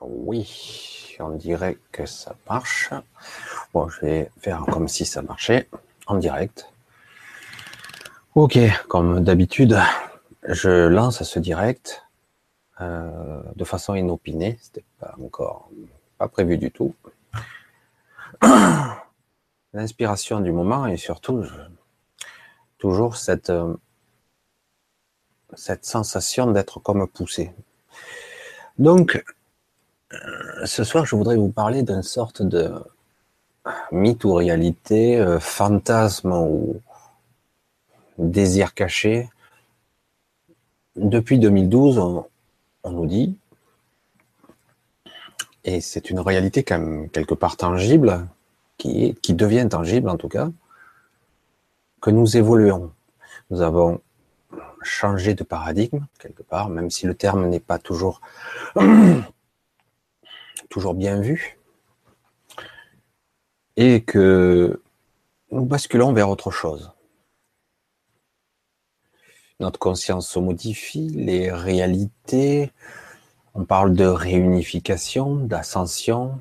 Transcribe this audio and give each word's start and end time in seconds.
Oui, 0.00 1.16
on 1.20 1.30
dirait 1.30 1.78
que 1.92 2.06
ça 2.06 2.36
marche. 2.48 2.90
Bon, 3.72 3.88
je 3.88 4.00
vais 4.00 4.30
faire 4.38 4.64
comme 4.66 4.88
si 4.88 5.06
ça 5.06 5.22
marchait 5.22 5.68
en 6.06 6.16
direct. 6.16 6.68
Ok, 8.34 8.58
comme 8.88 9.24
d'habitude, 9.24 9.78
je 10.46 10.86
lance 10.86 11.22
ce 11.22 11.38
direct 11.38 12.04
euh, 12.80 13.40
de 13.54 13.64
façon 13.64 13.94
inopinée. 13.94 14.58
C'était 14.60 14.84
pas 15.00 15.14
encore 15.22 15.70
pas 16.18 16.28
prévu 16.28 16.58
du 16.58 16.70
tout. 16.70 16.94
L'inspiration 19.72 20.40
du 20.40 20.52
moment 20.52 20.86
et 20.86 20.98
surtout 20.98 21.44
toujours 22.78 23.16
cette 23.16 23.50
euh, 23.50 23.74
cette 25.54 25.86
sensation 25.86 26.50
d'être 26.50 26.80
comme 26.80 27.06
poussé. 27.06 27.52
Donc, 28.78 29.24
ce 30.64 30.84
soir, 30.84 31.06
je 31.06 31.16
voudrais 31.16 31.36
vous 31.36 31.50
parler 31.50 31.82
d'une 31.82 32.02
sorte 32.02 32.42
de 32.42 32.72
mythe 33.92 34.24
ou 34.24 34.34
réalité, 34.34 35.18
euh, 35.18 35.40
fantasme 35.40 36.32
ou 36.32 36.80
désir 38.18 38.74
caché. 38.74 39.28
Depuis 40.96 41.38
2012, 41.38 41.98
on, 41.98 42.90
nous 42.90 43.06
dit, 43.06 43.36
et 45.64 45.80
c'est 45.80 46.10
une 46.10 46.20
réalité 46.20 46.62
quand 46.62 46.78
même 46.78 47.10
quelque 47.10 47.34
part 47.34 47.56
tangible, 47.56 48.26
qui 48.78 49.34
devient 49.34 49.66
tangible 49.68 50.08
en 50.08 50.16
tout 50.16 50.28
cas, 50.28 50.48
que 52.00 52.10
nous 52.10 52.36
évoluons. 52.36 52.92
Nous 53.50 53.62
avons 53.62 54.00
changé 54.82 55.34
de 55.34 55.44
paradigme 55.44 56.06
quelque 56.18 56.42
part, 56.42 56.68
même 56.68 56.90
si 56.90 57.06
le 57.06 57.14
terme 57.14 57.46
n'est 57.48 57.60
pas 57.60 57.78
toujours 57.78 58.20
toujours 60.68 60.94
bien 60.94 61.20
vu, 61.20 61.58
et 63.76 64.02
que 64.02 64.82
nous 65.50 65.64
basculons 65.64 66.12
vers 66.12 66.30
autre 66.30 66.50
chose. 66.50 66.92
Notre 69.60 69.78
conscience 69.78 70.28
se 70.28 70.38
modifie, 70.38 71.08
les 71.08 71.50
réalités, 71.50 72.72
on 73.54 73.64
parle 73.64 73.94
de 73.94 74.04
réunification, 74.04 75.36
d'ascension. 75.36 76.40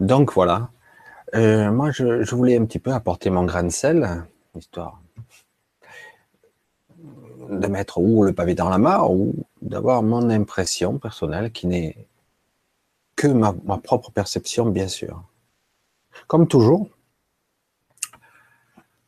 Donc 0.00 0.32
voilà, 0.32 0.70
euh, 1.34 1.70
moi 1.70 1.90
je, 1.90 2.22
je, 2.22 2.34
voulais 2.34 2.58
un 2.58 2.64
petit 2.64 2.80
peu 2.80 2.92
apporter 2.92 3.30
mon 3.30 3.44
grain 3.44 3.62
de 3.62 3.70
sel, 3.70 4.24
histoire 4.56 5.00
de 7.48 7.66
mettre 7.68 7.98
ou 7.98 8.24
le 8.24 8.32
pavé 8.32 8.54
dans 8.54 8.68
la 8.68 8.78
mare 8.78 9.10
ou 9.10 9.34
d'avoir 9.66 10.02
mon 10.02 10.30
impression 10.30 10.98
personnelle 10.98 11.50
qui 11.50 11.66
n'est 11.66 12.08
que 13.16 13.26
ma, 13.26 13.52
propre 13.78 14.10
perception, 14.10 14.66
bien 14.66 14.88
sûr. 14.88 15.22
Comme 16.28 16.46
toujours, 16.46 16.88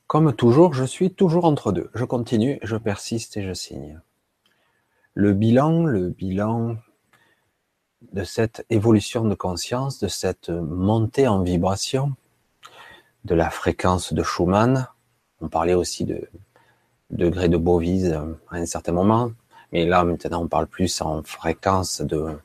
comme 0.06 0.33
toujours, 0.34 0.75
je 0.75 0.84
suis 0.84 1.11
toujours 1.11 1.45
entre 1.45 1.70
deux. 1.73 1.91
Je 1.95 2.05
continue, 2.05 2.59
je 2.62 2.77
persiste 2.77 3.37
et 3.37 3.42
je 3.42 3.53
signe. 3.53 4.00
Le 5.15 5.33
bilan, 5.33 5.84
le 5.84 6.09
bilan 6.09 6.77
de 8.12 8.25
cette 8.25 8.65
évolution 8.70 9.25
de 9.25 9.34
conscience, 9.34 9.98
de 9.98 10.09
cette 10.09 10.48
montée 10.48 11.28
en 11.28 11.43
vibration, 11.43 12.15
de 13.25 13.34
la 13.34 13.50
fréquence 13.50 14.12
de 14.12 14.22
Schumann, 14.22 14.89
on 15.41 15.48
parlait 15.48 15.75
aussi 15.75 16.05
de 16.05 16.28
degré 17.11 17.48
de 17.48 17.56
Bovise 17.56 18.12
à 18.12 18.56
un 18.56 18.67
certain 18.67 18.93
moment. 18.93 19.33
Mais 19.72 19.84
là, 19.84 20.05
maintenant, 20.05 20.42
on 20.42 20.48
parle 20.48 20.66
plus 20.66 21.00
en 21.00 21.22
fréquence 21.22 22.00
de, 22.00 22.38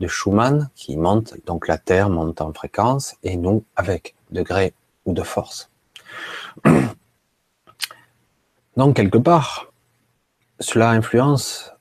de 0.00 0.06
Schumann 0.06 0.70
qui 0.74 0.96
monte. 0.96 1.34
Donc 1.46 1.68
la 1.68 1.78
Terre 1.78 2.10
monte 2.10 2.40
en 2.40 2.52
fréquence 2.52 3.16
et 3.22 3.36
nous 3.36 3.64
avec 3.76 4.14
degré 4.30 4.74
ou 5.04 5.12
de 5.12 5.22
force. 5.22 5.70
Donc 8.76 8.96
quelque 8.96 9.18
part, 9.18 9.72
cela 10.58 10.90
influence 10.90 11.72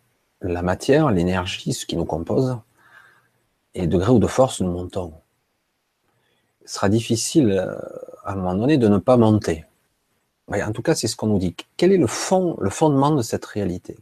la 0.42 0.62
matière, 0.62 1.12
l'énergie, 1.12 1.74
ce 1.74 1.86
qui 1.86 1.98
nous 1.98 2.06
compose. 2.06 2.58
Et 3.76 3.88
degré 3.88 4.12
ou 4.12 4.20
de 4.20 4.28
force, 4.28 4.62
nous 4.62 4.72
montons. 4.72 5.14
Ce 6.66 6.76
sera 6.76 6.90
difficile 6.90 7.52
euh, 7.52 7.76
à 8.24 8.34
un 8.34 8.36
moment 8.36 8.56
donné 8.56 8.78
de 8.78 8.88
ne 8.88 8.98
pas 8.98 9.18
monter 9.18 9.66
en 10.52 10.72
tout 10.72 10.82
cas, 10.82 10.96
c'est 10.96 11.08
ce 11.08 11.16
qu'on 11.16 11.28
nous 11.28 11.40
dit. 11.40 11.56
Quel 11.78 11.92
est 11.92 11.98
le 11.98 12.08
fond, 12.08 12.58
le 12.60 12.70
fondement 12.70 13.12
de 13.12 13.22
cette 13.22 13.46
réalité? 13.46 13.98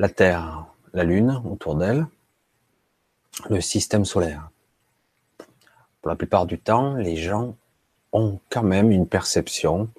La 0.00 0.08
Terre, 0.08 0.64
la 0.94 1.04
Lune 1.04 1.42
autour 1.44 1.74
d'elle, 1.74 2.06
le 3.50 3.60
système 3.60 4.06
solaire. 4.06 4.48
Pour 6.00 6.08
la 6.08 6.16
plupart 6.16 6.46
du 6.46 6.58
temps, 6.58 6.94
les 6.94 7.16
gens 7.16 7.54
ont 8.12 8.40
quand 8.48 8.62
même 8.62 8.92
une 8.92 9.06
perception 9.06 9.90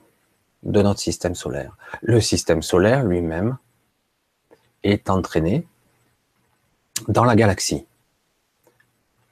de 0.63 0.81
notre 0.81 0.99
système 0.99 1.35
solaire. 1.35 1.77
Le 2.01 2.19
système 2.19 2.63
solaire 2.63 3.03
lui-même 3.03 3.59
est 4.81 5.07
entraîné 5.11 5.67
dans 7.07 7.23
la 7.23 7.35
galaxie. 7.35 7.85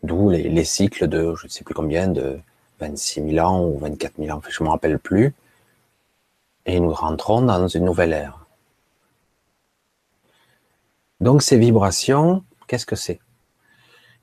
D'où 0.03 0.29
les, 0.29 0.65
cycles 0.65 1.07
de, 1.07 1.33
je 1.33 1.47
ne 1.47 1.49
sais 1.49 1.63
plus 1.63 1.73
combien, 1.73 2.07
de 2.07 2.39
26 2.79 3.27
000 3.27 3.43
ans 3.43 3.65
ou 3.65 3.79
24 3.79 4.17
000 4.19 4.37
ans, 4.37 4.41
je 4.47 4.61
ne 4.61 4.67
me 4.67 4.71
rappelle 4.71 4.99
plus. 4.99 5.33
Et 6.67 6.79
nous 6.79 6.93
rentrons 6.93 7.41
dans 7.41 7.67
une 7.67 7.85
nouvelle 7.85 8.13
ère. 8.13 8.38
Donc 11.21 11.41
ces 11.41 11.57
vibrations, 11.57 12.43
qu'est-ce 12.67 12.85
que 12.85 12.95
c'est? 12.95 13.19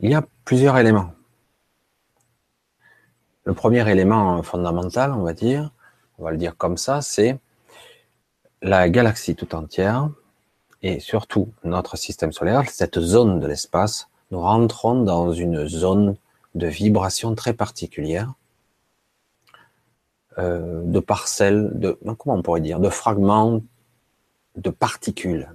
Il 0.00 0.10
y 0.10 0.14
a 0.14 0.24
plusieurs 0.44 0.78
éléments. 0.78 1.12
Le 3.44 3.52
premier 3.52 3.88
élément 3.90 4.42
fondamental, 4.42 5.12
on 5.12 5.22
va 5.22 5.34
dire, 5.34 5.70
on 6.18 6.24
va 6.24 6.30
le 6.30 6.38
dire 6.38 6.56
comme 6.56 6.76
ça, 6.76 7.02
c'est 7.02 7.38
la 8.62 8.88
galaxie 8.88 9.36
tout 9.36 9.54
entière 9.54 10.08
et 10.82 10.98
surtout 11.00 11.52
notre 11.64 11.96
système 11.96 12.32
solaire, 12.32 12.68
cette 12.70 12.98
zone 12.98 13.40
de 13.40 13.46
l'espace 13.46 14.08
nous 14.30 14.40
rentrons 14.40 15.02
dans 15.02 15.32
une 15.32 15.68
zone 15.68 16.16
de 16.54 16.66
vibration 16.66 17.34
très 17.34 17.52
particulière, 17.52 18.32
euh, 20.38 20.82
de 20.84 21.00
parcelles, 21.00 21.70
de 21.74 22.88
fragments, 22.90 23.60
de 24.56 24.70
particules, 24.70 25.48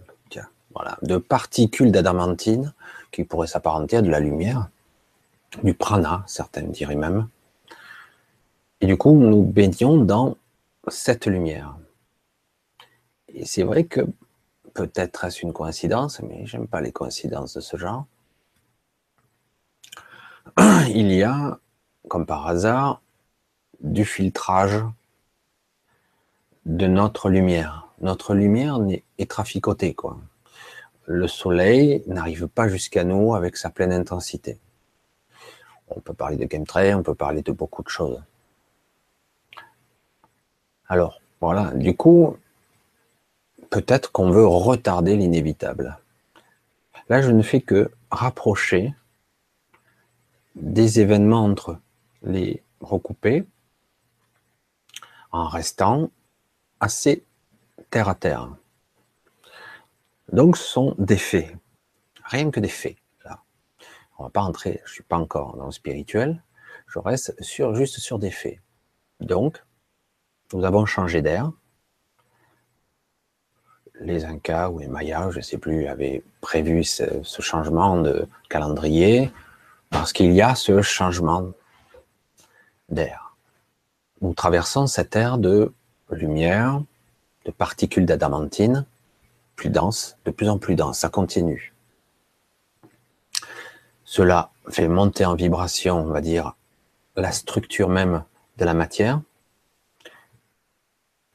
de 1.02 1.18
particules 1.18 1.92
d'adamantine 1.92 2.74
qui 3.12 3.24
pourraient 3.24 3.48
s'apparenter 3.48 3.98
à 3.98 4.02
de 4.02 4.10
la 4.10 4.20
lumière, 4.20 4.70
du 5.64 5.74
prana, 5.74 6.24
certains 6.28 6.64
diraient 6.64 6.96
même. 6.96 7.28
Et 8.80 8.88
du 8.88 8.98
coup, 8.98 9.14
nous 9.14 9.44
baignons 9.44 9.98
dans 9.98 10.38
cette 10.88 11.28
lumière. 11.28 11.78
Et 13.34 13.46
c'est 13.46 13.64
vrai 13.64 13.84
que 13.84 14.02
peut-être 14.74 15.26
est-ce 15.26 15.42
une 15.42 15.54
coïncidence, 15.54 16.22
mais 16.22 16.46
j'aime 16.46 16.68
pas 16.68 16.82
les 16.82 16.92
coïncidences 16.92 17.54
de 17.56 17.62
ce 17.62 17.78
genre 17.78 18.06
il 20.90 21.12
y 21.12 21.24
a, 21.24 21.60
comme 22.08 22.26
par 22.26 22.48
hasard, 22.48 23.02
du 23.82 24.06
filtrage 24.06 24.84
de 26.66 26.88
notre 26.88 27.30
lumière. 27.30 27.88
Notre 28.00 28.34
lumière 28.34 28.80
est 29.18 29.30
traficotée, 29.30 29.94
quoi. 29.94 30.18
Le 31.14 31.28
soleil 31.28 32.04
n'arrive 32.08 32.48
pas 32.48 32.70
jusqu'à 32.70 33.04
nous 33.04 33.36
avec 33.36 33.58
sa 33.58 33.70
pleine 33.70 33.92
intensité. 33.92 34.62
On 35.90 36.00
peut 36.00 36.14
parler 36.14 36.38
de 36.38 36.48
chemtrail, 36.50 36.94
on 36.94 37.04
peut 37.04 37.16
parler 37.16 37.42
de 37.42 37.52
beaucoup 37.52 37.84
de 37.84 37.90
choses. 37.90 38.24
Alors, 40.88 41.20
voilà, 41.42 41.74
du 41.74 41.98
coup, 41.98 42.38
peut-être 43.70 44.14
qu'on 44.14 44.32
veut 44.32 44.48
retarder 44.48 45.18
l'inévitable. 45.18 46.00
Là, 47.10 47.22
je 47.22 47.32
ne 47.32 47.42
fais 47.42 47.60
que 47.60 47.92
rapprocher 48.10 48.96
des 50.56 51.02
événements 51.02 51.44
entre 51.44 51.78
les 52.24 52.64
recouper 52.80 53.46
en 55.34 55.50
restant 55.50 56.10
assez 56.80 57.26
terre 57.90 58.08
à 58.08 58.16
terre. 58.16 58.48
Donc 60.32 60.58
ce 60.58 60.64
sont 60.64 60.96
des 60.98 61.18
faits, 61.18 61.56
rien 62.24 62.52
que 62.52 62.60
des 62.60 62.70
faits. 62.70 62.98
Là. 63.26 63.42
On 64.18 64.24
va 64.24 64.30
pas 64.30 64.42
entrer, 64.42 64.82
je 64.86 64.94
suis 64.94 65.04
pas 65.04 65.18
encore 65.18 65.58
dans 65.58 65.66
le 65.66 65.72
spirituel, 65.72 66.42
je 66.88 67.00
reste 67.00 67.36
juste 67.74 68.00
sur 68.00 68.20
des 68.20 68.32
faits. 68.32 68.60
Donc, 69.20 69.64
nous 70.54 70.66
avons 70.66 70.86
changé 70.86 71.22
d'air. 71.22 71.52
Les 74.00 74.26
Incas 74.26 74.70
ou 74.70 74.80
les 74.80 74.88
Mayas, 74.88 75.32
je 75.32 75.38
ne 75.38 75.44
sais 75.44 75.58
plus, 75.58 75.88
avaient 75.88 76.24
prévu 76.42 76.84
ce 76.84 77.42
changement 77.42 78.02
de 78.02 78.28
calendrier 78.50 79.32
parce 79.90 80.12
qu'il 80.12 80.32
y 80.32 80.42
a 80.42 80.56
ce 80.56 80.82
changement 80.82 81.52
d'air. 82.90 83.36
Nous 84.22 84.34
traversons 84.34 84.88
cette 84.88 85.16
ère 85.16 85.38
de 85.38 85.74
lumière, 86.10 86.82
de 87.46 87.52
particules 87.52 88.06
d'adamantine, 88.06 88.86
dense, 89.70 90.18
de 90.26 90.32
plus 90.32 90.50
en 90.50 90.58
plus 90.58 90.76
dense, 90.76 91.00
ça 91.00 91.10
continue. 91.10 91.74
Cela 94.04 94.52
fait 94.70 94.88
monter 94.88 95.26
en 95.26 95.36
vibration, 95.36 96.00
on 96.00 96.12
va 96.12 96.22
dire, 96.22 96.56
la 97.16 97.32
structure 97.32 97.90
même 97.90 98.24
de 98.58 98.66
la 98.66 98.74
matière, 98.74 99.22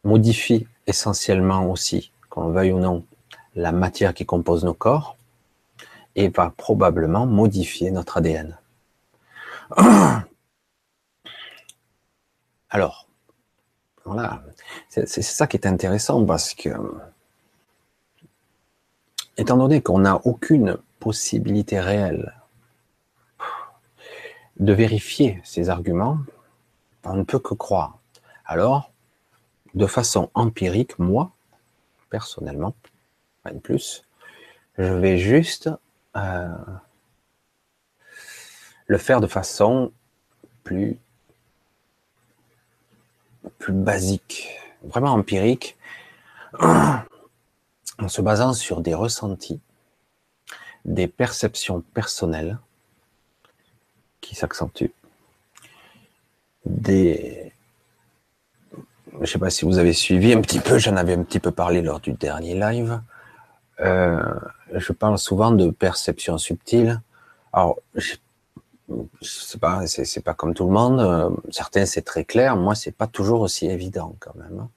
modifie 0.05 0.67
essentiellement 0.87 1.70
aussi, 1.70 2.12
qu'on 2.28 2.50
veuille 2.50 2.73
ou 2.73 2.78
non, 2.78 3.05
la 3.55 3.73
matière 3.73 4.14
qui 4.14 4.26
compose 4.26 4.64
nos 4.64 4.75
corps, 4.75 5.17
et 6.14 6.29
va 6.29 6.52
probablement 6.56 7.26
modifier 7.26 7.90
notre 7.90 8.19
ADN. 8.19 8.58
Alors, 12.70 13.06
voilà, 14.05 14.43
c'est 14.88 15.06
ça 15.06 15.46
qui 15.46 15.56
est 15.56 15.67
intéressant 15.67 16.25
parce 16.25 16.55
que, 16.55 16.70
étant 19.37 19.56
donné 19.56 19.83
qu'on 19.83 20.00
n'a 20.00 20.17
aucune 20.25 20.79
possibilité 20.99 21.81
réelle 21.81 22.35
de 24.59 24.73
vérifier 24.73 25.41
ces 25.44 25.69
arguments, 25.69 26.19
on 27.05 27.15
ne 27.15 27.23
peut 27.23 27.38
que 27.38 27.55
croire. 27.55 27.99
Alors, 28.44 28.91
de 29.75 29.87
façon 29.87 30.31
empirique, 30.35 30.99
moi, 30.99 31.33
personnellement, 32.11 32.75
pas 33.43 33.50
de 33.50 33.59
plus, 33.59 34.05
je 34.79 34.93
vais 34.93 35.19
juste 35.19 35.71
euh, 36.17 36.49
le 38.87 38.99
faire 38.99 39.21
de 39.21 39.27
façon 39.27 39.93
plus, 40.65 40.99
plus 43.59 43.73
basique, 43.73 44.49
vraiment 44.82 45.12
empirique, 45.12 45.77
en 47.98 48.08
se 48.08 48.20
basant 48.22 48.52
sur 48.52 48.81
des 48.81 48.94
ressentis, 48.94 49.60
des 50.84 51.08
perceptions 51.08 51.81
personnelles 51.81 52.58
qui 54.20 54.34
s'accentuent, 54.34 54.94
des, 56.64 57.52
je 59.16 59.20
ne 59.20 59.26
sais 59.26 59.38
pas 59.38 59.50
si 59.50 59.64
vous 59.64 59.78
avez 59.78 59.93
suivi 59.93 60.32
un 60.32 60.40
petit 60.40 60.60
peu, 60.60 60.78
j'en 60.78 60.96
avais 60.96 61.14
un 61.14 61.22
petit 61.22 61.40
peu 61.40 61.50
parlé 61.50 61.81
lors 61.81 62.00
du 62.00 62.12
dernier 62.12 62.54
live. 62.54 63.00
Euh, 63.81 64.22
je 64.72 64.93
parle 64.93 65.19
souvent 65.19 65.50
de 65.50 65.70
perception 65.70 66.38
subtile. 66.38 67.00
Alors, 67.52 67.78
je, 67.94 68.14
sais 69.22 69.58
pas, 69.58 69.87
c'est 69.87 70.25
pas 70.25 70.34
comme 70.34 70.54
tout 70.54 70.66
le 70.66 70.72
monde. 70.72 71.00
Euh, 71.00 71.31
certains 71.50 71.87
c'est 71.87 72.02
très 72.02 72.25
clair. 72.25 72.56
Moi, 72.56 72.75
c'est 72.75 72.93
pas 72.93 73.06
toujours 73.06 73.40
aussi 73.40 73.66
évident 73.66 74.14
quand 74.20 74.34
même. 74.34 74.69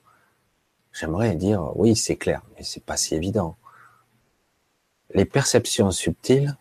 J'aimerais 1.00 1.34
dire 1.36 1.72
oui, 1.78 1.96
c'est 1.96 2.18
clair, 2.18 2.42
mais 2.56 2.64
c'est 2.64 2.84
pas 2.84 2.98
si 2.98 3.16
évident. 3.16 3.56
Les 5.14 5.24
perceptions 5.24 5.92
subtiles 5.92 6.58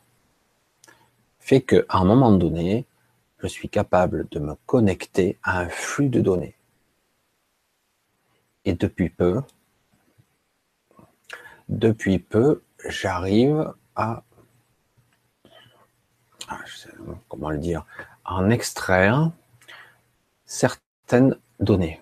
fait 1.41 1.61
qu'à 1.63 1.83
un 1.89 2.05
moment 2.05 2.31
donné, 2.31 2.87
je 3.39 3.49
suis 3.49 3.69
capable 3.69 4.29
de 4.29 4.39
me 4.39 4.55
connecter 4.65 5.39
à 5.43 5.59
un 5.63 5.69
flux 5.69 6.09
de 6.09 6.21
données. 6.21 6.55
Et 8.65 8.75
depuis 8.75 9.11
peu, 9.11 9.43
depuis 11.69 12.21
peu, 12.21 12.63
j'arrive 12.89 13.75
à, 13.97 14.23
ah, 16.47 16.61
comment 17.29 17.51
le 17.51 17.59
dire, 17.59 17.85
en 18.25 18.51
extraire 18.51 19.33
certaines 20.45 21.37
données, 21.59 22.01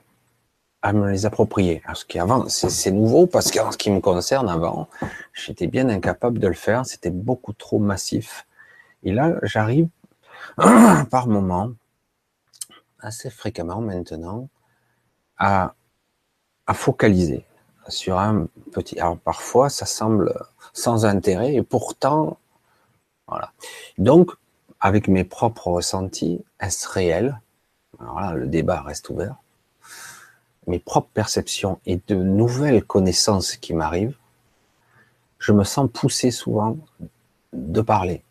à 0.86 0.92
me 0.92 1.10
les 1.10 1.26
approprier. 1.26 1.82
Parce 1.84 2.04
qu'avant, 2.04 2.48
c'est 2.48 2.92
nouveau 2.92 3.26
parce 3.26 3.50
qu'en 3.50 3.72
ce 3.72 3.76
qui 3.76 3.90
me 3.90 3.98
concerne, 4.00 4.48
avant, 4.48 4.88
j'étais 5.32 5.66
bien 5.66 5.88
incapable 5.88 6.38
de 6.38 6.46
le 6.46 6.54
faire. 6.54 6.86
C'était 6.86 7.10
beaucoup 7.10 7.52
trop 7.52 7.80
massif. 7.80 8.46
Et 9.02 9.12
là, 9.12 9.34
j'arrive 9.42 9.88
par 11.10 11.26
moment, 11.26 11.72
assez 13.00 13.30
fréquemment 13.30 13.80
maintenant, 13.80 14.48
à, 15.38 15.74
focaliser 16.72 17.44
sur 17.88 18.20
un 18.20 18.46
petit. 18.70 18.96
Alors 19.00 19.18
parfois, 19.18 19.68
ça 19.70 19.86
semble 19.86 20.32
sans 20.72 21.04
intérêt 21.04 21.54
et 21.54 21.62
pourtant, 21.62 22.38
voilà. 23.26 23.50
Donc, 23.98 24.30
avec 24.78 25.08
mes 25.08 25.24
propres 25.24 25.66
ressentis, 25.66 26.44
est-ce 26.60 26.88
réel? 26.88 27.40
Alors 27.98 28.20
là, 28.20 28.34
le 28.34 28.46
débat 28.46 28.82
reste 28.82 29.10
ouvert. 29.10 29.34
Mes 30.66 30.78
propres 30.78 31.10
perceptions 31.12 31.80
et 31.86 32.00
de 32.08 32.16
nouvelles 32.16 32.84
connaissances 32.84 33.56
qui 33.56 33.72
m'arrivent, 33.72 34.16
je 35.38 35.52
me 35.52 35.64
sens 35.64 35.88
poussé 35.92 36.30
souvent 36.30 36.76
de 37.52 37.80
parler. 37.80 38.22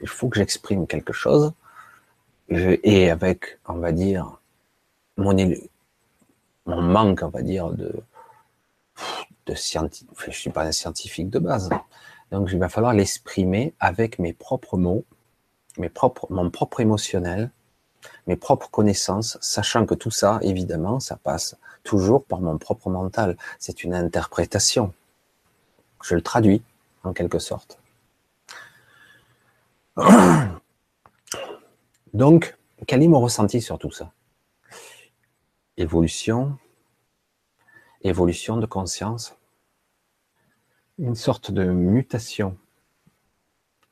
Il 0.00 0.08
faut 0.08 0.28
que 0.28 0.38
j'exprime 0.38 0.86
quelque 0.86 1.12
chose. 1.12 1.52
Et 2.48 3.10
avec, 3.10 3.58
on 3.66 3.74
va 3.74 3.92
dire, 3.92 4.38
mon, 5.16 5.34
manque, 6.66 7.22
on 7.22 7.28
va 7.28 7.42
dire, 7.42 7.70
de, 7.70 7.92
de 9.46 9.54
scientifique, 9.54 10.10
je 10.26 10.30
suis 10.30 10.50
pas 10.50 10.64
un 10.64 10.72
scientifique 10.72 11.30
de 11.30 11.38
base. 11.38 11.70
Donc, 12.30 12.48
il 12.52 12.58
va 12.58 12.68
falloir 12.68 12.92
l'exprimer 12.92 13.74
avec 13.80 14.18
mes 14.18 14.32
propres 14.32 14.76
mots, 14.76 15.04
mes 15.78 15.88
propres, 15.88 16.26
mon 16.30 16.50
propre 16.50 16.80
émotionnel, 16.80 17.50
mes 18.26 18.36
propres 18.36 18.70
connaissances, 18.70 19.38
sachant 19.40 19.86
que 19.86 19.94
tout 19.94 20.10
ça, 20.10 20.38
évidemment, 20.42 21.00
ça 21.00 21.16
passe 21.16 21.56
toujours 21.82 22.24
par 22.24 22.40
mon 22.40 22.58
propre 22.58 22.90
mental. 22.90 23.36
C'est 23.58 23.84
une 23.84 23.94
interprétation. 23.94 24.92
Je 26.02 26.14
le 26.14 26.22
traduis, 26.22 26.62
en 27.02 27.12
quelque 27.12 27.38
sorte. 27.38 27.78
Donc, 32.14 32.56
quel 32.86 33.02
est 33.02 33.08
mon 33.08 33.20
ressenti 33.20 33.60
sur 33.60 33.78
tout 33.78 33.90
ça? 33.90 34.12
Évolution, 35.76 36.56
évolution 38.02 38.56
de 38.56 38.66
conscience, 38.66 39.36
une 40.98 41.16
sorte 41.16 41.50
de 41.50 41.64
mutation, 41.64 42.56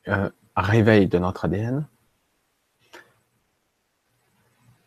un 0.06 0.30
réveil 0.56 1.08
de 1.08 1.18
notre 1.18 1.46
ADN, 1.46 1.86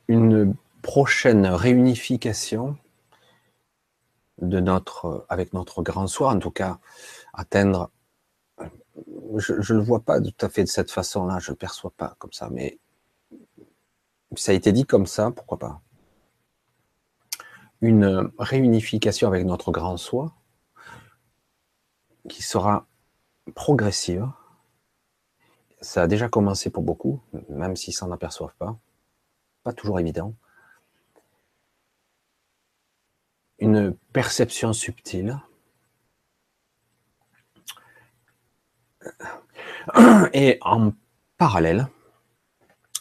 une 0.07 0.55
prochaine 0.81 1.45
réunification 1.47 2.77
avec 5.29 5.53
notre 5.53 5.81
grand 5.81 6.07
soi, 6.07 6.31
en 6.31 6.39
tout 6.39 6.51
cas, 6.51 6.79
atteindre, 7.33 7.89
je 9.38 9.53
ne 9.53 9.77
le 9.77 9.83
vois 9.83 10.01
pas 10.01 10.21
tout 10.21 10.33
à 10.41 10.50
fait 10.50 10.63
de 10.63 10.69
cette 10.69 10.91
façon-là, 10.91 11.39
je 11.39 11.51
ne 11.51 11.55
perçois 11.55 11.91
pas 11.95 12.15
comme 12.19 12.33
ça, 12.33 12.50
mais 12.51 12.79
ça 14.35 14.51
a 14.51 14.55
été 14.55 14.71
dit 14.71 14.85
comme 14.85 15.05
ça, 15.05 15.31
pourquoi 15.31 15.57
pas 15.57 15.81
une 17.81 18.31
réunification 18.39 19.27
avec 19.27 19.45
notre 19.45 19.71
grand 19.71 19.97
soi 19.97 20.33
qui 22.29 22.41
sera 22.41 22.88
progressive. 23.53 24.27
Ça 25.81 26.03
a 26.03 26.07
déjà 26.07 26.27
commencé 26.27 26.69
pour 26.69 26.83
beaucoup, 26.83 27.21
même 27.50 27.75
s'ils 27.75 27.93
s'en 27.93 28.12
aperçoivent 28.12 28.55
pas. 28.57 28.77
Pas 29.65 29.74
toujours 29.74 30.00
évident. 30.00 30.36
Une 33.57 33.95
perception 34.13 34.74
subtile. 34.74 35.39
Et 40.34 40.60
en 40.62 40.93
parallèle, 41.38 41.88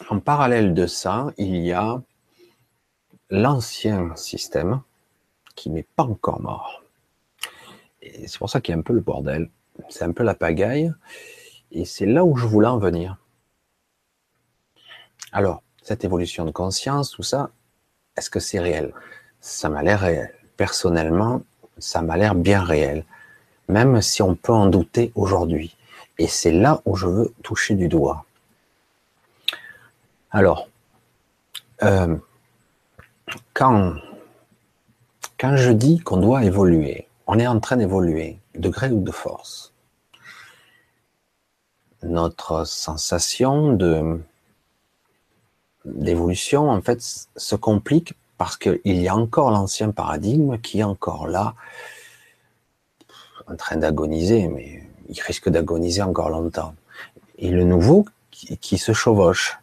en 0.09 0.21
parallèle 0.21 0.73
de 0.73 0.87
ça, 0.87 1.33
il 1.37 1.57
y 1.57 1.73
a 1.73 2.03
l'ancien 3.29 4.17
système 4.17 4.81
qui 5.57 5.69
n'est 5.69 5.83
pas 5.97 6.05
encore 6.05 6.41
mort. 6.41 6.83
Et 8.01 8.27
c'est 8.27 8.39
pour 8.39 8.49
ça 8.49 8.63
qu'il 8.63 8.73
y 8.73 8.77
a 8.77 8.79
un 8.79 8.83
peu 8.83 8.95
le 8.95 9.03
bordel. 9.03 9.51
C'est 9.91 10.05
un 10.05 10.13
peu 10.13 10.23
la 10.23 10.35
pagaille. 10.35 10.95
Et 11.73 11.85
c'est 11.85 12.07
là 12.07 12.25
où 12.25 12.37
je 12.37 12.47
voulais 12.47 12.69
en 12.69 12.79
venir. 12.79 13.19
Alors, 15.33 15.64
cette 15.85 16.03
évolution 16.03 16.45
de 16.47 16.51
conscience, 16.51 17.11
tout 17.11 17.23
ça, 17.23 17.51
est-ce 18.17 18.31
que 18.31 18.41
c'est 18.41 18.59
réel? 18.59 18.93
Ça 19.41 19.69
m'a 19.69 19.83
l'air 19.83 20.01
réel. 20.01 20.35
Personnellement, 20.57 21.43
ça 21.79 22.01
m'a 22.01 22.17
l'air 22.17 22.35
bien 22.35 22.65
réel. 22.65 23.05
Même 23.69 24.01
si 24.01 24.23
on 24.23 24.35
peut 24.35 24.53
en 24.53 24.67
douter 24.67 25.13
aujourd'hui. 25.15 25.77
Et 26.19 26.27
c'est 26.27 26.53
là 26.53 26.81
où 26.87 26.97
je 26.97 27.07
veux 27.07 27.35
toucher 27.43 27.75
du 27.75 27.89
doigt. 27.89 28.25
Alors, 30.31 30.69
euh, 31.83 32.17
quand, 33.53 33.95
quand 35.39 35.57
je 35.57 35.71
dis 35.71 35.99
qu'on 36.01 36.17
doit 36.17 36.45
évoluer, 36.45 37.09
on 37.27 37.39
est 37.39 37.47
en 37.47 37.61
train 37.61 37.77
d'évoluer, 37.77 38.39
de 38.55 38.69
gré 38.69 38.91
ou 38.91 39.03
de 39.03 39.11
force. 39.11 39.73
Notre 42.03 42.67
sensation 42.67 43.73
de 43.73 44.21
d'évolution, 45.85 46.71
en 46.71 46.81
fait, 46.81 47.01
se 47.37 47.57
complique 47.57 48.15
parce 48.39 48.57
qu'il 48.57 48.81
y 48.85 49.09
a 49.09 49.15
encore 49.15 49.51
l'ancien 49.51 49.91
paradigme 49.91 50.59
qui 50.59 50.81
est 50.81 50.85
encore 50.85 51.27
là, 51.27 51.55
en 53.47 53.57
train 53.57 53.77
d'agoniser, 53.77 54.49
mais 54.49 54.83
il 55.09 55.21
risque 55.21 55.49
d'agoniser 55.49 56.03
encore 56.03 56.31
longtemps. 56.31 56.75
Et 57.39 57.51
le 57.51 57.65
nouveau 57.65 58.07
qui, 58.31 58.79
se 58.79 58.93
chevauche. 58.93 59.59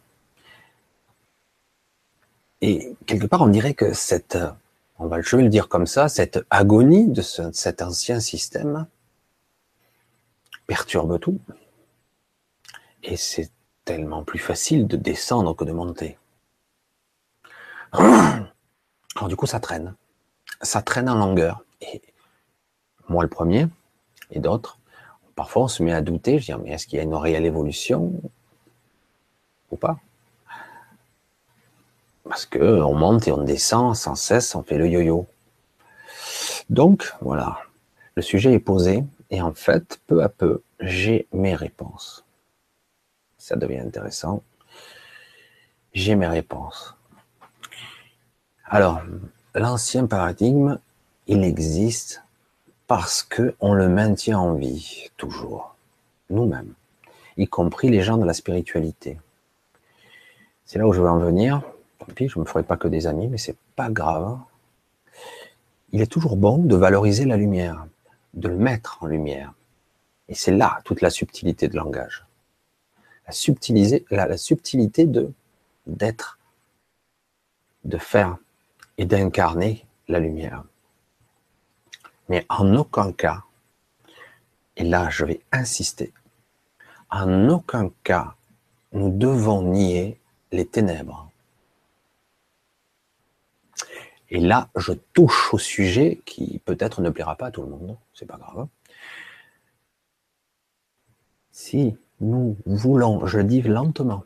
Et 2.60 2.94
quelque 3.06 3.26
part, 3.26 3.42
on 3.42 3.48
dirait 3.48 3.74
que 3.74 3.92
cette, 3.92 4.38
on 4.98 5.06
va, 5.06 5.20
je 5.20 5.36
vais 5.36 5.42
le 5.42 5.48
dire 5.48 5.68
comme 5.68 5.86
ça, 5.86 6.08
cette 6.08 6.40
agonie 6.50 7.08
de 7.08 7.22
cet 7.22 7.82
ancien 7.82 8.20
système 8.20 8.86
perturbe 10.66 11.18
tout. 11.18 11.38
Et 13.02 13.16
c'est 13.16 13.50
tellement 13.84 14.24
plus 14.24 14.38
facile 14.38 14.86
de 14.86 14.96
descendre 14.96 15.54
que 15.54 15.64
de 15.64 15.72
monter. 15.72 16.18
Alors 17.92 19.28
du 19.28 19.36
coup, 19.36 19.46
ça 19.46 19.60
traîne. 19.60 19.94
Ça 20.60 20.82
traîne 20.82 21.08
en 21.08 21.16
longueur. 21.16 21.64
Et 21.80 22.00
moi, 23.08 23.22
le 23.22 23.28
premier, 23.28 23.66
et 24.30 24.40
d'autres, 24.40 24.78
parfois 25.34 25.64
on 25.64 25.68
se 25.68 25.82
met 25.82 25.92
à 25.92 26.00
douter, 26.00 26.38
je 26.38 26.52
dis, 26.52 26.58
mais 26.62 26.70
est-ce 26.70 26.86
qu'il 26.86 26.98
y 26.98 27.00
a 27.00 27.04
une 27.04 27.14
réelle 27.14 27.44
évolution 27.44 28.12
ou 29.70 29.76
pas? 29.76 29.98
Parce 32.24 32.46
que 32.46 32.80
on 32.80 32.94
monte 32.94 33.28
et 33.28 33.32
on 33.32 33.42
descend 33.42 33.96
sans 33.96 34.14
cesse, 34.14 34.54
on 34.54 34.62
fait 34.62 34.78
le 34.78 34.88
yo-yo. 34.88 35.26
Donc, 36.70 37.12
voilà, 37.20 37.58
le 38.14 38.22
sujet 38.22 38.52
est 38.52 38.58
posé, 38.58 39.04
et 39.30 39.42
en 39.42 39.52
fait, 39.52 40.00
peu 40.06 40.22
à 40.22 40.28
peu, 40.28 40.62
j'ai 40.80 41.26
mes 41.32 41.54
réponses. 41.54 42.24
Ça 43.42 43.56
devient 43.56 43.80
intéressant. 43.80 44.40
J'ai 45.94 46.14
mes 46.14 46.28
réponses. 46.28 46.94
Alors, 48.66 49.02
l'ancien 49.56 50.06
paradigme, 50.06 50.78
il 51.26 51.42
existe 51.42 52.22
parce 52.86 53.24
que 53.24 53.56
on 53.58 53.74
le 53.74 53.88
maintient 53.88 54.38
en 54.38 54.54
vie 54.54 55.10
toujours, 55.16 55.74
nous-mêmes, 56.30 56.72
y 57.36 57.48
compris 57.48 57.88
les 57.90 58.02
gens 58.02 58.16
de 58.16 58.24
la 58.24 58.32
spiritualité. 58.32 59.18
C'est 60.64 60.78
là 60.78 60.86
où 60.86 60.92
je 60.92 61.00
veux 61.00 61.10
en 61.10 61.18
venir. 61.18 61.62
Tant 61.98 62.12
pis, 62.14 62.28
je 62.28 62.38
ne 62.38 62.44
me 62.44 62.48
ferai 62.48 62.62
pas 62.62 62.76
que 62.76 62.86
des 62.86 63.08
amis, 63.08 63.26
mais 63.26 63.38
c'est 63.38 63.58
pas 63.74 63.90
grave. 63.90 64.38
Il 65.90 66.00
est 66.00 66.06
toujours 66.06 66.36
bon 66.36 66.58
de 66.58 66.76
valoriser 66.76 67.24
la 67.24 67.36
lumière, 67.36 67.88
de 68.34 68.46
le 68.46 68.56
mettre 68.56 68.98
en 69.00 69.06
lumière. 69.06 69.52
Et 70.28 70.36
c'est 70.36 70.56
là 70.56 70.78
toute 70.84 71.00
la 71.00 71.10
subtilité 71.10 71.66
de 71.66 71.74
langage. 71.74 72.24
La, 73.26 74.36
subtilité 74.36 75.06
de 75.06 75.32
d'être, 75.86 76.38
de 77.84 77.98
faire 77.98 78.36
et 78.98 79.04
d'incarner 79.04 79.86
la 80.08 80.18
lumière. 80.18 80.64
Mais 82.28 82.44
en 82.48 82.74
aucun 82.76 83.12
cas, 83.12 83.44
et 84.76 84.84
là 84.84 85.08
je 85.10 85.24
vais 85.24 85.40
insister, 85.50 86.12
en 87.10 87.48
aucun 87.48 87.90
cas 88.04 88.34
nous 88.92 89.10
devons 89.10 89.62
nier 89.62 90.20
les 90.50 90.66
ténèbres. 90.66 91.30
Et 94.34 94.40
là, 94.40 94.70
je 94.76 94.92
touche 95.12 95.52
au 95.52 95.58
sujet 95.58 96.22
qui 96.24 96.58
peut-être 96.64 97.02
ne 97.02 97.10
plaira 97.10 97.36
pas 97.36 97.46
à 97.46 97.50
tout 97.50 97.60
le 97.60 97.68
monde, 97.68 97.98
c'est 98.14 98.24
pas 98.24 98.38
grave. 98.38 98.66
Si 101.50 101.98
nous 102.22 102.56
voulons, 102.66 103.26
je 103.26 103.40
dis 103.40 103.62
lentement, 103.62 104.22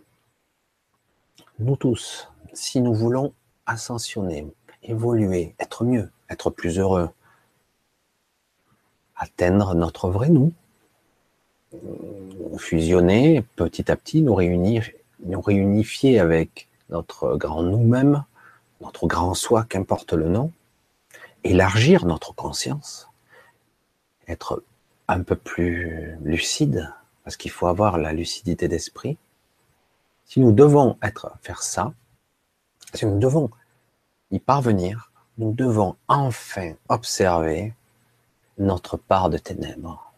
nous 1.58 1.76
tous, 1.76 2.28
si 2.52 2.80
nous 2.82 2.94
voulons 2.94 3.32
ascensionner, 3.64 4.46
évoluer, 4.82 5.54
être 5.58 5.82
mieux, 5.84 6.10
être 6.28 6.50
plus 6.50 6.78
heureux, 6.78 7.08
atteindre 9.16 9.74
notre 9.74 10.10
vrai 10.10 10.28
nous, 10.28 10.52
fusionner 12.58 13.42
petit 13.56 13.90
à 13.90 13.96
petit, 13.96 14.20
nous 14.20 14.34
réunir, 14.34 14.88
nous 15.24 15.40
réunifier 15.40 16.20
avec 16.20 16.68
notre 16.90 17.36
grand 17.36 17.62
nous-mêmes, 17.62 18.24
notre 18.82 19.06
grand 19.06 19.32
soi, 19.32 19.64
qu'importe 19.64 20.12
le 20.12 20.28
nom, 20.28 20.52
élargir 21.44 22.04
notre 22.04 22.34
conscience, 22.34 23.08
être 24.28 24.62
un 25.08 25.22
peu 25.22 25.34
plus 25.34 26.16
lucide, 26.22 26.92
parce 27.26 27.36
qu'il 27.36 27.50
faut 27.50 27.66
avoir 27.66 27.98
la 27.98 28.12
lucidité 28.12 28.68
d'esprit. 28.68 29.18
Si 30.26 30.38
nous 30.38 30.52
devons 30.52 30.96
être, 31.02 31.32
faire 31.42 31.60
ça, 31.60 31.92
si 32.94 33.04
nous 33.04 33.18
devons 33.18 33.50
y 34.30 34.38
parvenir, 34.38 35.10
nous 35.36 35.52
devons 35.52 35.96
enfin 36.06 36.74
observer 36.88 37.74
notre 38.58 38.96
part 38.96 39.28
de 39.28 39.38
ténèbres. 39.38 40.12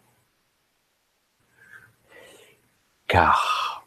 Car, 3.06 3.86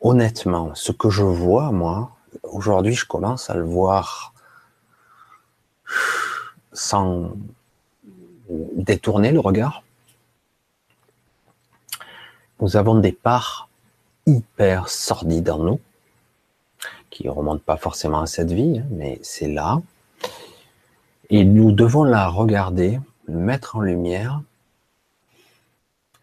honnêtement, 0.00 0.74
ce 0.74 0.90
que 0.90 1.08
je 1.08 1.22
vois, 1.22 1.70
moi, 1.70 2.16
aujourd'hui, 2.42 2.94
je 2.94 3.06
commence 3.06 3.48
à 3.48 3.54
le 3.54 3.62
voir 3.62 4.34
sans 6.72 7.30
détourner 8.48 9.30
le 9.30 9.38
regard. 9.38 9.84
Nous 12.60 12.76
avons 12.76 12.98
des 12.98 13.12
parts 13.12 13.70
hyper 14.26 14.90
sordides 14.90 15.48
en 15.48 15.58
nous, 15.60 15.80
qui 17.08 17.24
ne 17.24 17.30
remontent 17.30 17.62
pas 17.64 17.78
forcément 17.78 18.20
à 18.20 18.26
cette 18.26 18.52
vie, 18.52 18.80
hein, 18.80 18.86
mais 18.90 19.18
c'est 19.22 19.48
là. 19.48 19.80
Et 21.30 21.44
nous 21.44 21.72
devons 21.72 22.04
la 22.04 22.28
regarder, 22.28 23.00
mettre 23.28 23.76
en 23.76 23.80
lumière. 23.80 24.42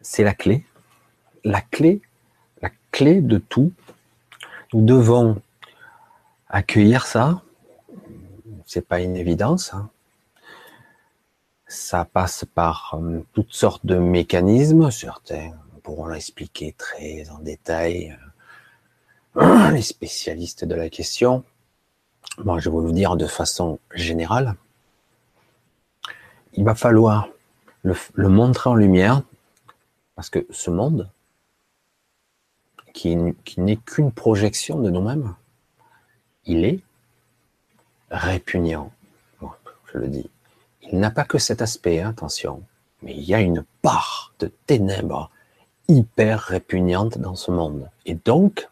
C'est 0.02 0.24
la 0.24 0.36
clé. 0.36 0.64
La 1.44 1.62
clé, 1.62 2.02
la 2.62 2.70
clé 2.92 3.22
de 3.22 3.40
tout. 3.40 3.72
Nous 4.74 4.86
devons 4.86 5.42
accueillir 6.50 7.08
ça. 7.08 7.42
C'est 8.68 8.88
pas 8.88 9.00
une 9.00 9.16
évidence. 9.16 9.74
Hein. 9.74 9.90
Ça 11.68 12.06
passe 12.06 12.46
par 12.54 13.00
euh, 13.02 13.22
toutes 13.34 13.54
sortes 13.54 13.86
de 13.86 13.96
mécanismes. 13.96 14.92
Certains 14.92 15.54
pourront 15.88 16.08
l'expliquer 16.08 16.74
très 16.78 17.30
en 17.30 17.40
détail. 17.40 18.18
Euh, 19.38 19.72
les 19.72 19.82
spécialistes 19.82 20.66
de 20.66 20.76
la 20.76 20.90
question. 20.90 21.46
Moi, 22.44 22.60
je 22.60 22.70
vais 22.70 22.76
vous 22.76 22.92
dire 22.92 23.16
de 23.16 23.28
façon 23.28 23.80
générale 23.96 24.56
il 26.58 26.64
va 26.64 26.76
falloir 26.76 27.30
le, 27.84 28.28
montrer 28.28 28.70
en 28.70 28.76
lumière, 28.76 29.22
parce 30.16 30.30
que 30.30 30.46
ce 30.50 30.72
monde, 30.72 31.10
qui, 32.94 33.16
n'est 33.16 33.78
qu'une 33.78 34.12
projection 34.12 34.80
de 34.80 34.90
nous-mêmes, 34.90 35.36
il 36.46 36.66
est 36.66 36.80
répugnant. 38.10 38.92
je 39.94 40.00
le 40.00 40.08
dis. 40.08 40.30
Il 40.82 41.00
n'a 41.00 41.12
pas 41.12 41.26
que 41.26 41.38
cet 41.38 41.62
aspect, 41.62 42.02
hein, 42.02 42.10
attention, 42.10 42.64
mais 43.04 43.14
il 43.16 43.24
y 43.24 43.36
a 43.36 43.40
une 43.40 43.64
part 43.84 44.34
de 44.40 44.52
ténèbres 44.66 45.30
hyper 45.88 46.42
répugnante 46.42 47.18
dans 47.18 47.36
ce 47.36 47.52
monde. 47.52 47.90
Et 48.06 48.16
donc, 48.16 48.70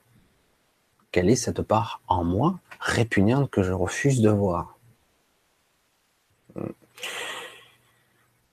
quelle 1.11 1.29
est 1.29 1.35
cette 1.35 1.61
part 1.61 2.01
en 2.07 2.23
moi 2.23 2.59
répugnante 2.79 3.49
que 3.49 3.63
je 3.63 3.71
refuse 3.71 4.21
de 4.21 4.29
voir? 4.29 4.77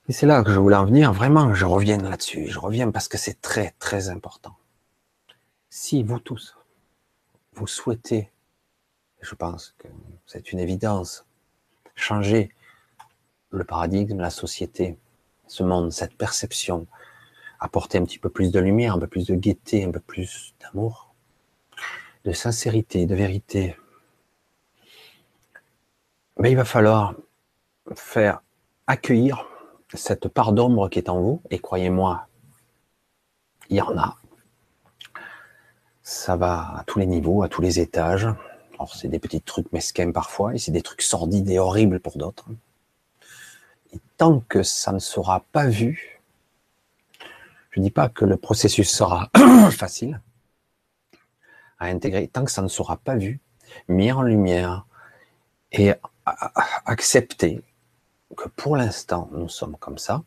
Et 0.09 0.13
c'est 0.13 0.27
là 0.27 0.43
que 0.43 0.53
je 0.53 0.59
voulais 0.59 0.77
en 0.77 0.85
venir. 0.85 1.13
Vraiment, 1.13 1.55
je 1.55 1.65
reviens 1.65 1.99
là-dessus. 1.99 2.47
Je 2.49 2.59
reviens 2.59 2.91
parce 2.91 3.09
que 3.09 3.19
c'est 3.19 3.41
très, 3.41 3.75
très 3.79 4.09
important. 4.09 4.55
Si 5.71 6.03
vous 6.03 6.19
tous, 6.19 6.57
vous 7.55 7.67
souhaitez, 7.67 8.31
je 9.21 9.35
pense 9.35 9.75
que 9.79 9.89
c'est 10.27 10.53
une 10.53 10.59
évidence, 10.59 11.25
changer 11.95 12.51
le 13.51 13.65
paradigme, 13.65 14.19
la 14.19 14.31
société, 14.31 14.99
ce 15.47 15.63
monde, 15.63 15.93
cette 15.93 16.17
perception, 16.17 16.87
apporter 17.65 17.99
un 17.99 18.05
petit 18.05 18.19
peu 18.19 18.29
plus 18.29 18.51
de 18.51 18.61
lumière, 18.61 18.95
un 18.95 18.99
peu 18.99 19.07
plus 19.07 19.27
de 19.27 19.35
gaieté, 19.35 19.85
un 19.85 19.91
peu 19.91 20.01
plus 20.01 20.55
d'amour, 20.61 21.15
de 22.25 22.33
sincérité, 22.33 23.07
de 23.07 23.15
vérité, 23.15 23.77
mais 26.39 26.51
il 26.51 26.57
va 26.57 26.65
falloir 26.65 27.15
faire 27.95 28.43
accueillir 28.87 29.47
cette 29.95 30.29
part 30.29 30.53
d'ombre 30.53 30.89
qui 30.89 30.99
est 30.99 31.09
en 31.09 31.21
vous, 31.21 31.43
et 31.51 31.59
croyez-moi, 31.59 32.27
il 33.69 33.77
y 33.77 33.81
en 33.81 33.97
a. 33.97 34.17
Ça 36.03 36.37
va 36.37 36.79
à 36.79 36.85
tous 36.87 36.99
les 36.99 37.07
niveaux, 37.07 37.43
à 37.43 37.49
tous 37.49 37.61
les 37.61 37.79
étages. 37.79 38.27
Alors, 38.75 38.95
c'est 38.95 39.09
des 39.09 39.19
petits 39.19 39.41
trucs 39.41 39.71
mesquins 39.73 40.11
parfois, 40.11 40.55
et 40.55 40.59
c'est 40.59 40.73
des 40.73 40.83
trucs 40.83 41.03
sordides 41.03 41.49
et 41.51 41.59
horribles 41.59 42.01
pour 42.01 42.17
d'autres. 42.17 42.47
Et 43.93 43.99
tant 44.17 44.41
que 44.41 44.63
ça 44.63 44.93
ne 44.93 44.99
sera 44.99 45.45
pas 45.53 45.69
vu, 45.69 46.12
je 47.73 47.81
ne 47.81 47.85
dis 47.85 47.91
pas 47.91 48.09
que 48.09 48.25
le 48.25 48.37
processus 48.37 48.91
sera 48.91 49.31
facile 49.73 50.21
à 51.79 51.87
intégrer, 51.87 52.29
tant 52.29 52.45
que 52.45 52.51
ça 52.51 52.63
ne 52.63 52.69
sera 52.69 52.97
pas 52.97 53.17
vu, 53.17 53.41
mis 53.89 54.13
en 54.13 54.23
lumière 54.23 54.87
et 55.73 55.95
accepté 56.87 57.63
que 58.37 58.49
pour 58.49 58.77
l'instant, 58.77 59.29
nous 59.33 59.49
sommes 59.49 59.77
comme 59.77 59.99
ça, 59.99 60.23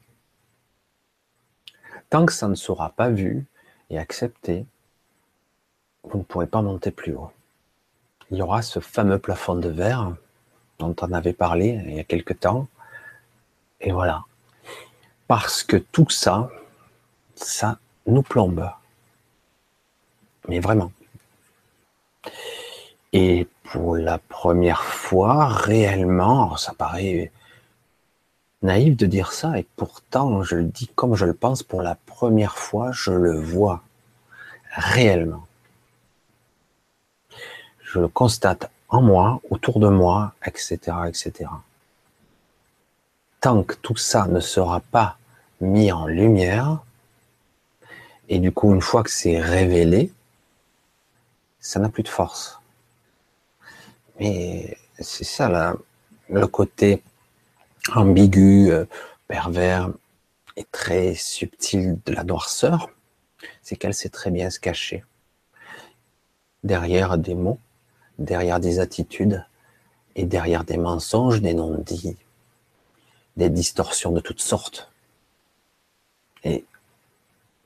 tant 2.10 2.26
que 2.26 2.34
ça 2.34 2.48
ne 2.48 2.56
sera 2.56 2.90
pas 2.90 3.10
vu 3.10 3.46
et 3.90 3.98
accepté, 3.98 4.66
vous 6.04 6.18
ne 6.18 6.24
pourrez 6.24 6.48
pas 6.48 6.62
monter 6.62 6.92
plus 6.92 7.16
haut. 7.16 7.32
Il 8.32 8.38
y 8.38 8.42
aura 8.42 8.62
ce 8.62 8.80
fameux 8.80 9.20
plafond 9.20 9.56
de 9.56 9.70
verre 9.70 10.16
dont 10.80 10.96
on 11.02 11.12
avait 11.14 11.34
parlé 11.34 11.82
il 11.86 11.96
y 11.96 12.00
a 12.00 12.04
quelque 12.04 12.34
temps. 12.34 12.68
Et 13.82 13.92
voilà. 13.92 14.26
Parce 15.28 15.64
que 15.64 15.78
tout 15.78 16.10
ça, 16.10 16.50
ça 17.36 17.80
nous 18.08 18.22
plombe. 18.22 18.70
Mais 20.48 20.60
vraiment. 20.60 20.92
Et 23.14 23.48
pour 23.64 23.98
la 23.98 24.18
première 24.18 24.84
fois, 24.84 25.48
réellement, 25.48 26.58
ça 26.58 26.74
paraît 26.74 27.32
naïf 28.62 28.98
de 28.98 29.06
dire 29.06 29.32
ça, 29.32 29.58
et 29.58 29.66
pourtant, 29.76 30.44
je 30.44 30.56
le 30.56 30.64
dis 30.64 30.88
comme 30.96 31.16
je 31.16 31.26
le 31.26 31.34
pense, 31.34 31.64
pour 31.64 31.82
la 31.82 31.96
première 31.96 32.58
fois, 32.58 32.92
je 32.92 33.12
le 33.12 33.40
vois 33.40 33.84
réellement. 34.72 35.46
Je 37.82 38.00
le 38.00 38.08
constate 38.08 38.70
en 38.90 39.02
moi, 39.02 39.40
autour 39.50 39.80
de 39.80 39.88
moi, 39.88 40.34
etc., 40.46 40.78
etc. 41.08 41.50
Tant 43.40 43.64
que 43.64 43.76
tout 43.76 43.96
ça 43.98 44.28
ne 44.28 44.40
sera 44.40 44.80
pas 44.80 45.18
mis 45.62 45.92
en 45.92 46.08
lumière, 46.08 46.80
et 48.30 48.40
du 48.40 48.52
coup, 48.52 48.74
une 48.74 48.82
fois 48.82 49.04
que 49.04 49.12
c'est 49.12 49.40
révélé, 49.40 50.12
ça 51.60 51.80
n'a 51.80 51.90
plus 51.90 52.04
de 52.04 52.08
force. 52.08 52.60
Mais 54.20 54.78
c'est 55.00 55.24
ça, 55.24 55.50
là, 55.50 55.76
le 56.30 56.48
côté 56.48 57.02
ambigu, 57.94 58.72
euh, 58.72 58.86
pervers 59.28 59.90
et 60.56 60.66
très 60.72 61.16
subtil 61.16 62.00
de 62.06 62.14
la 62.14 62.24
noirceur, 62.24 62.90
c'est 63.62 63.76
qu'elle 63.76 63.94
sait 63.94 64.10
très 64.10 64.32
bien 64.32 64.50
se 64.50 64.60
cacher 64.60 65.04
derrière 66.64 67.18
des 67.18 67.36
mots, 67.36 67.60
derrière 68.18 68.60
des 68.60 68.80
attitudes 68.80 69.46
et 70.16 70.26
derrière 70.26 70.64
des 70.64 70.78
mensonges, 70.78 71.42
des 71.42 71.54
non-dits, 71.54 72.18
des 73.38 73.50
distorsions 73.50 74.12
de 74.12 74.20
toutes 74.20 74.42
sortes. 74.42 74.92
Et 76.44 76.66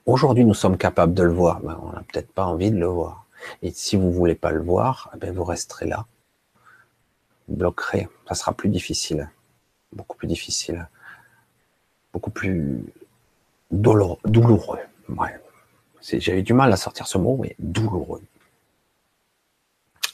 aujourd'hui, 0.06 0.46
nous 0.46 0.54
sommes 0.54 0.78
capables 0.78 1.14
de 1.14 1.24
le 1.24 1.34
voir, 1.34 1.60
mais 1.64 1.74
on 1.82 1.92
n'a 1.92 2.04
peut-être 2.04 2.32
pas 2.32 2.46
envie 2.46 2.72
de 2.72 2.78
le 2.78 2.88
voir. 2.88 3.26
Et 3.62 3.72
si 3.72 3.96
vous 3.96 4.12
voulez 4.12 4.36
pas 4.36 4.52
le 4.52 4.62
voir, 4.62 5.12
eh 5.22 5.32
vous 5.32 5.44
resterez 5.44 5.88
là, 5.88 6.06
vous 7.48 7.56
bloquerez, 7.56 8.08
ça 8.28 8.36
sera 8.36 8.54
plus 8.54 8.70
difficile 8.70 9.30
beaucoup 9.94 10.18
plus 10.18 10.28
difficile, 10.28 10.88
beaucoup 12.14 12.32
plus 12.32 12.84
douloureux. 13.72 14.18
douloureux. 14.26 14.80
Ouais. 15.10 15.40
J'avais 16.02 16.44
du 16.44 16.54
mal 16.54 16.72
à 16.72 16.78
sortir 16.78 17.08
ce 17.08 17.18
mot, 17.18 17.38
mais 17.38 17.56
douloureux. 17.60 18.22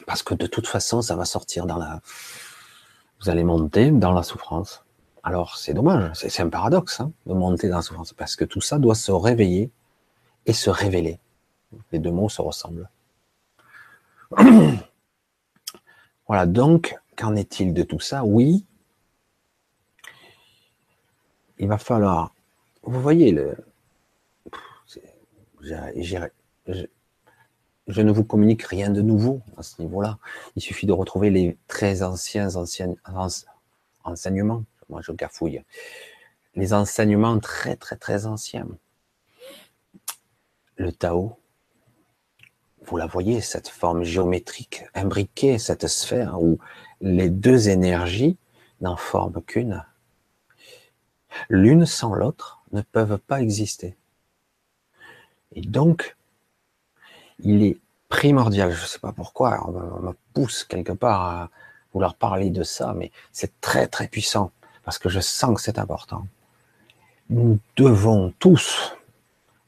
Parce 0.05 0.23
que 0.23 0.33
de 0.33 0.47
toute 0.47 0.67
façon, 0.67 1.01
ça 1.01 1.15
va 1.15 1.25
sortir 1.25 1.65
dans 1.65 1.77
la. 1.77 2.01
Vous 3.21 3.29
allez 3.29 3.43
monter 3.43 3.91
dans 3.91 4.11
la 4.11 4.23
souffrance. 4.23 4.83
Alors 5.25 5.57
c'est 5.57 5.73
dommage, 5.73 6.11
c'est 6.13 6.43
un 6.43 6.49
paradoxe 6.49 6.99
hein, 6.99 7.11
de 7.25 7.33
monter 7.33 7.67
dans 7.67 7.77
la 7.77 7.81
souffrance, 7.81 8.13
parce 8.13 8.35
que 8.35 8.45
tout 8.45 8.61
ça 8.61 8.77
doit 8.77 8.93
se 8.93 9.11
réveiller 9.11 9.71
et 10.45 10.53
se 10.53 10.69
révéler. 10.69 11.19
Les 11.91 11.97
deux 11.97 12.11
mots 12.11 12.29
se 12.29 12.43
ressemblent. 12.43 12.87
voilà, 16.27 16.45
donc, 16.45 16.95
qu'en 17.17 17.35
est-il 17.35 17.73
de 17.73 17.81
tout 17.81 17.99
ça? 17.99 18.23
Oui, 18.23 18.65
il 21.57 21.67
va 21.69 21.79
falloir. 21.79 22.35
Vous 22.83 23.01
voyez, 23.01 23.31
le, 23.31 23.57
je, 25.59 26.17
ne 28.01 28.11
vous 28.11 28.23
communique 28.23 28.61
rien 28.61 28.91
de 28.91 29.01
nouveau 29.01 29.41
à 29.57 29.63
ce 29.63 29.81
niveau-là. 29.81 30.19
Il 30.55 30.61
suffit 30.61 30.85
de 30.85 30.93
retrouver 30.93 31.31
les 31.31 31.57
très 31.67 32.03
anciens, 32.03 32.55
anciens 32.55 32.93
enseignements. 34.03 34.63
Moi, 34.89 35.01
je 35.01 35.11
gafouille. 35.11 35.63
Les 36.55 36.73
enseignements 36.73 37.39
très, 37.39 37.75
très, 37.75 37.95
très 37.95 38.25
anciens. 38.25 38.67
Le 40.77 40.91
Tao, 40.91 41.37
vous 42.83 42.97
la 42.97 43.07
voyez, 43.07 43.41
cette 43.41 43.67
forme 43.67 44.03
géométrique 44.03 44.83
imbriquée, 44.93 45.57
cette 45.57 45.87
sphère 45.87 46.41
où 46.41 46.59
les 47.01 47.29
deux 47.29 47.69
énergies 47.69 48.37
n'en 48.81 48.95
forment 48.95 49.41
qu'une. 49.41 49.83
L'une 51.49 51.85
sans 51.85 52.13
l'autre 52.13 52.61
ne 52.71 52.81
peuvent 52.81 53.17
pas 53.17 53.41
exister. 53.41 53.97
Et 55.53 55.61
donc, 55.61 56.15
il 57.39 57.63
est 57.63 57.77
primordial, 58.09 58.71
je 58.71 58.81
ne 58.81 58.87
sais 58.87 58.99
pas 58.99 59.11
pourquoi, 59.11 59.67
on 59.67 60.01
me 60.01 60.13
pousse 60.33 60.63
quelque 60.63 60.91
part 60.91 61.21
à 61.21 61.49
vouloir 61.93 62.15
parler 62.15 62.49
de 62.49 62.63
ça, 62.63 62.93
mais 62.93 63.11
c'est 63.31 63.59
très 63.61 63.87
très 63.87 64.07
puissant, 64.07 64.51
parce 64.85 64.99
que 64.99 65.09
je 65.09 65.19
sens 65.19 65.55
que 65.55 65.61
c'est 65.61 65.79
important. 65.79 66.27
Nous 67.29 67.59
devons 67.75 68.31
tous 68.39 68.95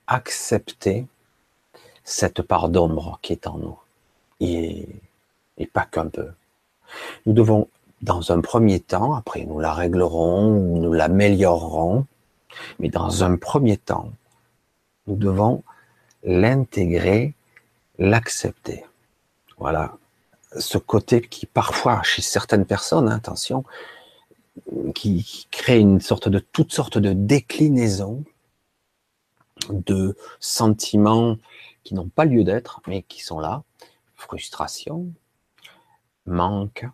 accepter 0.06 1.08
cette 2.04 2.42
part 2.44 2.70
d'ombre 2.70 3.20
qui 3.22 3.34
est 3.34 3.48
en 3.48 3.58
nous, 3.58 3.78
et, 4.40 4.88
pas 5.74 5.86
qu'un 5.86 6.08
peu. 6.08 6.30
Nous 7.26 7.34
devons 7.34 7.68
dans 8.02 8.32
un 8.32 8.42
premier 8.42 8.80
temps, 8.80 9.16
après 9.16 9.44
nous 9.44 9.60
la 9.60 9.74
réglerons, 9.74 10.52
nous 10.52 10.94
l'améliorerons, 10.94 12.06
mais 12.80 12.90
dans 12.90 13.24
un 13.24 13.36
premier 13.38 13.76
temps, 13.76 14.12
nous 15.08 15.16
devons 15.16 15.64
l'intégrer, 16.24 17.34
l'accepter. 17.98 18.86
Voilà. 19.58 19.98
Ce 20.58 20.78
côté 20.78 21.22
qui 21.22 21.48
parfois, 21.48 22.04
chez 22.04 22.22
certaines 22.22 22.66
personnes, 22.66 23.10
hein, 23.10 23.16
attention, 23.16 23.66
qui 24.96 25.48
crée 25.52 25.80
une 25.80 26.02
sorte 26.02 26.30
de 26.30 26.40
toutes 26.40 26.72
sortes 26.72 26.98
de 26.98 27.14
déclinaisons 27.14 28.24
de 29.70 30.16
sentiments 30.40 31.38
qui 31.84 31.94
n'ont 31.94 32.10
pas 32.10 32.26
lieu 32.26 32.44
d'être, 32.44 32.82
mais 32.88 33.04
qui 33.04 33.22
sont 33.22 33.40
là. 33.40 33.64
Frustration, 34.16 35.08
manque, 36.26 36.86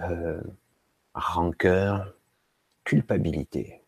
euh, 0.00 0.40
rancœur, 1.14 2.12
culpabilité. 2.84 3.80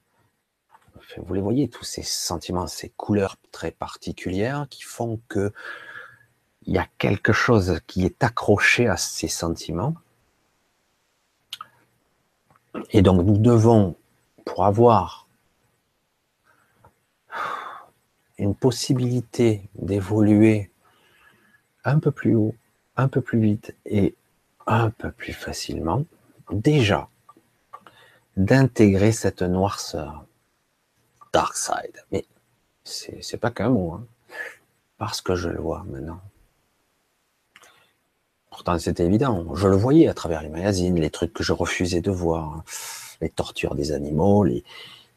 Vous 1.18 1.34
les 1.34 1.40
voyez, 1.40 1.68
tous 1.68 1.84
ces 1.84 2.02
sentiments, 2.02 2.66
ces 2.66 2.88
couleurs 2.90 3.36
très 3.52 3.70
particulières 3.70 4.66
qui 4.70 4.82
font 4.82 5.20
que 5.28 5.52
il 6.62 6.74
y 6.74 6.78
a 6.78 6.88
quelque 6.98 7.32
chose 7.32 7.80
qui 7.86 8.04
est 8.04 8.24
accroché 8.24 8.88
à 8.88 8.96
ces 8.96 9.28
sentiments. 9.28 9.94
Et 12.90 13.02
donc 13.02 13.22
nous 13.24 13.38
devons, 13.38 13.96
pour 14.44 14.64
avoir 14.64 15.26
une 18.38 18.54
possibilité 18.54 19.68
d'évoluer 19.74 20.70
un 21.84 21.98
peu 21.98 22.10
plus 22.10 22.34
haut, 22.34 22.54
un 22.96 23.08
peu 23.08 23.20
plus 23.20 23.40
vite 23.40 23.74
et 23.86 24.14
un 24.66 24.90
peu 24.90 25.10
plus 25.10 25.32
facilement, 25.32 26.04
déjà, 26.50 27.08
d'intégrer 28.36 29.12
cette 29.12 29.42
noirceur. 29.42 30.24
Dark 31.32 31.54
side. 31.56 32.04
Mais 32.12 32.24
c'est 32.84 33.40
pas 33.40 33.50
qu'un 33.50 33.70
mot, 33.70 33.92
hein, 33.92 34.06
parce 34.98 35.20
que 35.20 35.34
je 35.34 35.48
le 35.48 35.60
vois 35.60 35.84
maintenant. 35.84 36.20
Pourtant, 38.56 38.78
c'était 38.78 39.04
évident. 39.04 39.54
Je 39.54 39.68
le 39.68 39.76
voyais 39.76 40.08
à 40.08 40.14
travers 40.14 40.42
les 40.42 40.48
magazines, 40.48 40.98
les 40.98 41.10
trucs 41.10 41.34
que 41.34 41.42
je 41.42 41.52
refusais 41.52 42.00
de 42.00 42.10
voir, 42.10 42.64
les 43.20 43.28
tortures 43.28 43.74
des 43.74 43.92
animaux, 43.92 44.44
les... 44.44 44.64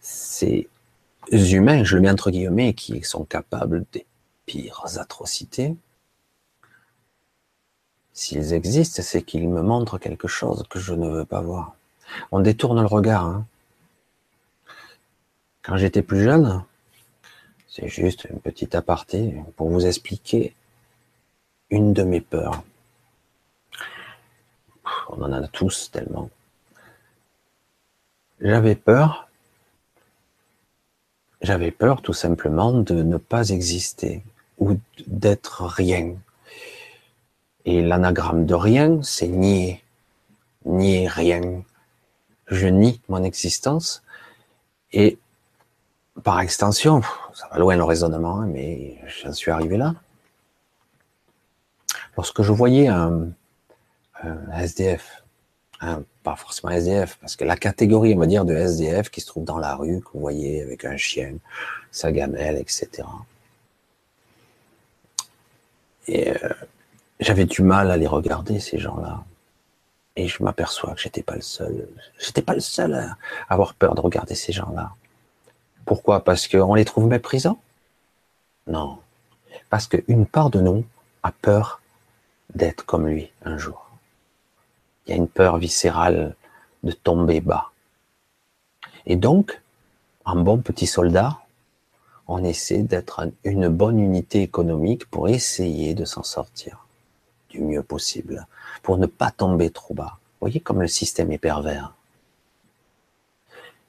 ces 0.02 0.68
humains, 1.32 1.86
je 1.86 1.96
le 1.96 2.02
mets 2.02 2.10
entre 2.10 2.32
guillemets, 2.32 2.74
qui 2.74 3.02
sont 3.02 3.24
capables 3.24 3.86
des 3.94 4.06
pires 4.46 4.84
atrocités, 4.98 5.78
S'ils 8.12 8.52
existent, 8.52 9.02
c'est 9.02 9.22
qu'ils 9.22 9.48
me 9.48 9.62
montrent 9.62 10.00
quelque 10.00 10.28
chose 10.28 10.66
que 10.70 10.78
je 10.78 10.94
ne 10.94 11.08
veux 11.08 11.24
pas 11.24 11.40
voir. 11.40 11.78
On 12.34 12.42
détourne 12.42 12.82
le 12.82 12.88
regard. 12.88 13.26
Hein. 13.26 13.46
Quand 15.62 15.78
j'étais 15.78 16.02
plus 16.02 16.24
jeune, 16.24 16.66
c'est 17.70 17.88
juste 17.88 18.26
une 18.26 18.42
petite 18.42 18.76
aparté 18.76 19.36
pour 19.56 19.70
vous 19.70 19.86
expliquer 19.86 20.54
une 21.70 21.94
de 21.94 22.04
mes 22.04 22.20
peurs. 22.20 22.62
On 25.10 25.22
en 25.24 25.34
a 25.34 25.48
tous 25.48 25.90
tellement. 25.92 26.30
J'avais 28.42 28.76
peur. 28.76 29.28
J'avais 31.42 31.72
peur 31.72 32.02
tout 32.02 32.14
simplement 32.14 32.74
de 32.74 33.02
ne 33.02 33.18
pas 33.18 33.50
exister 33.50 34.24
ou 34.60 34.78
d'être 35.08 35.66
rien. 35.66 36.16
Et 37.66 37.82
l'anagramme 37.82 38.46
de 38.46 38.54
rien, 38.54 39.02
c'est 39.04 39.28
nier. 39.28 39.84
Nier 40.66 41.08
rien. 41.08 41.64
Je 42.48 42.68
nie 42.68 43.02
mon 43.10 43.24
existence. 43.24 44.04
Et 44.92 45.18
par 46.24 46.40
extension, 46.40 47.02
ça 47.34 47.48
va 47.52 47.58
loin 47.58 47.76
le 47.76 47.84
raisonnement, 47.84 48.42
hein, 48.42 48.48
mais 48.48 49.00
j'en 49.08 49.34
suis 49.34 49.52
arrivé 49.52 49.78
là. 49.78 49.96
Lorsque 52.18 52.42
je 52.42 52.52
voyais 52.52 52.88
un, 52.88 53.30
SDF, 54.54 55.24
pas 56.24 56.36
forcément 56.36 56.72
SDF, 56.72 57.18
parce 57.22 57.36
que 57.36 57.46
la 57.46 57.56
catégorie, 57.56 58.14
on 58.16 58.20
va 58.20 58.26
dire, 58.26 58.46
de 58.46 58.56
SDF 58.56 59.10
qui 59.10 59.22
se 59.22 59.28
trouve 59.28 59.46
dans 59.46 59.58
la 59.58 59.76
rue, 59.76 60.02
que 60.02 60.10
vous 60.14 60.20
voyez 60.20 60.62
avec 60.62 60.86
un 60.86 60.98
chien, 60.98 61.36
sa 61.92 62.12
gamelle, 62.12 62.58
etc. 62.58 63.08
Et 66.08 66.32
euh, 66.32 66.50
j'avais 67.20 67.46
du 67.46 67.62
mal 67.62 67.92
à 67.92 67.98
les 67.98 68.08
regarder, 68.08 68.60
ces 68.60 68.80
gens-là. 68.80 69.24
Et 70.16 70.28
je 70.28 70.44
m'aperçois 70.44 70.94
que 70.96 71.02
j'étais 71.02 71.24
pas 71.24 71.36
le 71.36 71.42
seul. 71.42 71.88
J'étais 72.20 72.42
pas 72.42 72.54
le 72.54 72.60
seul 72.60 72.94
à 72.94 73.18
avoir 73.48 73.74
peur 73.74 73.96
de 73.96 74.02
regarder 74.02 74.36
ces 74.36 74.52
gens-là. 74.52 74.92
Pourquoi? 75.86 76.24
Parce 76.24 76.48
qu'on 76.48 76.76
les 76.76 76.86
trouve 76.86 77.08
méprisants? 77.08 77.60
Non. 78.68 79.00
Parce 79.70 79.88
qu'une 79.88 80.26
part 80.26 80.50
de 80.50 80.62
nous 80.62 80.84
a 81.24 81.32
peur 81.32 81.82
d'être 82.54 82.86
comme 82.86 83.08
lui 83.08 83.32
un 83.46 83.58
jour. 83.58 83.89
Il 85.10 85.14
y 85.14 85.16
a 85.16 85.18
une 85.18 85.28
peur 85.28 85.58
viscérale 85.58 86.36
de 86.84 86.92
tomber 86.92 87.42
bas. 87.42 87.72
Et 89.08 89.16
donc, 89.16 89.60
en 90.24 90.36
bon 90.36 90.60
petit 90.60 90.86
soldat, 90.86 91.40
on 92.28 92.44
essaie 92.44 92.84
d'être 92.84 93.28
une 93.44 93.70
bonne 93.70 94.00
unité 94.00 94.44
économique 94.44 95.10
pour 95.10 95.28
essayer 95.28 95.96
de 95.96 96.06
s'en 96.06 96.22
sortir 96.22 96.86
du 97.50 97.60
mieux 97.60 97.82
possible, 97.82 98.46
pour 98.84 99.00
ne 99.00 99.08
pas 99.08 99.32
tomber 99.32 99.72
trop 99.72 99.96
bas. 99.96 100.20
Vous 100.20 100.46
voyez 100.46 100.60
comme 100.60 100.80
le 100.80 100.88
système 100.88 101.32
est 101.32 101.40
pervers. 101.40 101.96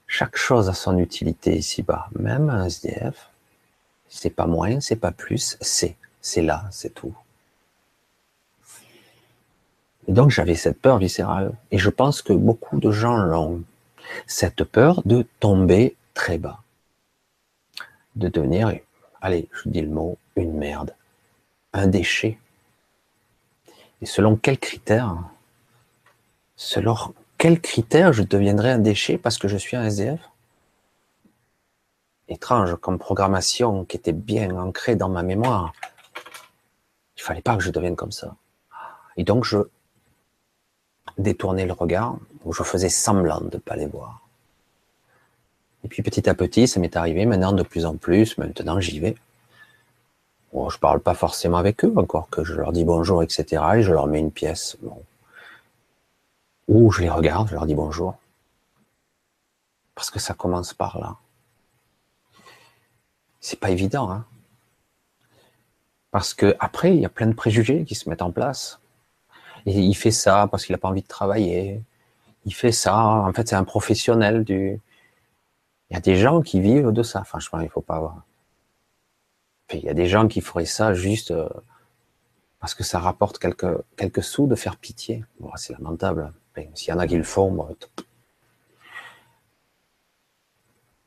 Chaque 0.07 0.37
chose 0.37 0.69
a 0.69 0.73
son 0.73 0.97
utilité 0.97 1.55
ici-bas. 1.55 2.09
Même 2.17 2.49
un 2.49 2.65
SDF, 2.65 3.29
c'est 4.09 4.31
pas 4.31 4.47
moins, 4.47 4.79
c'est 4.79 4.95
pas 4.95 5.11
plus, 5.11 5.55
c'est, 5.61 5.97
c'est 6.19 6.41
là, 6.41 6.67
c'est 6.71 6.95
tout. 6.95 7.13
Et 10.11 10.13
donc 10.13 10.29
j'avais 10.29 10.55
cette 10.55 10.81
peur 10.81 10.97
viscérale. 10.97 11.53
Et 11.71 11.77
je 11.77 11.89
pense 11.89 12.21
que 12.21 12.33
beaucoup 12.33 12.81
de 12.81 12.91
gens 12.91 13.15
l'ont. 13.15 13.63
Cette 14.27 14.65
peur 14.65 15.01
de 15.05 15.25
tomber 15.39 15.95
très 16.13 16.37
bas. 16.37 16.59
De 18.17 18.27
devenir, 18.27 18.77
allez, 19.21 19.47
je 19.53 19.69
dis 19.69 19.79
le 19.79 19.87
mot, 19.87 20.17
une 20.35 20.51
merde. 20.51 20.93
Un 21.71 21.87
déchet. 21.87 22.37
Et 24.01 24.05
selon 24.05 24.35
quels 24.35 24.59
critères? 24.59 25.15
Selon 26.57 26.97
quels 27.37 27.61
critères 27.61 28.11
je 28.11 28.23
deviendrai 28.23 28.71
un 28.71 28.79
déchet 28.79 29.17
parce 29.17 29.37
que 29.37 29.47
je 29.47 29.55
suis 29.55 29.77
un 29.77 29.85
SDF 29.85 30.19
Étrange 32.27 32.75
comme 32.81 32.99
programmation 32.99 33.85
qui 33.85 33.95
était 33.95 34.11
bien 34.11 34.57
ancrée 34.57 34.97
dans 34.97 35.07
ma 35.07 35.23
mémoire. 35.23 35.71
Il 37.15 37.21
fallait 37.21 37.41
pas 37.41 37.55
que 37.55 37.63
je 37.63 37.71
devienne 37.71 37.95
comme 37.95 38.11
ça. 38.11 38.35
Et 39.15 39.23
donc 39.23 39.45
je 39.45 39.59
détournais 41.21 41.65
le 41.65 41.73
regard, 41.73 42.17
ou 42.43 42.53
je 42.53 42.63
faisais 42.63 42.89
semblant 42.89 43.39
de 43.39 43.55
ne 43.55 43.57
pas 43.59 43.75
les 43.75 43.87
voir. 43.87 44.21
Et 45.83 45.87
puis 45.87 46.03
petit 46.03 46.29
à 46.29 46.33
petit, 46.33 46.67
ça 46.67 46.79
m'est 46.79 46.95
arrivé, 46.95 47.25
maintenant 47.25 47.53
de 47.53 47.63
plus 47.63 47.85
en 47.85 47.95
plus, 47.95 48.37
maintenant 48.37 48.79
j'y 48.79 48.99
vais. 48.99 49.15
Bon, 50.53 50.69
je 50.69 50.77
parle 50.77 50.99
pas 50.99 51.13
forcément 51.13 51.57
avec 51.57 51.85
eux 51.85 51.93
encore, 51.95 52.29
que 52.29 52.43
je 52.43 52.53
leur 52.53 52.73
dis 52.73 52.83
bonjour, 52.83 53.23
etc. 53.23 53.63
Et 53.75 53.83
je 53.83 53.93
leur 53.93 54.07
mets 54.07 54.19
une 54.19 54.31
pièce. 54.31 54.77
Bon, 54.81 55.01
ou 56.67 56.91
je 56.91 57.01
les 57.01 57.09
regarde, 57.09 57.47
je 57.49 57.53
leur 57.53 57.65
dis 57.65 57.75
bonjour. 57.75 58.15
Parce 59.95 60.09
que 60.09 60.19
ça 60.19 60.33
commence 60.33 60.73
par 60.73 60.99
là. 60.99 61.15
C'est 63.39 63.59
pas 63.59 63.71
évident, 63.71 64.09
hein. 64.11 64.25
Parce 66.11 66.33
que 66.33 66.55
après, 66.59 66.93
il 66.93 67.01
y 67.01 67.05
a 67.05 67.09
plein 67.09 67.27
de 67.27 67.33
préjugés 67.33 67.85
qui 67.85 67.95
se 67.95 68.09
mettent 68.09 68.21
en 68.21 68.31
place. 68.31 68.80
Et 69.65 69.79
il 69.79 69.93
fait 69.95 70.11
ça 70.11 70.47
parce 70.49 70.65
qu'il 70.65 70.73
n'a 70.73 70.79
pas 70.79 70.89
envie 70.89 71.01
de 71.01 71.07
travailler. 71.07 71.81
Il 72.45 72.53
fait 72.53 72.71
ça, 72.71 72.97
en 72.97 73.31
fait, 73.33 73.47
c'est 73.49 73.55
un 73.55 73.63
professionnel 73.63 74.43
du. 74.43 74.79
Il 75.89 75.93
y 75.93 75.97
a 75.97 75.99
des 75.99 76.15
gens 76.15 76.41
qui 76.41 76.59
vivent 76.61 76.91
de 76.91 77.03
ça. 77.03 77.23
Franchement, 77.23 77.59
il 77.59 77.69
faut 77.69 77.81
pas 77.81 77.97
avoir. 77.97 78.23
il 79.73 79.81
y 79.81 79.89
a 79.89 79.93
des 79.93 80.07
gens 80.07 80.27
qui 80.27 80.41
feraient 80.41 80.65
ça 80.65 80.93
juste 80.93 81.31
euh, 81.31 81.49
parce 82.59 82.73
que 82.75 82.83
ça 82.83 82.99
rapporte 82.99 83.39
quelques, 83.39 83.77
quelques 83.97 84.23
sous 84.23 84.47
de 84.47 84.55
faire 84.55 84.77
pitié. 84.77 85.25
Bon, 85.39 85.51
c'est 85.55 85.73
lamentable. 85.73 86.33
S'il 86.75 86.89
y 86.89 86.93
en 86.93 86.99
a 86.99 87.07
qui 87.07 87.17
le 87.17 87.23
font, 87.23 87.67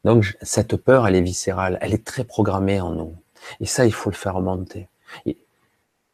donc 0.05 0.37
cette 0.43 0.77
peur, 0.77 1.07
elle 1.07 1.17
est 1.17 1.23
viscérale, 1.23 1.79
elle 1.81 1.95
est 1.95 2.05
très 2.05 2.25
programmée 2.25 2.81
en 2.81 2.91
nous. 2.91 3.17
Et 3.61 3.67
ça, 3.67 3.87
il 3.87 3.93
faut 3.93 4.11
le 4.11 4.17
faire 4.17 4.41
monter. 4.41 4.89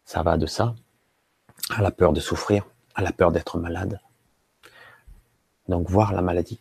ça 0.05 0.23
va 0.23 0.37
de 0.37 0.47
ça 0.47 0.75
à 1.69 1.83
la 1.83 1.91
peur 1.91 2.13
de 2.13 2.21
souffrir, 2.21 2.67
à 2.95 3.03
la 3.03 3.13
peur 3.13 3.33
d'être 3.33 3.59
malade. 3.59 4.01
Donc 5.69 5.89
voir 5.89 6.13
la 6.13 6.23
maladie, 6.23 6.61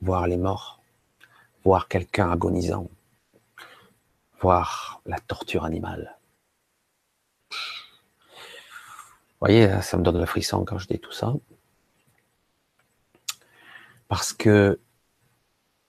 voir 0.00 0.26
les 0.26 0.36
morts, 0.36 0.80
voir 1.64 1.88
quelqu'un 1.88 2.30
agonisant, 2.30 2.88
voir 4.40 5.00
la 5.06 5.18
torture 5.18 5.64
animale. 5.64 6.16
Vous 7.50 9.48
voyez, 9.48 9.80
ça 9.82 9.96
me 9.96 10.02
donne 10.02 10.18
le 10.18 10.26
frisson 10.26 10.64
quand 10.64 10.78
je 10.78 10.88
dis 10.88 10.98
tout 10.98 11.12
ça. 11.12 11.34
Parce 14.08 14.32
que 14.32 14.78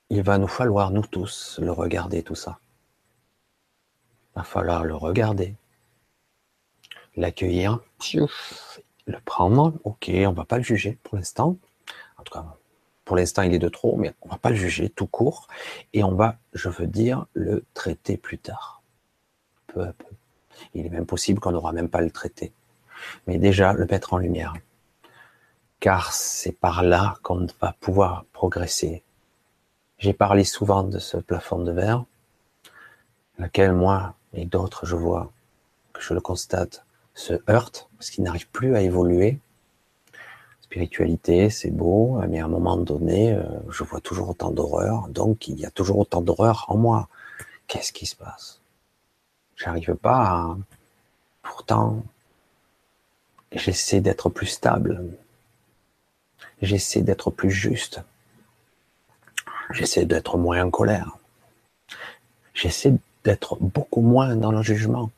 il 0.10 0.22
va 0.22 0.38
nous 0.38 0.48
falloir, 0.48 0.92
nous 0.92 1.06
tous, 1.06 1.60
le 1.62 1.72
regarder 1.72 2.22
tout 2.24 2.36
ça. 2.36 2.60
Il 4.32 4.40
va 4.40 4.44
falloir 4.44 4.84
le 4.84 4.96
regarder, 4.96 5.56
l'accueillir, 7.16 7.80
le 9.08 9.20
prendre, 9.24 9.74
ok, 9.84 10.10
on 10.28 10.32
va 10.32 10.46
pas 10.46 10.58
le 10.58 10.64
juger 10.64 10.98
pour 11.04 11.18
l'instant. 11.18 11.58
En 12.18 12.24
tout 12.24 12.34
cas, 12.34 12.46
pour 13.04 13.16
l'instant, 13.16 13.44
il 13.44 13.54
est 13.54 13.60
de 13.60 13.70
trop, 13.70 13.98
mais 13.98 14.14
on 14.22 14.30
va 14.30 14.38
pas 14.38 14.50
le 14.50 14.56
juger 14.56 14.90
tout 14.90 15.08
court. 15.08 15.48
Et 15.94 16.04
on 16.04 16.16
va, 16.16 16.38
je 16.54 16.70
veux 16.70 16.88
dire, 16.88 17.26
le 17.34 17.64
traiter 17.74 18.18
plus 18.18 18.40
tard. 18.40 18.82
Peu 19.68 19.82
à 19.82 19.94
peu. 19.94 20.06
Il 20.74 20.86
est 20.86 20.90
même 20.90 21.06
possible 21.06 21.40
qu'on 21.40 21.52
n'aura 21.52 21.72
même 21.72 21.90
pas 21.90 22.02
le 22.02 22.12
traiter. 22.12 22.52
Mais 23.28 23.38
déjà, 23.38 23.74
le 23.74 23.86
mettre 23.86 24.14
en 24.14 24.18
lumière 24.18 24.54
car 25.80 26.14
c'est 26.14 26.52
par 26.52 26.84
là 26.84 27.18
qu'on 27.22 27.48
va 27.62 27.76
pouvoir 27.80 28.26
progresser. 28.34 29.04
J'ai 29.98 30.14
parlé 30.14 30.44
souvent 30.44 30.84
de 30.84 31.00
ce 31.00 31.18
plafond 31.18 31.60
de 31.60 31.72
verre, 31.72 32.06
lequel 33.38 33.74
moi 33.74 34.16
et 34.34 34.46
d'autres, 34.46 34.86
je 34.86 34.96
vois, 34.96 35.32
que 35.94 36.02
je 36.02 36.14
le 36.14 36.22
constate, 36.22 36.85
se 37.16 37.34
heurte, 37.50 37.90
parce 37.98 38.12
qu'il 38.12 38.24
n'arrive 38.24 38.48
plus 38.50 38.76
à 38.76 38.82
évoluer. 38.82 39.40
Spiritualité, 40.62 41.50
c'est 41.50 41.72
beau, 41.72 42.20
mais 42.28 42.40
à 42.40 42.46
un 42.46 42.50
moment 42.50 42.78
donné, 42.78 43.34
euh, 43.34 43.44
je 43.70 43.84
vois 43.84 44.02
toujours 44.02 44.30
autant 44.30 44.52
d'horreur, 44.52 45.08
donc 45.08 45.48
il 45.48 45.60
y 45.60 45.66
a 45.66 45.72
toujours 45.72 45.98
autant 46.00 46.22
d'horreur 46.22 46.66
en 46.68 46.78
moi. 46.78 47.08
Qu'est-ce 47.68 47.94
qui 47.94 48.06
se 48.06 48.16
passe? 48.16 48.62
J'arrive 49.56 49.96
pas 49.96 50.22
à... 50.22 50.58
Pourtant, 51.42 52.04
j'essaie 53.52 54.02
d'être 54.02 54.30
plus 54.30 54.48
stable, 54.48 55.02
J'essaie 56.62 57.02
d'être 57.02 57.32
plus 57.32 57.52
juste. 57.52 58.02
J'essaie 59.72 60.06
d'être 60.06 60.38
moins 60.38 60.64
en 60.64 60.72
colère. 60.72 61.18
J'essaie 62.54 62.94
d'être 63.24 63.58
beaucoup 63.60 64.02
moins 64.02 64.36
dans 64.36 64.52
le 64.52 64.62
jugement, 64.62 65.12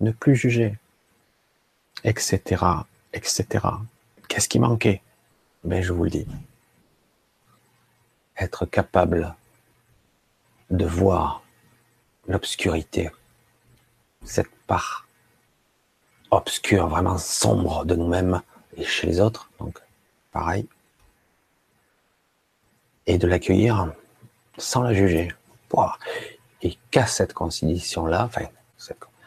ne 0.00 0.10
plus 0.10 0.34
juger, 0.34 0.76
etc., 2.04 2.64
etc. 3.12 3.66
Qu'est-ce 4.28 4.48
qui 4.48 4.58
manquait? 4.58 5.02
Ben, 5.64 5.82
je 5.82 5.92
vous 5.92 6.04
le 6.04 6.10
dis. 6.10 6.26
Être 8.38 8.66
capable 8.66 9.34
de 10.70 10.84
voir 10.84 11.42
l'obscurité, 12.26 13.10
cette 14.24 14.50
part 14.66 15.06
obscure, 16.30 16.88
vraiment 16.88 17.18
sombre 17.18 17.84
de 17.84 17.94
nous-mêmes 17.94 18.40
et 18.76 18.84
chez 18.84 19.06
les 19.06 19.20
autres, 19.20 19.50
donc 19.60 19.78
pareil, 20.32 20.66
et 23.06 23.18
de 23.18 23.26
l'accueillir 23.26 23.92
sans 24.56 24.82
la 24.82 24.94
juger. 24.94 25.34
Et 26.62 26.76
qu'à 26.90 27.06
cette 27.06 27.32
condition-là, 27.32 28.24
enfin, 28.24 28.46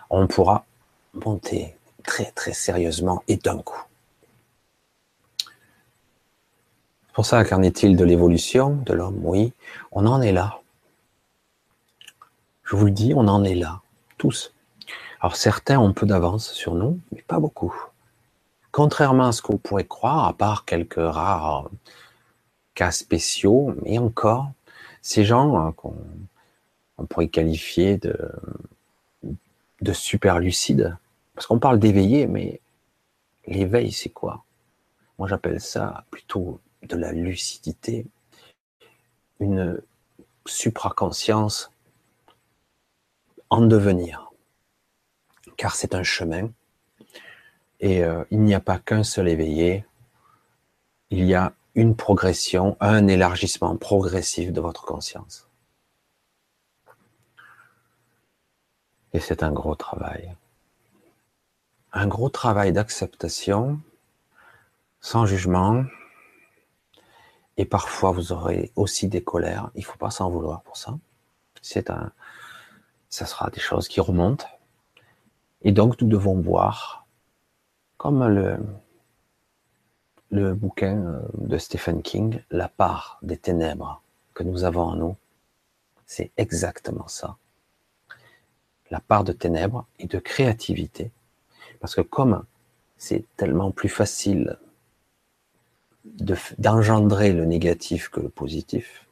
on 0.09 0.27
pourra 0.27 0.65
monter 1.13 1.75
très 2.05 2.31
très 2.31 2.53
sérieusement 2.53 3.23
et 3.27 3.37
d'un 3.37 3.59
coup. 3.59 3.81
Pour 7.13 7.25
ça, 7.25 7.45
qu'en 7.45 7.61
est-il 7.61 7.95
de 7.95 8.03
l'évolution 8.03 8.75
de 8.85 8.93
l'homme? 8.93 9.19
Oui, 9.23 9.53
on 9.91 10.05
en 10.05 10.21
est 10.21 10.33
là. 10.33 10.59
Je 12.63 12.75
vous 12.75 12.85
le 12.85 12.91
dis, 12.91 13.13
on 13.15 13.27
en 13.27 13.43
est 13.43 13.55
là, 13.55 13.81
tous. 14.17 14.53
Alors 15.21 15.35
certains 15.35 15.79
ont 15.79 15.93
peu 15.93 16.05
d'avance 16.05 16.51
sur 16.51 16.75
nous, 16.75 16.99
mais 17.11 17.21
pas 17.21 17.39
beaucoup. 17.39 17.73
Contrairement 18.71 19.27
à 19.27 19.31
ce 19.31 19.41
que 19.41 19.53
vous 19.53 19.57
pourrez 19.57 19.85
croire, 19.85 20.27
à 20.27 20.33
part 20.33 20.65
quelques 20.65 20.95
rares 20.97 21.69
cas 22.73 22.91
spéciaux, 22.91 23.73
mais 23.83 23.97
encore, 23.97 24.51
ces 25.01 25.23
gens, 25.23 25.67
euh, 25.67 25.89
on 26.97 27.05
pourrait 27.05 27.29
qualifier 27.29 27.97
de, 27.97 29.93
super 29.93 30.39
lucide. 30.39 30.97
Parce 31.35 31.47
qu'on 31.47 31.59
parle 31.59 31.79
d'éveillé, 31.79 32.27
mais 32.27 32.61
l'éveil, 33.45 33.91
c'est 33.91 34.09
quoi? 34.09 34.45
Moi, 35.19 35.27
j'appelle 35.27 35.61
ça 35.61 36.05
plutôt 36.09 36.59
de 36.83 36.95
la 36.95 37.11
lucidité, 37.11 38.05
une 39.39 39.81
supraconscience 40.45 41.71
en 43.49 43.61
devenir. 43.61 44.31
Car 45.57 45.75
c'est 45.75 45.95
un 45.95 46.03
chemin. 46.03 46.49
Et 47.79 48.03
euh, 48.03 48.23
il 48.31 48.41
n'y 48.41 48.55
a 48.55 48.59
pas 48.59 48.79
qu'un 48.79 49.03
seul 49.03 49.27
éveillé. 49.27 49.85
Il 51.09 51.25
y 51.25 51.35
a 51.35 51.53
une 51.75 51.95
progression, 51.95 52.77
un 52.79 53.07
élargissement 53.07 53.75
progressif 53.75 54.51
de 54.51 54.61
votre 54.61 54.85
conscience. 54.85 55.49
Et 59.13 59.19
c'est 59.19 59.43
un 59.43 59.51
gros 59.51 59.75
travail. 59.75 60.35
Un 61.95 62.07
gros 62.07 62.29
travail 62.29 62.73
d'acceptation, 62.73 63.79
sans 64.99 65.25
jugement. 65.25 65.85
Et 67.57 67.65
parfois, 67.65 68.11
vous 68.11 68.31
aurez 68.33 68.71
aussi 68.75 69.07
des 69.07 69.23
colères. 69.23 69.71
Il 69.75 69.79
ne 69.79 69.85
faut 69.85 69.97
pas 69.97 70.11
s'en 70.11 70.29
vouloir 70.29 70.61
pour 70.61 70.77
ça. 70.77 70.99
C'est 71.61 71.89
un, 71.89 72.11
ça 73.09 73.25
sera 73.25 73.49
des 73.49 73.59
choses 73.59 73.87
qui 73.87 74.01
remontent. 74.01 74.45
Et 75.63 75.71
donc, 75.71 75.99
nous 75.99 76.07
devons 76.07 76.39
voir, 76.39 77.07
comme 77.97 78.27
le, 78.27 78.59
le 80.31 80.53
bouquin 80.53 80.97
euh, 80.97 81.21
de 81.35 81.57
Stephen 81.57 82.03
King, 82.03 82.43
La 82.51 82.67
part 82.67 83.17
des 83.23 83.37
ténèbres 83.37 84.03
que 84.33 84.43
nous 84.43 84.63
avons 84.63 84.83
en 84.83 84.95
nous. 84.95 85.15
C'est 86.05 86.31
exactement 86.37 87.07
ça 87.07 87.37
la 88.91 88.99
part 88.99 89.23
de 89.23 89.33
ténèbres 89.33 89.87
et 89.99 90.07
de 90.07 90.19
créativité. 90.19 91.11
Parce 91.79 91.95
que 91.95 92.01
comme 92.01 92.43
c'est 92.97 93.25
tellement 93.37 93.71
plus 93.71 93.89
facile 93.89 94.57
d'engendrer 96.57 97.33
le 97.33 97.45
négatif 97.45 98.09
que 98.09 98.19
le 98.19 98.29
positif, 98.29 99.05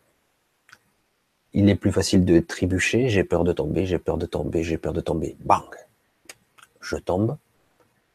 il 1.53 1.69
est 1.69 1.75
plus 1.75 1.91
facile 1.91 2.25
de 2.25 2.39
trébucher, 2.39 3.09
j'ai 3.09 3.23
peur 3.23 3.43
de 3.43 3.51
tomber, 3.51 3.85
j'ai 3.85 3.99
peur 3.99 4.17
de 4.17 4.25
tomber, 4.25 4.63
j'ai 4.63 4.77
peur 4.77 4.93
de 4.93 5.01
tomber, 5.01 5.35
bang, 5.41 5.69
je 6.81 6.97
tombe. 6.97 7.37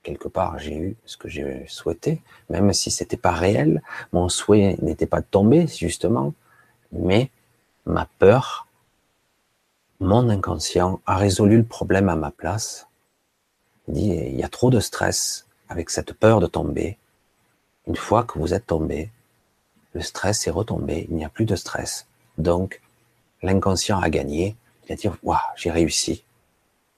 Quelque 0.02 0.28
part, 0.28 0.58
j'ai 0.58 0.76
eu 0.76 0.96
ce 1.04 1.16
que 1.16 1.28
j'ai 1.28 1.64
souhaité, 1.68 2.22
même 2.48 2.72
si 2.72 2.90
c'était 2.90 3.16
pas 3.16 3.32
réel. 3.32 3.82
Mon 4.12 4.28
souhait 4.28 4.76
n'était 4.80 5.06
pas 5.06 5.20
de 5.20 5.26
tomber, 5.26 5.66
justement, 5.66 6.34
mais 6.92 7.30
ma 7.84 8.08
peur 8.18 8.68
mon 10.00 10.28
inconscient 10.28 11.00
a 11.06 11.16
résolu 11.16 11.56
le 11.56 11.64
problème 11.64 12.08
à 12.08 12.16
ma 12.16 12.30
place. 12.30 12.87
Il 13.88 13.94
dit, 13.94 14.10
il 14.10 14.36
y 14.36 14.42
a 14.42 14.48
trop 14.48 14.70
de 14.70 14.80
stress 14.80 15.46
avec 15.68 15.90
cette 15.90 16.12
peur 16.12 16.40
de 16.40 16.46
tomber. 16.46 16.98
Une 17.86 17.96
fois 17.96 18.24
que 18.24 18.38
vous 18.38 18.54
êtes 18.54 18.66
tombé, 18.66 19.10
le 19.94 20.00
stress 20.02 20.46
est 20.46 20.50
retombé, 20.50 21.06
il 21.08 21.16
n'y 21.16 21.24
a 21.24 21.28
plus 21.28 21.46
de 21.46 21.56
stress. 21.56 22.06
Donc, 22.36 22.80
l'inconscient 23.42 23.98
a 23.98 24.10
gagné. 24.10 24.56
Il 24.86 24.92
a 24.92 24.96
dit, 24.96 25.08
waouh, 25.22 25.38
j'ai 25.56 25.70
réussi. 25.70 26.22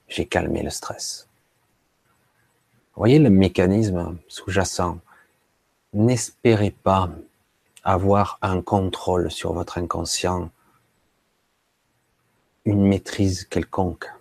J'ai 0.07 0.25
calmé 0.25 0.61
le 0.61 0.69
stress. 0.69 1.27
Vous 2.93 2.99
voyez 2.99 3.19
le 3.19 3.29
mécanisme 3.29 4.17
sous-jacent. 4.27 4.99
N'espérez 5.93 6.71
pas 6.71 7.09
avoir 7.83 8.37
un 8.41 8.61
contrôle 8.61 9.31
sur 9.31 9.53
votre 9.53 9.77
inconscient 9.77 10.51
une 12.65 12.85
maîtrise 12.85 13.45
quelconque, 13.45 14.11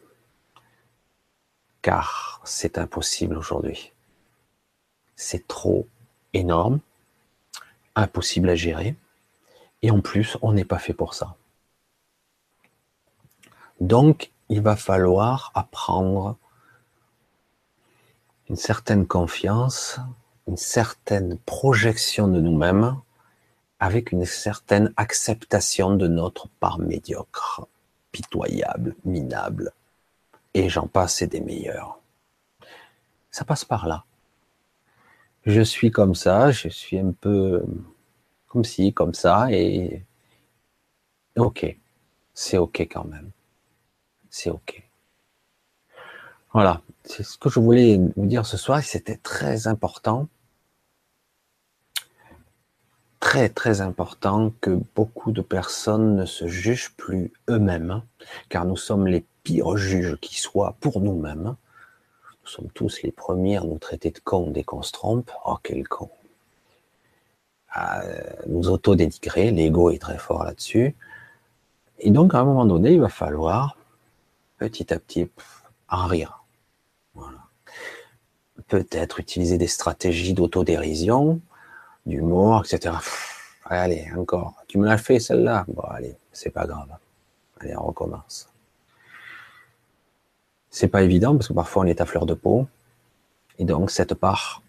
car 1.82 2.29
c'est 2.44 2.78
impossible 2.78 3.36
aujourd'hui. 3.36 3.92
C'est 5.16 5.46
trop 5.46 5.86
énorme, 6.32 6.80
impossible 7.94 8.48
à 8.48 8.54
gérer, 8.54 8.96
et 9.82 9.90
en 9.90 10.00
plus, 10.00 10.36
on 10.42 10.52
n'est 10.52 10.64
pas 10.64 10.78
fait 10.78 10.94
pour 10.94 11.14
ça. 11.14 11.36
Donc, 13.80 14.30
il 14.48 14.60
va 14.60 14.76
falloir 14.76 15.52
apprendre 15.54 16.36
une 18.48 18.56
certaine 18.56 19.06
confiance, 19.06 20.00
une 20.48 20.56
certaine 20.56 21.38
projection 21.38 22.28
de 22.28 22.40
nous-mêmes, 22.40 23.00
avec 23.78 24.12
une 24.12 24.26
certaine 24.26 24.92
acceptation 24.96 25.96
de 25.96 26.08
notre 26.08 26.48
part 26.48 26.78
médiocre 26.78 27.66
pitoyable, 28.12 28.96
minable, 29.04 29.72
et 30.52 30.68
j'en 30.68 30.86
passe 30.86 31.22
des 31.22 31.40
meilleurs. 31.40 31.99
Ça 33.30 33.44
passe 33.44 33.64
par 33.64 33.86
là. 33.86 34.04
Je 35.46 35.62
suis 35.62 35.90
comme 35.90 36.14
ça, 36.14 36.50
je 36.50 36.68
suis 36.68 36.98
un 36.98 37.12
peu 37.12 37.64
comme 38.48 38.64
ci, 38.64 38.92
comme 38.92 39.14
ça, 39.14 39.50
et 39.50 40.04
ok, 41.36 41.76
c'est 42.34 42.58
ok 42.58 42.80
quand 42.82 43.04
même. 43.04 43.30
C'est 44.28 44.50
ok. 44.50 44.82
Voilà, 46.52 46.82
c'est 47.04 47.22
ce 47.22 47.38
que 47.38 47.48
je 47.48 47.60
voulais 47.60 48.00
vous 48.16 48.26
dire 48.26 48.44
ce 48.44 48.56
soir, 48.56 48.82
c'était 48.82 49.16
très 49.16 49.66
important 49.68 50.28
très 53.20 53.50
très 53.50 53.82
important 53.82 54.52
que 54.60 54.80
beaucoup 54.96 55.30
de 55.30 55.42
personnes 55.42 56.16
ne 56.16 56.24
se 56.24 56.48
jugent 56.48 56.94
plus 56.96 57.32
eux-mêmes, 57.48 58.02
car 58.48 58.64
nous 58.64 58.76
sommes 58.76 59.06
les 59.06 59.24
pires 59.44 59.76
juges 59.76 60.16
qui 60.20 60.40
soient 60.40 60.76
pour 60.80 61.00
nous-mêmes. 61.00 61.54
Nous 62.42 62.50
sommes 62.50 62.70
tous 62.72 63.02
les 63.02 63.12
premiers 63.12 63.58
à 63.58 63.62
nous 63.62 63.78
traiter 63.78 64.10
de 64.10 64.18
cons 64.18 64.50
dès 64.50 64.64
qu'on 64.64 64.82
se 64.82 64.92
trompe. 64.92 65.30
Oh, 65.44 65.56
quel 65.62 65.86
con 65.86 66.10
À 67.70 68.02
nous 68.46 68.68
auto-dénigrer, 68.68 69.50
l'ego 69.50 69.90
est 69.90 69.98
très 69.98 70.18
fort 70.18 70.44
là-dessus. 70.44 70.96
Et 71.98 72.10
donc, 72.10 72.34
à 72.34 72.38
un 72.38 72.44
moment 72.44 72.64
donné, 72.64 72.92
il 72.92 73.00
va 73.00 73.08
falloir 73.08 73.76
petit 74.58 74.92
à 74.92 74.98
petit 74.98 75.30
en 75.88 76.06
rire. 76.06 76.42
Voilà. 77.14 77.38
Peut-être 78.68 79.20
utiliser 79.20 79.58
des 79.58 79.66
stratégies 79.66 80.34
d'autodérision, 80.34 81.40
d'humour, 82.06 82.62
etc. 82.64 82.96
allez, 83.64 84.08
encore. 84.16 84.54
Tu 84.66 84.78
me 84.78 84.86
l'as 84.86 84.98
fait 84.98 85.18
celle-là 85.18 85.64
Bon, 85.68 85.82
allez, 85.82 86.16
c'est 86.32 86.50
pas 86.50 86.66
grave. 86.66 86.88
Allez, 87.60 87.76
on 87.76 87.86
recommence. 87.86 88.49
C'est 90.70 90.88
pas 90.88 91.02
évident 91.02 91.34
parce 91.34 91.48
que 91.48 91.52
parfois 91.52 91.82
on 91.82 91.86
est 91.86 92.00
à 92.00 92.06
fleur 92.06 92.26
de 92.26 92.34
peau. 92.34 92.66
Et 93.58 93.64
donc 93.64 93.90
cette 93.90 94.14
part 94.14 94.62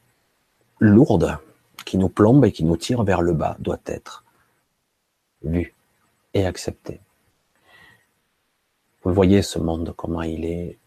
lourde 0.80 1.38
qui 1.86 1.98
nous 1.98 2.10
plombe 2.10 2.44
et 2.46 2.52
qui 2.52 2.64
nous 2.64 2.78
tire 2.78 3.04
vers 3.04 3.22
le 3.22 3.34
bas 3.34 3.56
doit 3.60 3.80
être 3.86 4.24
vue 5.44 5.74
et 6.34 6.46
acceptée. 6.46 7.00
Vous 9.04 9.14
voyez 9.14 9.42
ce 9.42 9.60
monde, 9.60 9.94
comment 9.96 10.22
il 10.22 10.46
est. 10.46 10.78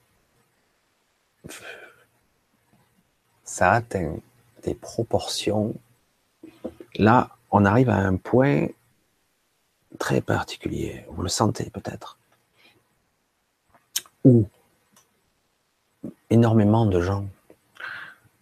Ça 3.45 3.73
atteint 3.73 4.17
des 4.63 4.75
proportions 4.75 5.75
Là, 6.97 7.31
on 7.51 7.65
arrive 7.65 7.91
à 7.91 7.97
un 7.97 8.17
point 8.17 8.69
très 9.99 10.21
particulier. 10.21 11.05
Vous 11.11 11.23
le 11.23 11.29
sentez 11.29 11.71
peut-être. 11.71 12.19
Énormément 16.35 16.87
de 16.87 17.01
gens 17.01 17.27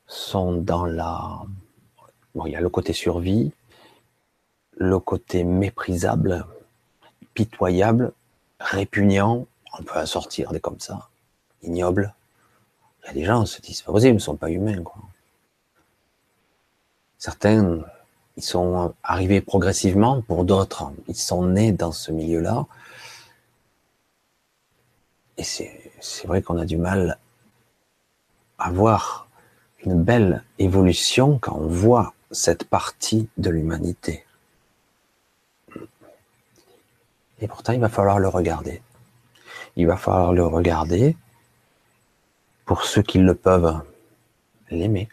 sont 0.07 0.53
dans 0.55 0.87
la... 0.87 1.43
Bon, 2.35 2.47
il 2.47 2.53
y 2.53 2.57
a 2.57 2.61
le 2.61 2.69
côté 2.69 2.93
survie, 2.93 3.53
le 4.77 4.99
côté 4.99 5.45
méprisable, 5.45 6.47
pitoyable, 7.35 8.13
répugnant, 8.59 9.47
on 9.79 9.83
peut 9.83 9.99
en 9.99 10.07
sortir 10.07 10.53
des 10.53 10.61
comme 10.61 10.81
ça, 10.81 11.09
ignoble. 11.63 12.15
Il 13.03 13.07
y 13.09 13.11
a 13.11 13.15
des 13.15 13.25
gens, 13.25 13.45
qui 13.45 13.51
se 13.51 13.61
disent, 13.61 13.77
c'est 13.79 13.85
pas 13.85 13.93
possible, 13.93 14.13
ils 14.13 14.15
ne 14.15 14.19
sont 14.21 14.37
pas 14.37 14.51
humains, 14.51 14.83
quoi. 14.83 15.03
Certains 17.19 17.85
ils 18.37 18.43
sont 18.43 18.95
arrivés 19.03 19.41
progressivement, 19.41 20.23
pour 20.23 20.45
d'autres, 20.45 20.91
ils 21.09 21.17
sont 21.17 21.47
nés 21.47 21.73
dans 21.73 21.93
ce 21.93 22.11
milieu-là. 22.13 22.67
Et 25.37 25.45
c'est 25.45 26.27
vrai 26.27 26.43
qu'on 26.43 26.59
a 26.59 26.65
du 26.65 26.77
mal 26.77 27.19
à 28.63 28.71
voir 28.71 29.29
une 29.85 30.03
belle 30.03 30.45
évolution 30.59 31.39
quand 31.39 31.57
on 31.57 31.67
voit 31.67 32.15
cette 32.31 32.65
partie 32.65 33.29
de 33.37 33.51
l'humanité. 33.51 34.25
Et 37.41 37.49
pourtant, 37.49 37.73
il 37.73 37.81
va 37.81 37.89
falloir 37.89 38.19
le 38.19 38.29
regarder. 38.29 38.83
Il 39.77 39.87
va 39.87 39.97
falloir 39.97 40.33
le 40.33 40.47
regarder 40.47 41.17
pour 42.65 42.85
ceux 42.85 43.03
qui 43.03 43.19
le 43.19 43.35
peuvent, 43.35 43.81
l'aimer. 44.71 45.09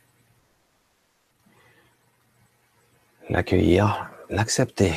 l'accueillir, 3.29 4.09
l'accepter. 4.29 4.93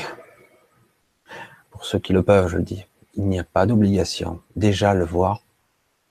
Pour 1.71 1.85
ceux 1.85 1.99
qui 1.99 2.12
le 2.12 2.23
peuvent, 2.23 2.49
je 2.49 2.59
dis. 2.59 2.85
il 3.15 3.29
n'y 3.29 3.38
a 3.38 3.45
pas 3.45 3.67
d'obligation. 3.67 4.41
Déjà 4.57 4.95
le 4.95 5.05
voir, 5.05 5.43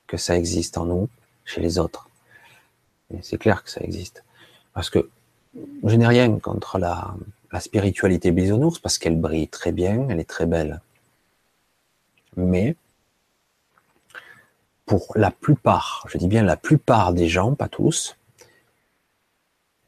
que 0.05 0.17
ça 0.17 0.37
existe 0.37 0.77
en 0.77 0.85
nous, 0.85 1.09
chez 1.45 1.61
les 1.61 1.79
autres. 1.79 2.10
C'est 3.21 3.37
clair 3.37 3.63
que 3.63 3.69
ça 3.69 3.81
existe. 3.81 4.23
Parce 4.73 4.89
que 4.89 5.09
je 5.83 5.95
n'ai 5.95 6.07
rien 6.07 6.39
contre 6.39 6.77
la, 6.77 7.15
spiritualité 7.59 8.31
bisounours, 8.31 8.79
parce 8.79 8.97
qu'elle 8.97 9.19
brille 9.19 9.49
très 9.49 9.71
bien, 9.71 10.07
elle 10.09 10.19
est 10.19 10.29
très 10.29 10.45
belle. 10.45 10.79
Mais, 12.37 12.75
pour 14.85 15.11
la 15.15 15.31
plupart, 15.31 16.05
je 16.09 16.17
dis 16.17 16.27
bien 16.27 16.43
la 16.43 16.55
plupart 16.55 17.13
des 17.13 17.27
gens, 17.27 17.53
pas 17.55 17.67
tous, 17.67 18.15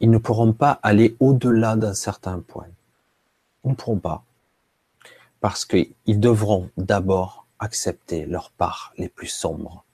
ils 0.01 0.09
ne 0.09 0.17
pourront 0.17 0.51
pas 0.51 0.79
aller 0.83 1.15
au-delà 1.21 1.77
d'un 1.77 1.93
certain 1.93 2.39
point. 2.39 2.67
Ils 3.63 3.71
ne 3.71 3.75
pourront 3.75 3.99
pas. 3.99 4.23
Parce 5.39 5.63
qu'ils 5.63 5.95
devront 6.05 6.69
d'abord 6.75 7.45
accepter 7.59 8.25
leurs 8.25 8.51
parts 8.51 8.93
les 8.97 9.07
plus 9.07 9.27
sombres. 9.27 9.85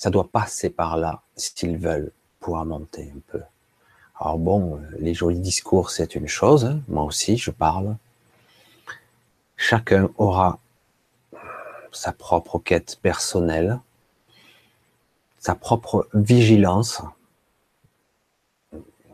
Ça 0.00 0.08
doit 0.08 0.30
passer 0.30 0.70
par 0.70 0.96
là 0.96 1.20
s'ils 1.36 1.76
veulent 1.76 2.10
pouvoir 2.38 2.64
monter 2.64 3.12
un 3.14 3.20
peu. 3.30 3.42
Alors 4.18 4.38
bon, 4.38 4.80
les 4.98 5.12
jolis 5.12 5.40
discours, 5.40 5.90
c'est 5.90 6.14
une 6.14 6.26
chose. 6.26 6.64
Hein. 6.64 6.80
Moi 6.88 7.02
aussi, 7.02 7.36
je 7.36 7.50
parle. 7.50 7.98
Chacun 9.58 10.08
aura 10.16 10.58
sa 11.92 12.14
propre 12.14 12.58
quête 12.58 12.98
personnelle, 13.02 13.78
sa 15.38 15.54
propre 15.54 16.08
vigilance, 16.14 17.02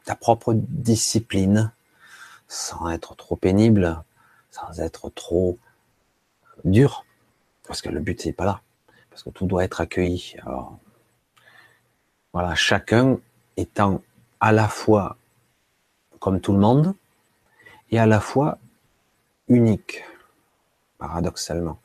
ta 0.05 0.15
propre 0.15 0.53
discipline, 0.55 1.73
sans 2.47 2.91
être 2.91 3.17
trop 3.17 3.35
pénible, 3.35 4.05
sans 4.53 4.79
être 4.79 5.11
trop 5.11 5.59
dur, 6.65 7.05
parce 7.67 7.83
que 7.83 7.89
le 7.89 7.99
but 7.99 8.21
c'est 8.21 8.33
pas 8.33 8.45
là, 8.45 8.61
parce 9.17 9.23
que 9.23 9.31
tout 9.31 9.47
doit 9.47 9.65
être 9.65 9.81
accueilli. 9.81 10.37
Alors, 10.43 10.79
voilà, 12.35 12.55
chacun 12.55 13.19
étant 13.57 14.03
à 14.41 14.53
la 14.53 14.69
fois 14.69 15.17
comme 16.19 16.39
tout 16.39 16.53
le 16.53 16.59
monde 16.59 16.95
et 17.91 17.99
à 17.99 18.05
la 18.05 18.21
fois 18.21 18.59
unique, 19.49 20.05
paradoxalement. 20.99 21.79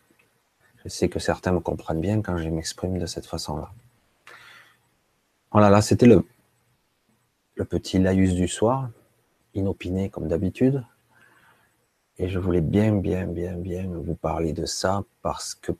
Je 0.84 0.90
sais 0.90 1.08
que 1.08 1.20
certains 1.20 1.54
me 1.54 1.62
comprennent 1.62 2.02
bien 2.02 2.22
quand 2.22 2.36
je 2.36 2.50
m'exprime 2.50 2.98
de 2.98 3.06
cette 3.06 3.26
façon-là. 3.26 3.72
Voilà, 5.54 5.70
là 5.70 5.82
c'était 5.82 6.08
le, 6.08 6.26
le 7.56 7.64
petit 7.64 7.98
laïus 7.98 8.34
du 8.34 8.50
soir, 8.50 8.90
inopiné 9.54 10.10
comme 10.10 10.28
d'habitude. 10.28 10.84
Et 12.18 12.28
je 12.28 12.40
voulais 12.40 12.60
bien, 12.60 12.96
bien, 12.96 13.26
bien, 13.26 13.56
bien 13.56 13.88
vous 13.88 14.16
parler 14.16 14.52
de 14.52 14.66
ça 14.66 15.06
parce 15.22 15.56
que 15.56 15.72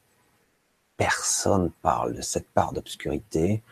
personne 1.02 1.72
parle 1.82 2.14
de 2.14 2.22
cette 2.22 2.48
part 2.50 2.74
d'obscurité. 2.74 3.64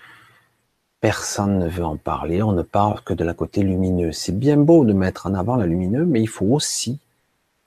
Personne 0.99 1.59
ne 1.59 1.67
veut 1.67 1.85
en 1.85 1.95
parler. 1.95 2.41
On 2.41 2.53
ne 2.53 2.63
parle 2.63 3.03
que 3.03 3.13
de 3.13 3.23
la 3.23 3.35
côté 3.35 3.61
lumineux. 3.61 4.11
C'est 4.11 4.31
bien 4.31 4.57
beau 4.57 4.83
de 4.83 4.93
mettre 4.93 5.27
en 5.27 5.35
avant 5.35 5.55
la 5.55 5.67
lumineux, 5.67 6.05
mais 6.05 6.21
il 6.21 6.27
faut 6.27 6.47
aussi 6.47 6.97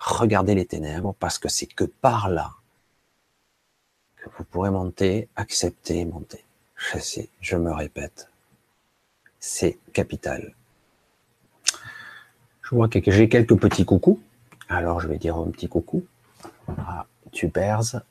regarder 0.00 0.56
les 0.56 0.66
ténèbres 0.66 1.14
parce 1.20 1.38
que 1.38 1.48
c'est 1.48 1.66
que 1.66 1.84
par 1.84 2.28
là 2.28 2.50
que 4.16 4.28
vous 4.36 4.42
pourrez 4.42 4.70
monter, 4.70 5.28
accepter, 5.36 6.04
monter. 6.06 6.44
Je 6.74 6.98
sais, 6.98 7.28
je 7.40 7.54
me 7.56 7.70
répète. 7.70 8.28
C'est 9.38 9.78
capital. 9.92 10.56
Je 12.62 12.74
vois 12.74 12.88
que 12.88 12.98
j'ai 13.12 13.28
quelques 13.28 13.56
petits 13.56 13.84
coucous. 13.84 14.18
Alors, 14.68 14.98
je 14.98 15.06
vais 15.06 15.18
dire 15.18 15.36
un 15.36 15.50
petit 15.52 15.68
coucou. 15.68 16.04
Ah, 16.66 17.06
Tubers, 17.30 18.02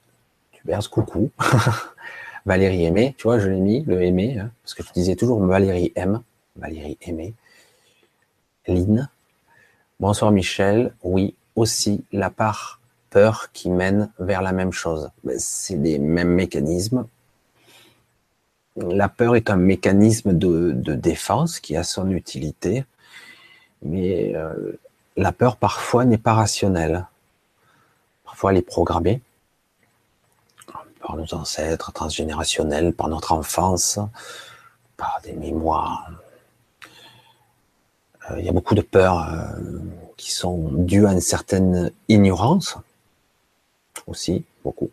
Tubers, 0.62 0.89
coucou. 0.89 1.32
Valérie 2.45 2.86
Aimé, 2.86 3.15
tu 3.17 3.24
vois, 3.24 3.39
je 3.39 3.50
l'ai 3.50 3.60
mis, 3.60 3.84
le 3.84 4.02
Aimé, 4.02 4.39
hein, 4.39 4.52
parce 4.63 4.74
que 4.74 4.84
je 4.84 4.91
disais 4.91 5.15
toujours 5.15 5.43
Valérie 5.45 5.91
M. 5.95 6.21
Valérie 6.56 6.97
Aimé. 7.02 7.34
Lynn. 8.67 9.10
Bonsoir 10.00 10.32
Michel. 10.32 10.93
Oui, 11.04 11.36
aussi 11.56 12.04
la 12.12 12.30
part 12.30 12.80
peur 13.10 13.52
qui 13.54 13.69
mène 13.69 14.12
vers 14.19 14.41
la 14.41 14.52
même 14.52 14.71
chose. 14.71 15.10
Ben, 15.24 15.38
c'est 15.38 15.82
des 15.82 16.00
mêmes 16.00 16.34
mécanismes. 16.34 17.06
La 18.76 19.10
peur 19.10 19.36
est 19.36 19.50
un 19.50 19.58
mécanisme 19.58 20.34
de, 20.34 20.71
de 20.71 20.93
défense 20.93 21.60
qui 21.60 21.76
a 21.76 21.84
son 21.84 22.10
utilité 22.10 22.86
mais 23.84 24.36
euh, 24.36 24.80
la 25.17 25.32
peur 25.32 25.58
parfois 25.58 26.06
n'est 26.06 26.17
pas 26.17 26.34
rationnelle. 26.34 27.08
Parfois 28.24 28.52
elle 28.52 28.58
est 28.58 28.62
programmée 28.62 29.21
par 31.02 31.16
nos 31.16 31.34
ancêtres 31.34 31.92
transgénérationnels, 31.92 32.94
par 32.94 33.08
notre 33.08 33.32
enfance, 33.32 34.00
par 34.98 35.20
des 35.24 35.34
mémoires. 35.34 36.12
Euh, 38.30 38.40
il 38.40 38.46
y 38.46 38.50
a 38.50 38.52
beaucoup 38.52 38.76
de 38.76 38.82
peurs 38.82 39.20
euh, 39.20 39.80
qui 40.18 40.32
sont 40.32 40.70
dues 40.72 41.08
à 41.08 41.14
une 41.14 41.22
certaine 41.22 41.92
ignorance, 42.08 42.78
aussi, 44.08 44.46
beaucoup. 44.64 44.90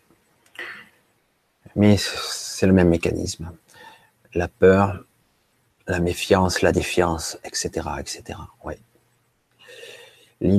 Mais 1.77 1.97
c'est 1.99 2.67
le 2.67 2.73
même 2.73 2.89
mécanisme. 2.89 3.53
La 4.35 4.49
peur 4.49 5.05
la 5.89 6.01
méfiance, 6.01 6.61
la 6.61 6.71
défiance, 6.71 7.39
etc., 7.45 7.89
etc. 7.99 8.39
Oui. 8.65 8.75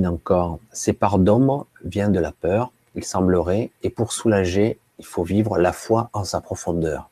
Encore, 0.06 0.60
ces 0.74 0.92
parts 0.92 1.20
d'ombre 1.20 1.68
viennent 1.86 2.12
de 2.12 2.20
la 2.20 2.32
peur, 2.34 2.72
il 2.96 3.06
semblerait, 3.06 3.70
et 3.84 3.90
pour 3.90 4.12
soulager, 4.12 4.78
il 5.00 5.06
faut 5.06 5.24
vivre 5.24 5.58
la 5.58 5.74
foi 5.74 6.10
en 6.14 6.24
sa 6.24 6.42
profondeur. 6.42 7.10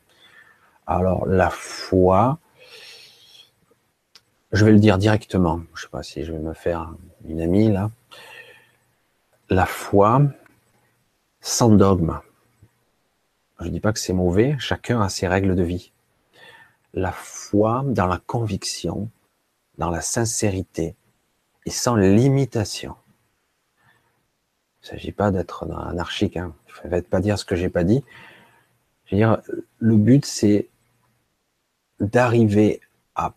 Alors 0.86 1.26
la 1.26 1.50
foi, 1.50 2.38
je 4.52 4.64
vais 4.64 4.72
le 4.72 4.78
dire 4.78 4.98
directement, 4.98 5.60
je 5.74 5.80
ne 5.80 5.82
sais 5.82 5.90
pas 5.90 6.02
si 6.02 6.24
je 6.24 6.32
vais 6.32 6.38
me 6.38 6.54
faire 6.54 6.94
une 7.24 7.40
amie 7.40 7.70
là. 7.70 7.90
La 9.50 9.66
foi 9.66 10.22
sans 11.40 11.70
dogme. 11.70 12.20
Je 13.60 13.64
ne 13.64 13.70
dis 13.70 13.80
pas 13.80 13.92
que 13.92 13.98
c'est 13.98 14.12
mauvais, 14.12 14.56
chacun 14.58 15.00
a 15.00 15.08
ses 15.08 15.26
règles 15.26 15.56
de 15.56 15.62
vie 15.62 15.92
la 16.94 17.12
foi 17.12 17.84
dans 17.86 18.06
la 18.06 18.18
conviction, 18.18 19.10
dans 19.76 19.90
la 19.90 20.00
sincérité 20.00 20.96
et 21.66 21.70
sans 21.70 21.96
limitation. 21.96 22.96
Il 24.82 24.84
ne 24.84 24.88
s'agit 24.88 25.12
pas 25.12 25.30
d'être 25.30 25.70
anarchique. 25.70 26.36
Hein. 26.36 26.54
Ne 26.84 26.90
vais 26.90 27.02
pas 27.02 27.20
dire 27.20 27.38
ce 27.38 27.44
que 27.44 27.56
j'ai 27.56 27.68
pas 27.68 27.84
dit. 27.84 28.04
Je 29.06 29.14
veux 29.14 29.18
dire, 29.18 29.38
le 29.78 29.96
but 29.96 30.24
c'est 30.24 30.68
d'arriver 32.00 32.80
à 33.14 33.34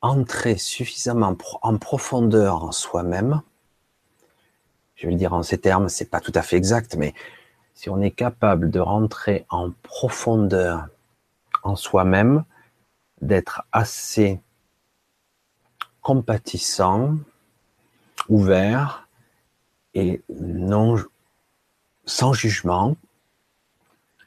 entrer 0.00 0.56
suffisamment 0.56 1.36
en 1.62 1.78
profondeur 1.78 2.64
en 2.64 2.72
soi-même. 2.72 3.42
Je 4.94 5.06
vais 5.06 5.12
le 5.12 5.18
dire 5.18 5.32
en 5.32 5.42
ces 5.42 5.58
termes, 5.58 5.88
c'est 5.88 6.10
pas 6.10 6.20
tout 6.20 6.32
à 6.34 6.42
fait 6.42 6.56
exact, 6.56 6.96
mais 6.96 7.14
si 7.74 7.90
on 7.90 8.00
est 8.00 8.10
capable 8.10 8.70
de 8.70 8.80
rentrer 8.80 9.46
en 9.50 9.70
profondeur 9.82 10.88
en 11.62 11.76
soi-même, 11.76 12.44
d'être 13.20 13.62
assez 13.72 14.40
compatissant, 16.00 17.16
ouvert 18.28 19.08
et 19.94 20.22
non 20.28 20.96
sans 22.08 22.32
jugement, 22.32 22.96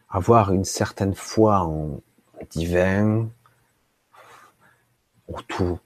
avoir 0.08 0.54
une 0.54 0.66
certaine 0.66 1.16
foi 1.16 1.62
en 1.62 2.00
divin, 2.52 3.28
en 5.28 5.42
tout, 5.48 5.80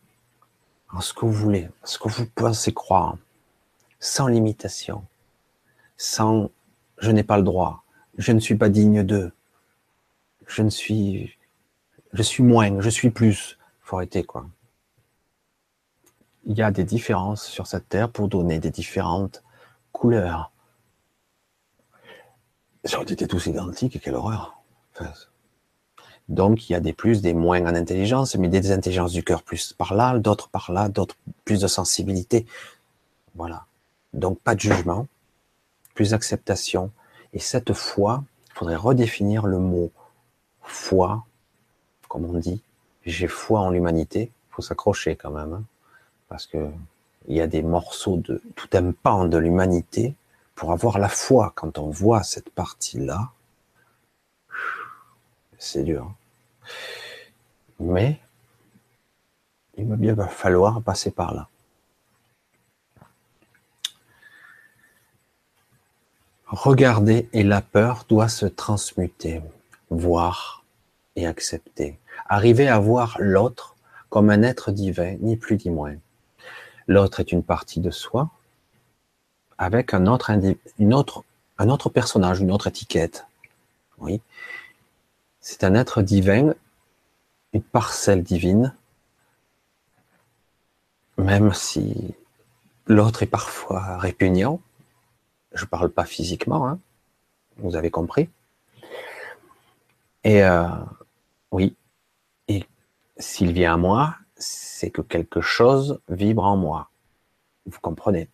en 0.91 0.99
ce 0.99 1.13
que 1.13 1.21
vous 1.21 1.31
voulez, 1.31 1.69
ce 1.85 1.97
que 1.97 2.09
vous 2.09 2.25
pensez 2.35 2.73
croire, 2.73 3.17
sans 4.01 4.27
limitation, 4.27 5.05
sans 5.95 6.51
je 6.97 7.11
n'ai 7.11 7.23
pas 7.23 7.37
le 7.37 7.43
droit, 7.43 7.85
je 8.17 8.33
ne 8.33 8.41
suis 8.41 8.55
pas 8.55 8.67
digne 8.67 9.01
d'eux, 9.03 9.31
je 10.47 10.63
ne 10.63 10.69
suis, 10.69 11.37
je 12.11 12.21
suis 12.21 12.43
moins, 12.43 12.81
je 12.81 12.89
suis 12.89 13.09
plus. 13.09 13.57
Faut 13.81 13.95
arrêter, 13.95 14.23
quoi. 14.23 14.45
Il 16.45 16.57
y 16.57 16.61
a 16.61 16.71
des 16.71 16.83
différences 16.83 17.45
sur 17.45 17.67
cette 17.67 17.87
terre 17.87 18.09
pour 18.09 18.27
donner 18.27 18.59
des 18.59 18.69
différentes 18.69 19.43
couleurs. 19.93 20.51
Si 22.85 22.95
on 22.95 23.03
était 23.03 23.27
tous 23.27 23.47
identiques, 23.47 23.99
quelle 23.99 24.13
horreur. 24.13 24.61
donc, 26.29 26.69
il 26.69 26.73
y 26.73 26.75
a 26.75 26.79
des 26.79 26.93
plus, 26.93 27.21
des 27.21 27.33
moins 27.33 27.61
en 27.61 27.73
intelligence, 27.75 28.35
mais 28.35 28.47
des 28.47 28.71
intelligences 28.71 29.11
du 29.11 29.23
cœur 29.23 29.41
plus 29.41 29.73
par 29.73 29.95
là, 29.95 30.17
d'autres 30.19 30.49
par 30.49 30.71
là, 30.71 30.87
d'autres 30.87 31.15
plus 31.45 31.61
de 31.61 31.67
sensibilité. 31.67 32.45
Voilà. 33.33 33.65
Donc, 34.13 34.39
pas 34.39 34.53
de 34.53 34.59
jugement, 34.59 35.07
plus 35.95 36.11
d'acceptation. 36.11 36.91
Et 37.33 37.39
cette 37.39 37.73
foi, 37.73 38.23
il 38.49 38.53
faudrait 38.53 38.75
redéfinir 38.75 39.47
le 39.47 39.57
mot 39.57 39.91
foi, 40.61 41.25
comme 42.07 42.25
on 42.25 42.37
dit. 42.37 42.61
J'ai 43.05 43.27
foi 43.27 43.61
en 43.61 43.71
l'humanité. 43.71 44.31
Il 44.51 44.53
faut 44.53 44.61
s'accrocher 44.61 45.15
quand 45.15 45.31
même, 45.31 45.53
hein, 45.53 45.63
parce 46.29 46.45
que 46.45 46.69
il 47.27 47.35
y 47.35 47.41
a 47.41 47.47
des 47.47 47.63
morceaux 47.63 48.17
de 48.17 48.41
tout 48.55 48.69
un 48.73 48.91
pan 48.91 49.25
de 49.25 49.37
l'humanité 49.37 50.13
pour 50.55 50.71
avoir 50.71 50.97
la 50.97 51.09
foi 51.09 51.51
quand 51.55 51.77
on 51.77 51.89
voit 51.89 52.23
cette 52.23 52.49
partie-là, 52.49 53.31
c'est 55.57 55.83
dur. 55.83 56.13
Mais 57.79 58.19
il 59.77 59.85
va 59.85 59.95
bien 59.97 60.15
falloir 60.27 60.81
passer 60.81 61.11
par 61.11 61.33
là. 61.33 61.49
Regarder 66.47 67.27
et 67.33 67.43
la 67.43 67.61
peur 67.61 68.05
doit 68.07 68.29
se 68.29 68.45
transmuter, 68.45 69.41
voir 69.89 70.63
et 71.15 71.27
accepter. 71.27 71.99
Arriver 72.27 72.69
à 72.69 72.79
voir 72.79 73.17
l'autre 73.19 73.75
comme 74.09 74.29
un 74.29 74.43
être 74.43 74.71
divin, 74.71 75.17
ni 75.19 75.35
plus 75.35 75.57
ni 75.65 75.71
moins. 75.71 75.95
L'autre 76.87 77.19
est 77.19 77.31
une 77.31 77.43
partie 77.43 77.81
de 77.81 77.91
soi, 77.91 78.29
avec 79.57 79.93
un 79.93 80.07
autre, 80.07 80.31
une 80.79 80.93
autre, 80.93 81.23
un 81.57 81.69
autre 81.69 81.89
personnage, 81.89 82.41
une 82.41 82.51
autre 82.51 82.67
étiquette. 82.67 83.25
Oui. 83.97 84.21
C'est 85.39 85.63
un 85.63 85.75
être 85.75 86.01
divin, 86.01 86.53
une 87.53 87.61
parcelle 87.61 88.23
divine, 88.23 88.73
même 91.17 91.53
si 91.53 92.13
l'autre 92.87 93.23
est 93.23 93.27
parfois 93.27 93.97
répugnant. 93.97 94.59
Je 95.53 95.65
parle 95.65 95.89
pas 95.89 96.05
physiquement, 96.05 96.67
hein. 96.67 96.79
vous 97.57 97.75
avez 97.75 97.89
compris. 97.89 98.29
Et 100.23 100.43
euh, 100.43 100.67
oui, 101.51 101.75
et 102.47 102.65
s'il 103.17 103.53
vient 103.53 103.75
à 103.75 103.77
moi, 103.77 104.15
c'est 104.35 104.89
que 104.89 105.01
quelque 105.01 105.39
chose 105.39 106.01
vibre 106.09 106.43
en 106.43 106.57
moi. 106.57 106.89
Vous 107.65 107.79
comprenez 107.79 108.27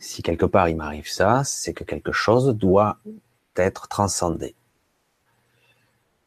Si 0.00 0.22
quelque 0.22 0.46
part 0.46 0.68
il 0.70 0.76
m'arrive 0.76 1.08
ça, 1.08 1.44
c'est 1.44 1.74
que 1.74 1.84
quelque 1.84 2.10
chose 2.10 2.56
doit 2.56 2.98
être 3.54 3.86
transcendé. 3.86 4.54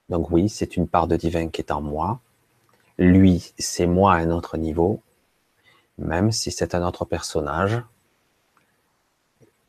Donc 0.09 0.29
oui, 0.29 0.47
c'est 0.47 0.77
une 0.77 0.87
part 0.87 1.07
de 1.07 1.15
divin 1.15 1.49
qui 1.49 1.59
est 1.61 1.71
en 1.71 1.81
moi. 1.81 2.19
Lui, 2.99 3.51
c'est 3.57 3.87
moi 3.87 4.13
à 4.13 4.17
un 4.17 4.29
autre 4.29 4.57
niveau, 4.57 5.01
même 5.97 6.31
si 6.31 6.51
c'est 6.51 6.75
un 6.75 6.85
autre 6.85 7.03
personnage. 7.03 7.81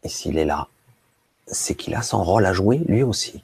Et 0.03 0.11
s'il 0.11 0.37
est 0.37 0.45
là, 0.45 0.69
c'est 1.47 1.75
qu'il 1.75 1.95
a 1.95 2.03
son 2.03 2.23
rôle 2.23 2.45
à 2.45 2.53
jouer 2.53 2.79
lui 2.87 3.03
aussi. 3.03 3.43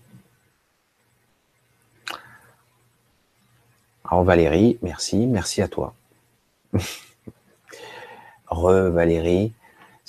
Alors 4.05 4.25
Valérie, 4.25 4.79
merci, 4.83 5.27
merci 5.27 5.63
à 5.63 5.69
toi. 5.69 5.95
Re 8.49 8.91
Valérie, 8.91 9.55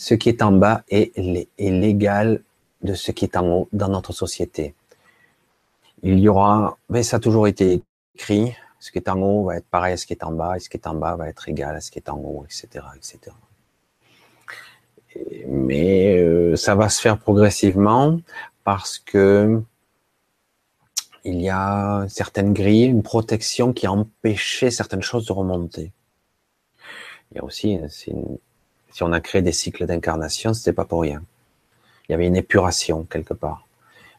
ce 0.02 0.16
qui 0.16 0.30
est 0.30 0.42
en 0.42 0.52
bas 0.52 0.84
est, 0.90 1.16
l'égal 1.60 2.42
de 2.82 2.96
ce 2.96 3.12
qui 3.12 3.24
est 3.24 3.38
en 3.38 3.48
haut 3.48 3.68
dans 3.72 3.88
notre 3.88 4.14
société. 4.14 4.74
Il 6.02 6.18
y 6.18 6.28
aura, 6.28 6.76
mais 6.90 7.04
ça 7.04 7.18
a 7.18 7.20
toujours 7.20 7.48
été 7.48 7.84
écrit, 8.16 8.56
ce 8.80 8.92
qui 8.92 8.98
est 8.98 9.08
en 9.10 9.22
haut 9.22 9.46
va 9.46 9.58
être 9.58 9.68
pareil 9.68 9.94
à 9.94 9.98
ce 9.98 10.08
qui 10.08 10.14
est 10.14 10.24
en 10.24 10.32
bas, 10.32 10.58
et 10.58 10.60
ce 10.60 10.70
qui 10.70 10.78
est 10.78 10.88
en 10.88 10.96
bas 10.96 11.16
va 11.16 11.30
être 11.30 11.48
égal 11.48 11.76
à 11.76 11.82
ce 11.82 11.92
qui 11.92 12.00
est 12.00 12.10
en 12.10 12.18
haut, 12.18 12.44
etc. 12.46 12.84
etc. 12.98 13.36
Mais 15.48 16.18
euh, 16.18 16.56
ça 16.56 16.74
va 16.74 16.90
se 16.90 17.00
faire 17.00 17.20
progressivement 17.20 18.20
parce 18.64 18.98
que 18.98 19.62
il 21.24 21.40
y 21.40 21.50
a 21.50 22.08
certaines 22.10 22.54
grilles, 22.54 22.86
une 22.86 23.04
protection 23.04 23.72
qui 23.72 23.86
a 23.86 23.92
empêché 23.92 24.72
certaines 24.72 25.04
choses 25.04 25.28
de 25.28 25.34
remonter. 25.34 25.92
Il 27.30 27.38
y 27.38 27.40
a 27.40 27.44
aussi, 27.44 27.78
si 28.92 29.04
on 29.04 29.12
a 29.12 29.22
créé 29.22 29.42
des 29.42 29.52
cycles 29.52 29.86
d'incarnation, 29.86 30.54
c'était 30.54 30.74
pas 30.74 30.86
pour 30.86 31.02
rien. 31.02 31.24
Il 32.08 32.12
y 32.12 32.16
avait 32.16 32.28
une 32.28 32.36
épuration 32.36 33.04
quelque 33.06 33.34
part. 33.34 33.68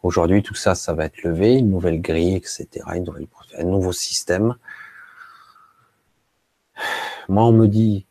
Aujourd'hui, 0.03 0.43
tout 0.43 0.55
ça, 0.55 0.75
ça 0.75 0.95
va 0.95 1.05
être 1.05 1.23
levé, 1.23 1.55
une 1.55 1.71
nouvelle 1.71 2.01
grille, 2.01 2.35
etc., 2.35 2.69
une 2.95 3.05
nouvelle, 3.05 3.27
un 3.57 3.65
nouveau 3.65 3.93
système. 3.93 4.57
Moi, 7.29 7.45
on 7.45 7.53
me 7.53 7.69
dit 7.69 8.07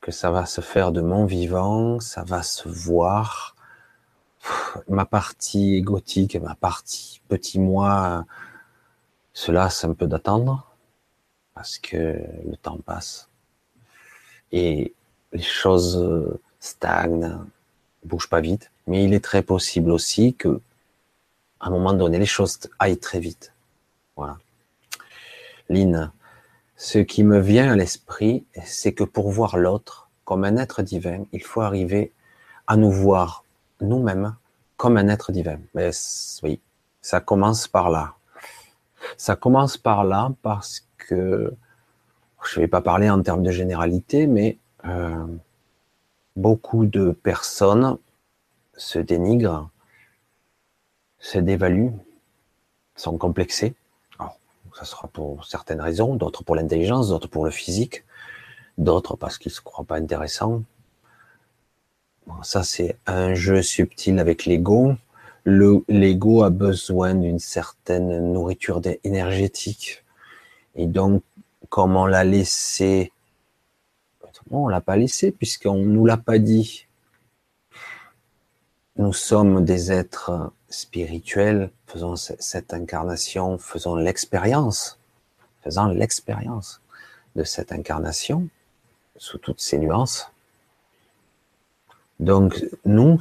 que 0.00 0.10
ça 0.10 0.30
va 0.30 0.46
se 0.46 0.60
faire 0.60 0.92
de 0.92 1.00
mon 1.00 1.26
vivant, 1.26 2.00
ça 2.00 2.24
va 2.24 2.42
se 2.42 2.68
voir. 2.68 3.56
Ma 4.88 5.06
partie 5.06 5.74
égotique, 5.74 6.36
ma 6.36 6.54
partie 6.54 7.20
petit 7.28 7.58
moi, 7.58 8.24
cela, 9.32 9.70
c'est 9.70 9.86
un 9.86 9.94
peu 9.94 10.06
d'attendre 10.06 10.66
parce 11.54 11.78
que 11.78 12.20
le 12.46 12.56
temps 12.56 12.78
passe 12.78 13.28
et 14.54 14.94
les 15.34 15.42
choses 15.42 16.38
stagnent, 16.60 17.38
bougent 18.04 18.30
pas 18.30 18.40
vite. 18.40 18.70
Mais 18.86 19.04
il 19.04 19.12
est 19.12 19.24
très 19.24 19.42
possible 19.42 19.90
aussi 19.90 20.34
que 20.34 20.60
à 21.60 21.68
un 21.68 21.70
moment 21.70 21.94
donné, 21.94 22.18
les 22.18 22.26
choses 22.26 22.58
aillent 22.78 22.98
très 22.98 23.20
vite. 23.20 23.52
Voilà. 24.16 24.38
Lynn, 25.68 26.12
ce 26.76 26.98
qui 26.98 27.24
me 27.24 27.40
vient 27.40 27.72
à 27.72 27.76
l'esprit, 27.76 28.44
c'est 28.64 28.92
que 28.92 29.04
pour 29.04 29.30
voir 29.30 29.56
l'autre 29.56 30.08
comme 30.24 30.44
un 30.44 30.56
être 30.56 30.82
divin, 30.82 31.24
il 31.32 31.42
faut 31.42 31.62
arriver 31.62 32.12
à 32.66 32.76
nous 32.76 32.90
voir 32.90 33.44
nous-mêmes 33.80 34.34
comme 34.76 34.96
un 34.96 35.08
être 35.08 35.32
divin. 35.32 35.58
Mais 35.74 35.90
oui, 36.42 36.60
ça 37.00 37.20
commence 37.20 37.66
par 37.66 37.90
là. 37.90 38.14
Ça 39.16 39.36
commence 39.36 39.76
par 39.76 40.04
là 40.04 40.32
parce 40.42 40.86
que 40.98 41.54
je 42.44 42.58
ne 42.58 42.64
vais 42.64 42.68
pas 42.68 42.82
parler 42.82 43.08
en 43.08 43.22
termes 43.22 43.42
de 43.42 43.50
généralité, 43.50 44.26
mais 44.26 44.58
euh, 44.86 45.26
beaucoup 46.36 46.86
de 46.86 47.10
personnes 47.10 47.98
se 48.76 48.98
dénigrent 48.98 49.70
se 51.24 51.38
dévaluent, 51.38 51.92
sont 52.96 53.16
complexés. 53.16 53.74
Alors, 54.18 54.38
ça 54.74 54.84
sera 54.84 55.08
pour 55.08 55.46
certaines 55.46 55.80
raisons, 55.80 56.16
d'autres 56.16 56.44
pour 56.44 56.54
l'intelligence, 56.54 57.08
d'autres 57.08 57.28
pour 57.28 57.46
le 57.46 57.50
physique, 57.50 58.04
d'autres 58.76 59.16
parce 59.16 59.38
qu'ils 59.38 59.50
se 59.50 59.62
croient 59.62 59.86
pas 59.86 59.96
intéressants. 59.96 60.62
Bon, 62.26 62.42
ça, 62.42 62.62
c'est 62.62 62.98
un 63.06 63.32
jeu 63.32 63.62
subtil 63.62 64.18
avec 64.18 64.44
l'ego. 64.44 64.94
L'ego 65.46 66.42
a 66.42 66.50
besoin 66.50 67.14
d'une 67.14 67.38
certaine 67.38 68.32
nourriture 68.32 68.82
énergétique. 69.02 70.04
Et 70.74 70.86
donc, 70.86 71.22
comme 71.70 71.96
on 71.96 72.04
l'a 72.04 72.24
laissé, 72.24 73.12
on 74.50 74.68
l'a 74.68 74.80
pas 74.80 74.96
laissé 74.96 75.30
puisqu'on 75.32 75.76
nous 75.76 76.06
l'a 76.06 76.16
pas 76.16 76.38
dit. 76.38 76.86
Nous 78.96 79.12
sommes 79.12 79.64
des 79.64 79.90
êtres 79.90 80.52
spirituel, 80.68 81.70
faisons 81.86 82.16
cette 82.16 82.72
incarnation, 82.72 83.58
faisons 83.58 83.96
l'expérience, 83.96 84.98
faisons 85.62 85.86
l'expérience 85.86 86.80
de 87.34 87.44
cette 87.44 87.72
incarnation 87.72 88.48
sous 89.16 89.38
toutes 89.38 89.60
ses 89.60 89.78
nuances. 89.78 90.30
Donc, 92.20 92.64
nous, 92.84 93.18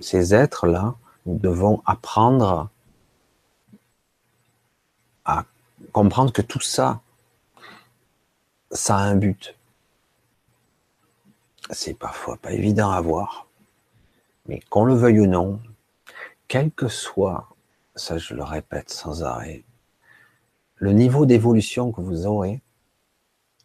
ces 0.00 0.34
êtres-là, 0.34 0.94
nous 1.26 1.38
devons 1.38 1.82
apprendre 1.84 2.68
à 5.24 5.44
comprendre 5.92 6.32
que 6.32 6.42
tout 6.42 6.60
ça, 6.60 7.00
ça 8.70 8.96
a 8.96 9.00
un 9.00 9.16
but. 9.16 9.55
C'est 11.70 11.94
parfois 11.94 12.36
pas 12.36 12.52
évident 12.52 12.90
à 12.90 13.00
voir, 13.00 13.48
mais 14.46 14.60
qu'on 14.70 14.84
le 14.84 14.94
veuille 14.94 15.20
ou 15.20 15.26
non, 15.26 15.60
quel 16.48 16.70
que 16.70 16.88
soit, 16.88 17.48
ça 17.94 18.18
je 18.18 18.34
le 18.34 18.44
répète 18.44 18.90
sans 18.90 19.22
arrêt, 19.24 19.64
le 20.76 20.92
niveau 20.92 21.26
d'évolution 21.26 21.90
que 21.90 22.00
vous 22.00 22.26
aurez, 22.26 22.60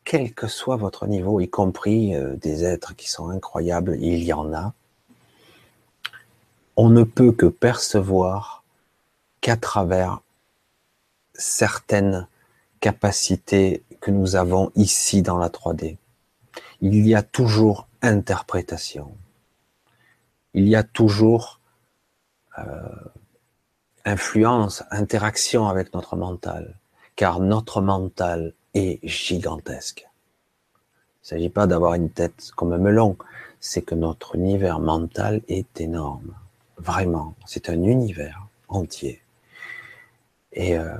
quel 0.03 0.33
que 0.33 0.47
soit 0.47 0.77
votre 0.77 1.05
niveau, 1.05 1.39
y 1.39 1.49
compris 1.49 2.15
euh, 2.15 2.35
des 2.37 2.63
êtres 2.63 2.95
qui 2.95 3.09
sont 3.09 3.29
incroyables, 3.29 3.97
il 3.99 4.23
y 4.23 4.33
en 4.33 4.53
a, 4.53 4.73
on 6.75 6.89
ne 6.89 7.03
peut 7.03 7.31
que 7.31 7.45
percevoir 7.45 8.63
qu'à 9.41 9.57
travers 9.57 10.21
certaines 11.35 12.27
capacités 12.79 13.83
que 13.99 14.09
nous 14.09 14.35
avons 14.35 14.71
ici 14.75 15.21
dans 15.21 15.37
la 15.37 15.49
3D. 15.49 15.97
Il 16.81 17.07
y 17.07 17.13
a 17.13 17.21
toujours 17.21 17.87
interprétation. 18.01 19.15
Il 20.53 20.67
y 20.67 20.75
a 20.75 20.83
toujours 20.83 21.59
euh, 22.59 22.63
influence, 24.05 24.83
interaction 24.91 25.67
avec 25.67 25.93
notre 25.93 26.15
mental, 26.15 26.77
car 27.15 27.39
notre 27.39 27.81
mental 27.81 28.53
est 28.73 28.99
gigantesque. 29.07 30.07
Il 30.73 31.23
ne 31.23 31.27
s'agit 31.27 31.49
pas 31.49 31.67
d'avoir 31.67 31.93
une 31.93 32.09
tête 32.09 32.51
comme 32.55 32.73
un 32.73 32.77
melon, 32.77 33.15
c'est 33.59 33.83
que 33.83 33.95
notre 33.95 34.35
univers 34.35 34.79
mental 34.79 35.41
est 35.47 35.79
énorme. 35.79 36.33
Vraiment, 36.77 37.35
c'est 37.45 37.69
un 37.69 37.83
univers 37.83 38.47
entier. 38.67 39.21
Et 40.53 40.77
euh, 40.77 40.97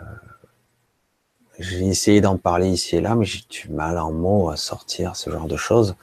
j'ai 1.57 1.87
essayé 1.87 2.21
d'en 2.21 2.37
parler 2.37 2.69
ici 2.69 2.97
et 2.97 3.01
là, 3.01 3.15
mais 3.15 3.25
j'ai 3.25 3.43
du 3.49 3.69
mal 3.69 3.97
en 3.97 4.11
mots 4.11 4.49
à 4.49 4.57
sortir 4.57 5.15
ce 5.15 5.29
genre 5.29 5.47
de 5.47 5.57
choses. 5.57 5.95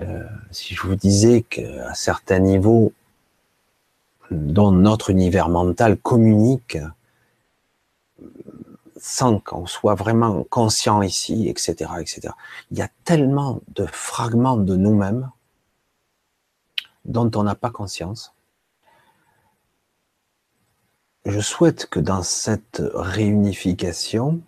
Euh, 0.00 0.26
si 0.50 0.74
je 0.74 0.82
vous 0.82 0.96
disais 0.96 1.42
qu'à 1.42 1.94
certains 1.94 2.38
niveaux, 2.38 2.92
dont 4.30 4.72
notre 4.72 5.10
univers 5.10 5.48
mental 5.48 5.98
communique 5.98 6.78
sans 8.96 9.40
qu'on 9.40 9.66
soit 9.66 9.96
vraiment 9.96 10.44
conscient 10.44 11.02
ici, 11.02 11.48
etc., 11.48 11.90
etc. 12.00 12.30
Il 12.70 12.78
y 12.78 12.82
a 12.82 12.88
tellement 13.04 13.60
de 13.74 13.84
fragments 13.84 14.56
de 14.56 14.76
nous-mêmes 14.76 15.30
dont 17.04 17.30
on 17.34 17.42
n'a 17.42 17.56
pas 17.56 17.70
conscience. 17.70 18.32
Je 21.24 21.40
souhaite 21.40 21.86
que 21.86 21.98
dans 21.98 22.22
cette 22.22 22.82
réunification, 22.94 24.40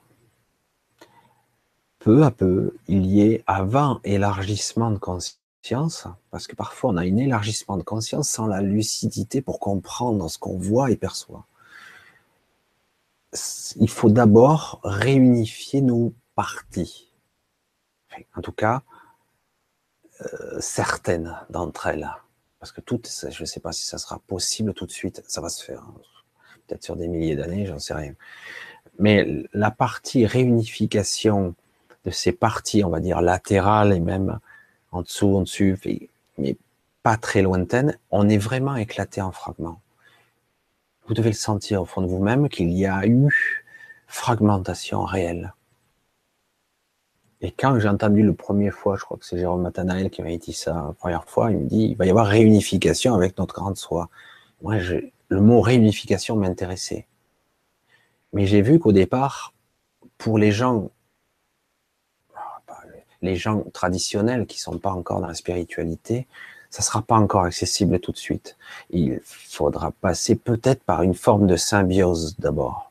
peu 2.04 2.22
à 2.22 2.30
peu, 2.30 2.76
il 2.86 3.06
y 3.06 3.22
ait 3.22 3.42
avant 3.46 4.00
élargissement 4.04 4.90
de 4.90 4.98
conscience, 4.98 6.06
parce 6.30 6.46
que 6.46 6.54
parfois 6.54 6.90
on 6.90 6.96
a 6.96 7.02
un 7.02 7.16
élargissement 7.16 7.76
de 7.76 7.82
conscience 7.82 8.28
sans 8.28 8.46
la 8.46 8.60
lucidité 8.60 9.40
pour 9.40 9.58
comprendre 9.58 10.28
ce 10.28 10.38
qu'on 10.38 10.58
voit 10.58 10.90
et 10.90 10.96
perçoit 10.96 11.46
il 13.76 13.90
faut 13.90 14.10
d'abord 14.10 14.80
réunifier 14.84 15.80
nos 15.80 16.14
parties. 16.34 17.10
En 18.36 18.42
tout 18.42 18.52
cas, 18.52 18.82
euh, 20.20 20.60
certaines 20.60 21.36
d'entre 21.50 21.86
elles. 21.86 22.08
Parce 22.60 22.72
que 22.72 22.80
toutes, 22.80 23.10
je 23.30 23.40
ne 23.40 23.46
sais 23.46 23.60
pas 23.60 23.72
si 23.72 23.84
ça 23.84 23.98
sera 23.98 24.20
possible 24.20 24.72
tout 24.72 24.86
de 24.86 24.92
suite. 24.92 25.22
Ça 25.26 25.40
va 25.40 25.48
se 25.48 25.64
faire. 25.64 25.82
Hein. 25.82 25.94
Peut-être 26.66 26.84
sur 26.84 26.96
des 26.96 27.08
milliers 27.08 27.36
d'années, 27.36 27.66
j'en 27.66 27.78
sais 27.78 27.94
rien. 27.94 28.14
Mais 28.98 29.44
la 29.52 29.70
partie 29.70 30.24
réunification 30.24 31.54
de 32.04 32.10
ces 32.10 32.32
parties, 32.32 32.84
on 32.84 32.90
va 32.90 33.00
dire 33.00 33.20
latérales 33.20 33.92
et 33.92 34.00
même 34.00 34.38
en 34.92 35.02
dessous, 35.02 35.36
en 35.36 35.42
dessus, 35.42 35.78
mais 36.38 36.56
pas 37.02 37.16
très 37.16 37.42
lointaines, 37.42 37.98
on 38.10 38.28
est 38.28 38.38
vraiment 38.38 38.76
éclaté 38.76 39.20
en 39.20 39.32
fragments 39.32 39.80
vous 41.06 41.14
devez 41.14 41.30
le 41.30 41.36
sentir 41.36 41.82
au 41.82 41.84
fond 41.84 42.02
de 42.02 42.06
vous-même 42.06 42.48
qu'il 42.48 42.72
y 42.72 42.86
a 42.86 43.06
eu 43.06 43.62
fragmentation 44.06 45.04
réelle. 45.04 45.54
Et 47.40 47.50
quand 47.50 47.78
j'ai 47.78 47.88
entendu 47.88 48.22
le 48.22 48.32
premier 48.32 48.70
fois, 48.70 48.96
je 48.96 49.04
crois 49.04 49.18
que 49.18 49.26
c'est 49.26 49.36
Jérôme 49.36 49.62
Matanael 49.62 50.08
qui 50.08 50.22
m'a 50.22 50.34
dit 50.36 50.52
ça 50.52 50.72
la 50.72 50.94
première 50.98 51.24
fois, 51.24 51.50
il 51.50 51.58
me 51.58 51.64
dit 51.64 51.88
il 51.90 51.96
va 51.96 52.06
y 52.06 52.10
avoir 52.10 52.26
réunification 52.26 53.14
avec 53.14 53.36
notre 53.38 53.54
grande 53.54 53.76
soi. 53.76 54.08
Moi, 54.62 54.76
le 55.28 55.40
mot 55.40 55.60
réunification 55.60 56.36
m'intéressait. 56.36 57.06
Mais 58.32 58.46
j'ai 58.46 58.62
vu 58.62 58.78
qu'au 58.78 58.92
départ, 58.92 59.52
pour 60.16 60.38
les 60.38 60.52
gens, 60.52 60.90
les 63.24 63.36
gens 63.36 63.64
traditionnels 63.72 64.46
qui 64.46 64.60
sont 64.60 64.78
pas 64.78 64.92
encore 64.92 65.20
dans 65.20 65.28
la 65.28 65.34
spiritualité, 65.34 66.26
ça 66.70 66.82
sera 66.82 67.02
pas 67.02 67.16
encore 67.16 67.44
accessible 67.44 67.98
tout 68.00 68.12
de 68.12 68.18
suite. 68.18 68.56
Il 68.90 69.20
faudra 69.24 69.92
passer 69.92 70.34
peut-être 70.34 70.82
par 70.82 71.02
une 71.02 71.14
forme 71.14 71.46
de 71.46 71.56
symbiose 71.56 72.36
d'abord. 72.38 72.90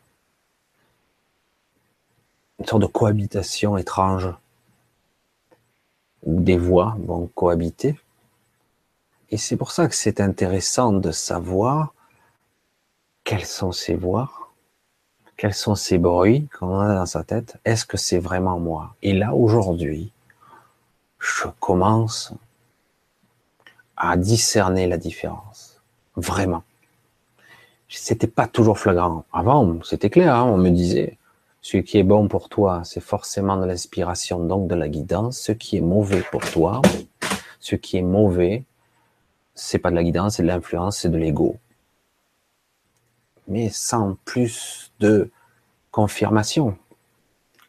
Une 2.59 2.65
sorte 2.65 2.81
de 2.81 2.87
cohabitation 2.87 3.77
étrange 3.77 4.29
où 6.23 6.39
des 6.39 6.57
voix 6.57 6.95
vont 7.05 7.27
cohabiter. 7.35 7.99
Et 9.29 9.37
c'est 9.37 9.57
pour 9.57 9.71
ça 9.71 9.87
que 9.87 9.95
c'est 9.95 10.21
intéressant 10.21 10.93
de 10.93 11.11
savoir 11.11 11.93
quelles 13.23 13.45
sont 13.45 13.73
ces 13.73 13.95
voix, 13.95 14.31
quels 15.35 15.53
sont 15.53 15.75
ces 15.75 15.97
bruits 15.97 16.47
qu'on 16.57 16.79
a 16.79 16.95
dans 16.95 17.05
sa 17.05 17.25
tête. 17.25 17.57
Est-ce 17.65 17.85
que 17.85 17.97
c'est 17.97 18.19
vraiment 18.19 18.59
moi? 18.59 18.95
Et 19.01 19.11
là, 19.11 19.35
aujourd'hui, 19.35 20.12
je 21.23 21.47
commence 21.61 22.33
à 23.95 24.17
discerner 24.17 24.87
la 24.87 24.97
différence. 24.97 25.81
Vraiment. 26.17 26.63
C'était 27.87 28.27
pas 28.27 28.47
toujours 28.47 28.77
flagrant. 28.77 29.23
Avant, 29.31 29.81
c'était 29.83 30.09
clair, 30.09 30.35
hein, 30.35 30.43
on 30.43 30.57
me 30.57 30.69
disait, 30.69 31.17
ce 31.61 31.77
qui 31.77 31.97
est 31.97 32.03
bon 32.03 32.27
pour 32.27 32.49
toi, 32.49 32.81
c'est 32.83 32.99
forcément 32.99 33.55
de 33.55 33.65
l'inspiration, 33.65 34.43
donc 34.43 34.67
de 34.67 34.75
la 34.75 34.89
guidance. 34.89 35.39
Ce 35.39 35.53
qui 35.53 35.77
est 35.77 35.81
mauvais 35.81 36.23
pour 36.29 36.41
toi, 36.41 36.81
ce 37.61 37.75
qui 37.77 37.97
est 37.97 38.01
mauvais, 38.01 38.65
c'est 39.55 39.79
pas 39.79 39.91
de 39.91 39.95
la 39.95 40.03
guidance, 40.03 40.35
c'est 40.35 40.43
de 40.43 40.47
l'influence, 40.47 40.97
c'est 40.97 41.09
de 41.09 41.17
l'ego. 41.17 41.57
Mais 43.47 43.69
sans 43.69 44.17
plus 44.25 44.91
de 44.99 45.31
confirmation. 45.91 46.77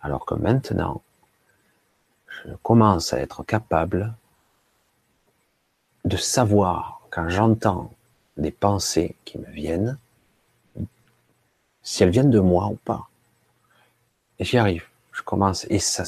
Alors 0.00 0.26
que 0.26 0.34
maintenant, 0.34 1.02
je 2.44 2.54
commence 2.62 3.12
à 3.12 3.20
être 3.20 3.42
capable 3.42 4.14
de 6.04 6.16
savoir 6.16 7.00
quand 7.10 7.28
j'entends 7.28 7.92
des 8.36 8.50
pensées 8.50 9.16
qui 9.24 9.38
me 9.38 9.50
viennent, 9.50 9.98
si 11.82 12.02
elles 12.02 12.10
viennent 12.10 12.30
de 12.30 12.40
moi 12.40 12.66
ou 12.66 12.76
pas. 12.76 13.08
Et 14.38 14.44
j'y 14.44 14.58
arrive. 14.58 14.84
Je 15.12 15.22
commence 15.22 15.64
et 15.70 15.78
ça, 15.78 16.04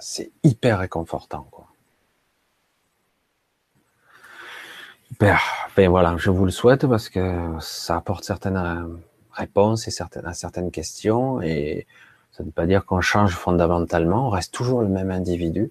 c'est 0.00 0.30
hyper 0.42 0.80
réconfortant, 0.80 1.46
quoi. 1.50 1.66
Hyper. 5.10 5.40
Ben 5.76 5.88
voilà, 5.88 6.16
je 6.18 6.30
vous 6.30 6.44
le 6.44 6.50
souhaite 6.50 6.86
parce 6.86 7.08
que 7.08 7.56
ça 7.60 7.96
apporte 7.96 8.24
certaines 8.24 9.00
réponses 9.32 9.88
et 9.88 9.90
certaines, 9.90 10.26
à 10.26 10.34
certaines 10.34 10.70
questions 10.70 11.40
et 11.40 11.86
ça 12.32 12.42
ne 12.42 12.48
veut 12.48 12.52
pas 12.52 12.66
dire 12.66 12.84
qu'on 12.86 13.00
change 13.00 13.34
fondamentalement, 13.34 14.26
on 14.26 14.30
reste 14.30 14.52
toujours 14.54 14.80
le 14.80 14.88
même 14.88 15.10
individu, 15.10 15.70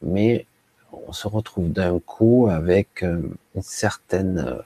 mais 0.00 0.46
on 0.92 1.12
se 1.12 1.26
retrouve 1.26 1.70
d'un 1.70 1.98
coup 1.98 2.48
avec 2.50 3.02
euh, 3.02 3.20
une 3.54 3.62
certaine 3.62 4.38
euh, 4.38 4.58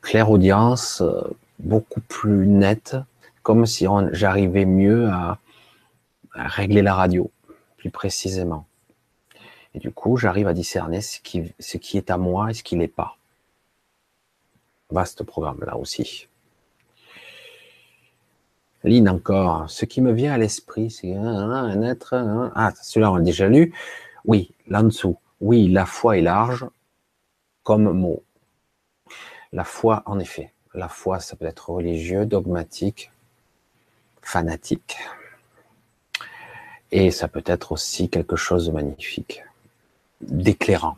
clairaudience 0.00 1.02
euh, 1.02 1.22
beaucoup 1.58 2.00
plus 2.00 2.46
nette, 2.46 2.96
comme 3.42 3.66
si 3.66 3.86
j'arrivais 4.12 4.64
mieux 4.64 5.08
à, 5.08 5.38
régler 6.32 6.80
la 6.80 6.94
radio, 6.94 7.30
plus 7.76 7.90
précisément. 7.90 8.64
Et 9.74 9.78
du 9.80 9.90
coup, 9.90 10.16
j'arrive 10.16 10.46
à 10.46 10.54
discerner 10.54 11.00
ce 11.00 11.20
qui, 11.20 11.52
ce 11.58 11.76
qui 11.76 11.98
est 11.98 12.10
à 12.10 12.16
moi 12.16 12.50
et 12.50 12.54
ce 12.54 12.62
qui 12.62 12.76
n'est 12.76 12.88
pas. 12.88 13.16
Vaste 14.90 15.24
programme 15.24 15.60
là 15.66 15.76
aussi. 15.76 16.28
Line 18.84 19.08
encore. 19.08 19.68
Ce 19.68 19.84
qui 19.84 20.00
me 20.00 20.12
vient 20.12 20.32
à 20.32 20.38
l'esprit, 20.38 20.90
c'est 20.90 21.14
un, 21.14 21.82
être. 21.82 22.14
ah, 22.54 22.72
celui-là, 22.82 23.12
on 23.12 23.16
l'a 23.16 23.22
déjà 23.22 23.48
lu. 23.48 23.74
Oui, 24.24 24.52
là 24.68 24.82
dessous. 24.82 25.18
Oui, 25.40 25.68
la 25.68 25.86
foi 25.86 26.18
est 26.18 26.22
large 26.22 26.66
comme 27.62 27.92
mot. 27.92 28.22
La 29.52 29.64
foi, 29.64 30.02
en 30.06 30.18
effet. 30.18 30.52
La 30.74 30.88
foi, 30.88 31.18
ça 31.20 31.36
peut 31.36 31.46
être 31.46 31.70
religieux, 31.70 32.26
dogmatique, 32.26 33.10
fanatique. 34.22 34.98
Et 36.92 37.10
ça 37.10 37.28
peut 37.28 37.42
être 37.46 37.72
aussi 37.72 38.08
quelque 38.08 38.36
chose 38.36 38.66
de 38.66 38.72
magnifique, 38.72 39.44
d'éclairant. 40.20 40.96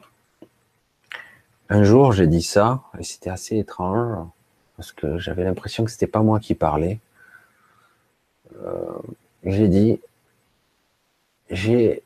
Un 1.68 1.85
jour, 1.85 2.12
j'ai 2.12 2.26
dit 2.26 2.43
ça, 2.43 2.83
et 2.99 3.03
c'était 3.03 3.30
assez 3.30 3.59
étrange, 3.59 4.26
parce 4.76 4.93
que 4.93 5.18
j'avais 5.18 5.45
l'impression 5.45 5.85
que 5.85 5.91
c'était 5.91 6.07
pas 6.07 6.22
moi 6.22 6.41
qui 6.41 6.55
parlais. 6.55 6.99
Euh, 8.64 8.98
j'ai 9.44 9.68
dit, 9.68 10.00
j'ai 11.50 12.03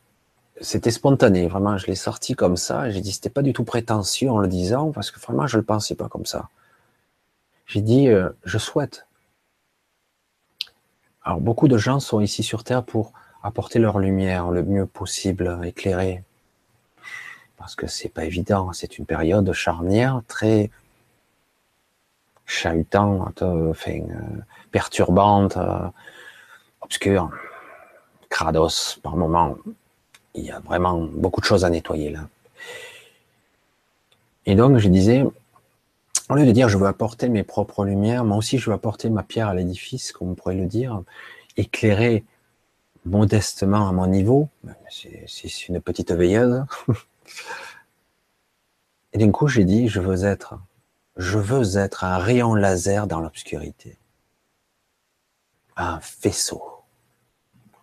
c'était 0.60 0.90
spontané, 0.90 1.46
vraiment, 1.46 1.76
je 1.76 1.86
l'ai 1.86 1.94
sorti 1.94 2.34
comme 2.34 2.56
ça. 2.56 2.90
J'ai 2.90 3.00
dit, 3.00 3.12
c'était 3.12 3.30
pas 3.30 3.42
du 3.42 3.52
tout 3.52 3.64
prétentieux 3.64 4.30
en 4.30 4.38
le 4.38 4.48
disant, 4.48 4.90
parce 4.90 5.10
que 5.10 5.20
vraiment, 5.20 5.46
je 5.46 5.58
le 5.58 5.62
pensais 5.62 5.94
pas 5.94 6.08
comme 6.08 6.24
ça. 6.24 6.48
J'ai 7.66 7.82
dit, 7.82 8.08
euh, 8.08 8.30
je 8.44 8.58
souhaite. 8.58 9.06
Alors, 11.24 11.40
beaucoup 11.40 11.68
de 11.68 11.76
gens 11.76 12.00
sont 12.00 12.20
ici 12.20 12.42
sur 12.42 12.64
Terre 12.64 12.84
pour 12.84 13.12
apporter 13.42 13.78
leur 13.78 13.98
lumière 13.98 14.50
le 14.50 14.62
mieux 14.62 14.86
possible, 14.86 15.60
éclairer. 15.64 16.22
Parce 17.58 17.74
que 17.74 17.86
c'est 17.86 18.08
pas 18.08 18.24
évident, 18.24 18.72
c'est 18.72 18.98
une 18.98 19.06
période 19.06 19.52
charnière 19.52 20.22
très 20.28 20.70
chahutante, 22.46 23.42
enfin, 23.42 24.00
euh, 24.00 24.40
perturbante, 24.70 25.56
euh, 25.56 25.88
obscure, 26.86 27.30
crados 28.28 28.98
par 29.02 29.16
moments 29.16 29.56
il 30.36 30.44
y 30.44 30.50
a 30.50 30.60
vraiment 30.60 30.98
beaucoup 31.00 31.40
de 31.40 31.46
choses 31.46 31.64
à 31.64 31.70
nettoyer 31.70 32.10
là. 32.10 32.28
Et 34.44 34.54
donc, 34.54 34.78
je 34.78 34.88
disais, 34.88 35.24
au 36.28 36.34
lieu 36.34 36.46
de 36.46 36.52
dire 36.52 36.68
je 36.68 36.78
veux 36.78 36.86
apporter 36.86 37.28
mes 37.28 37.42
propres 37.42 37.84
lumières, 37.84 38.24
moi 38.24 38.36
aussi 38.36 38.58
je 38.58 38.70
veux 38.70 38.74
apporter 38.74 39.10
ma 39.10 39.22
pierre 39.22 39.48
à 39.48 39.54
l'édifice, 39.54 40.12
comme 40.12 40.30
on 40.30 40.34
pourrait 40.34 40.54
le 40.54 40.66
dire, 40.66 41.02
éclairer 41.56 42.24
modestement 43.04 43.88
à 43.88 43.92
mon 43.92 44.06
niveau, 44.06 44.48
c'est 44.88 45.68
une 45.68 45.80
petite 45.80 46.12
veilleuse. 46.12 46.64
Et 49.12 49.18
d'un 49.18 49.30
coup, 49.30 49.48
j'ai 49.48 49.64
dit, 49.64 49.88
je 49.88 50.00
veux 50.00 50.24
être, 50.24 50.58
je 51.16 51.38
veux 51.38 51.78
être 51.78 52.04
un 52.04 52.18
rayon 52.18 52.54
laser 52.54 53.06
dans 53.06 53.20
l'obscurité. 53.20 53.96
Un 55.76 56.00
faisceau. 56.00 56.75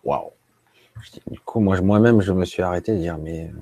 Waouh. 0.04 0.30
Du 1.30 1.40
coup, 1.40 1.60
moi, 1.60 1.80
moi-même, 1.80 2.20
je 2.20 2.32
me 2.32 2.44
suis 2.44 2.62
arrêté 2.62 2.92
de 2.92 2.98
dire, 2.98 3.18
mais 3.18 3.46
euh, 3.46 3.52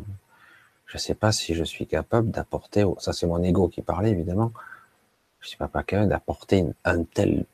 Je 0.86 0.96
ne 0.96 1.00
sais 1.00 1.14
pas 1.14 1.32
si 1.32 1.54
je 1.54 1.64
suis 1.64 1.86
capable 1.86 2.30
d'apporter, 2.30 2.84
ça 2.98 3.12
c'est 3.12 3.26
mon 3.26 3.42
ego 3.42 3.68
qui 3.68 3.80
parlait 3.82 4.10
évidemment, 4.10 4.52
je 5.40 5.46
ne 5.46 5.48
suis 5.48 5.56
pas 5.56 5.68
capable 5.68 6.08
d'apporter 6.08 6.58
une, 6.84 7.06
telle 7.06 7.44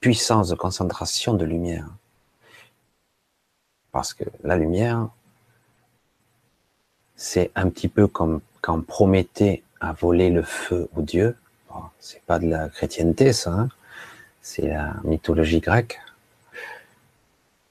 puissance 0.00 0.48
de 0.48 0.54
concentration 0.54 1.34
de 1.34 1.44
lumière. 1.44 1.88
Parce 3.92 4.14
que 4.14 4.24
la 4.42 4.56
lumière, 4.56 5.08
c'est 7.16 7.50
un 7.54 7.68
petit 7.68 7.88
peu 7.88 8.06
comme 8.06 8.40
quand 8.62 8.80
Prométhée 8.84 9.62
a 9.80 9.92
volé 9.92 10.30
le 10.30 10.42
feu 10.42 10.88
aux 10.96 11.02
dieux. 11.02 11.36
c'est 11.98 12.22
pas 12.22 12.38
de 12.38 12.46
la 12.48 12.68
chrétienté, 12.68 13.32
ça. 13.32 13.52
Hein. 13.52 13.68
c'est 14.40 14.68
la 14.68 14.96
mythologie 15.04 15.60
grecque. 15.60 16.00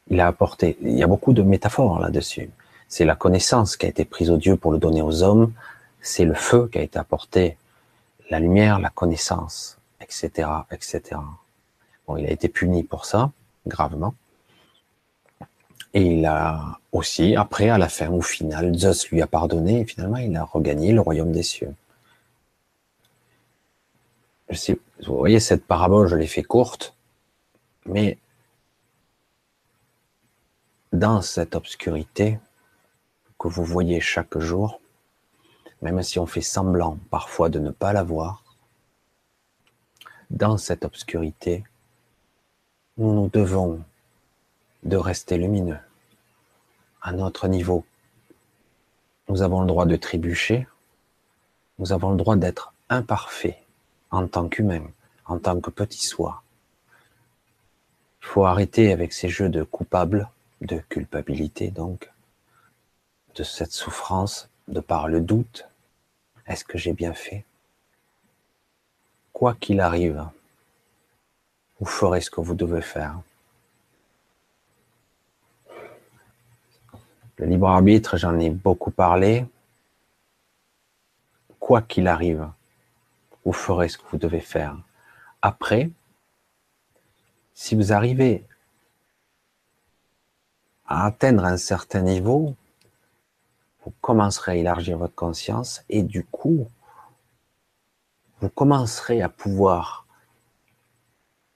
Il 0.10 0.20
a 0.20 0.28
apporté. 0.28 0.78
Il 0.82 0.98
y 0.98 1.04
a 1.04 1.08
beaucoup 1.08 1.34
de 1.34 1.42
métaphores 1.42 2.00
là-dessus. 2.00 2.50
C'est 2.88 3.06
la 3.06 3.16
connaissance 3.16 3.78
qui 3.78 3.86
a 3.86 3.90
été 3.90 4.06
prise 4.06 4.30
aux 4.32 4.38
dieux 4.38 4.56
pour 4.56 4.72
le 4.72 4.80
donner 4.80 5.02
aux 5.02 5.22
hommes. 5.24 5.54
C'est 6.02 6.26
le 6.26 6.34
feu 6.34 6.68
qui 6.72 6.80
a 6.80 6.82
été 6.82 6.98
apporté, 6.98 7.58
la 8.30 8.40
lumière, 8.40 8.80
la 8.80 8.90
connaissance, 8.90 9.78
etc., 10.02 10.50
etc. 10.72 11.02
Bon, 12.08 12.18
il 12.18 12.26
a 12.26 12.32
été 12.32 12.48
puni 12.48 12.84
pour 12.84 13.06
ça, 13.06 13.32
gravement. 13.68 14.16
Et 15.94 16.02
il 16.02 16.26
a 16.26 16.80
aussi, 16.92 17.36
après, 17.36 17.70
à 17.70 17.78
la 17.78 17.90
fin, 17.90 18.10
au 18.10 18.22
final, 18.22 18.78
Zeus 18.78 19.10
lui 19.10 19.22
a 19.22 19.28
pardonné 19.28 19.82
et 19.82 19.86
finalement, 19.86 20.18
il 20.18 20.36
a 20.36 20.44
regagné 20.44 20.92
le 20.92 21.02
royaume 21.02 21.32
des 21.32 21.44
cieux. 21.44 21.74
Vous 24.50 25.18
voyez, 25.18 25.40
cette 25.40 25.66
parabole, 25.66 26.08
je 26.08 26.16
l'ai 26.16 26.28
fait 26.28 26.44
courte, 26.44 26.96
mais 27.86 28.18
dans 31.00 31.22
cette 31.22 31.56
obscurité 31.56 32.40
que 33.40 33.48
vous 33.48 33.64
voyez 33.64 34.02
chaque 34.02 34.38
jour, 34.38 34.82
même 35.82 36.04
si 36.04 36.20
on 36.20 36.26
fait 36.26 36.42
semblant 36.42 36.98
parfois 37.10 37.48
de 37.48 37.58
ne 37.58 37.72
pas 37.72 37.94
la 37.94 38.04
voir, 38.04 38.44
dans 40.30 40.58
cette 40.58 40.84
obscurité, 40.84 41.64
nous 42.98 43.14
nous 43.14 43.30
devons 43.30 43.82
de 44.84 44.98
rester 44.98 45.38
lumineux 45.38 45.80
à 47.02 47.14
notre 47.14 47.48
niveau. 47.48 47.86
Nous 49.30 49.42
avons 49.42 49.62
le 49.62 49.68
droit 49.68 49.86
de 49.86 49.96
trébucher, 49.96 50.68
nous 51.78 51.94
avons 51.94 52.12
le 52.12 52.18
droit 52.18 52.36
d'être 52.36 52.74
imparfaits 52.90 53.58
en 54.12 54.28
tant 54.28 54.50
qu'humain, 54.50 54.86
en 55.28 55.40
tant 55.40 55.62
que 55.62 55.70
petit 55.70 56.06
soi. 56.06 56.44
Il 58.22 58.28
faut 58.28 58.46
arrêter 58.46 58.92
avec 58.92 59.14
ces 59.14 59.30
jeux 59.30 59.48
de 59.48 59.64
coupable, 59.64 60.30
de 60.62 60.78
culpabilité 60.90 61.72
donc, 61.72 62.12
de 63.36 63.44
cette 63.44 63.72
souffrance 63.72 64.50
de 64.68 64.80
par 64.80 65.08
le 65.08 65.22
doute. 65.22 65.68
Est-ce 66.48 66.66
que 66.66 66.78
j'ai 66.78 66.94
bien 66.94 67.14
fait? 67.14 67.46
Quoi 69.34 69.56
qu'il 69.56 69.80
arrive, 69.80 70.28
vous 71.80 71.86
ferez 71.86 72.22
ce 72.22 72.30
que 72.30 72.42
vous 72.42 72.56
devez 72.56 72.82
faire. 72.82 73.22
Le 77.38 77.46
libre 77.46 77.70
arbitre, 77.70 78.18
j'en 78.18 78.38
ai 78.38 78.50
beaucoup 78.50 78.92
parlé. 78.92 79.46
Quoi 81.60 81.82
qu'il 81.82 82.08
arrive, 82.08 82.50
vous 83.46 83.54
ferez 83.54 83.88
ce 83.88 83.98
que 83.98 84.08
vous 84.12 84.18
devez 84.18 84.42
faire. 84.42 84.76
Après, 85.42 85.90
si 87.54 87.76
vous 87.76 87.94
arrivez 87.94 88.44
à 90.90 91.06
atteindre 91.06 91.46
un 91.46 91.58
certain 91.58 92.02
niveau, 92.02 92.56
vous 93.86 93.94
commencerez 94.02 94.54
à 94.54 94.56
élargir 94.56 94.98
votre 94.98 95.16
conscience 95.16 95.84
et 95.88 96.02
du 96.02 96.26
coup, 96.26 96.68
vous 98.42 98.50
commencerez 98.50 99.22
à 99.22 99.30
pouvoir, 99.30 100.08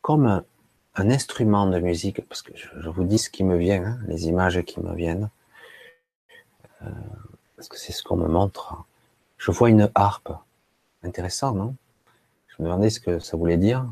comme 0.02 0.28
un, 0.28 0.44
instrument 0.96 1.66
de 1.66 1.80
musique, 1.80 2.22
parce 2.28 2.44
que 2.44 2.52
je, 2.56 2.90
vous 2.90 3.04
dis 3.04 3.18
ce 3.18 3.32
qui 3.32 3.44
me 3.44 3.58
vient, 3.58 3.84
hein, 3.84 4.00
les 4.08 4.28
images 4.28 4.62
qui 4.62 4.80
me 4.80 4.94
viennent, 4.94 5.30
euh, 6.84 6.90
parce 7.56 7.68
que 7.68 7.80
c'est 7.80 7.92
ce 7.92 8.04
qu'on 8.04 8.18
me 8.18 8.28
montre. 8.28 8.86
Je 9.38 9.50
vois 9.52 9.70
une 9.70 9.90
harpe. 9.96 10.32
Intéressant, 11.02 11.54
non? 11.54 11.76
Je 12.48 12.62
me 12.62 12.68
demandais 12.68 12.92
ce 12.92 13.00
que 13.00 13.18
ça 13.20 13.36
voulait 13.36 13.58
dire. 13.58 13.86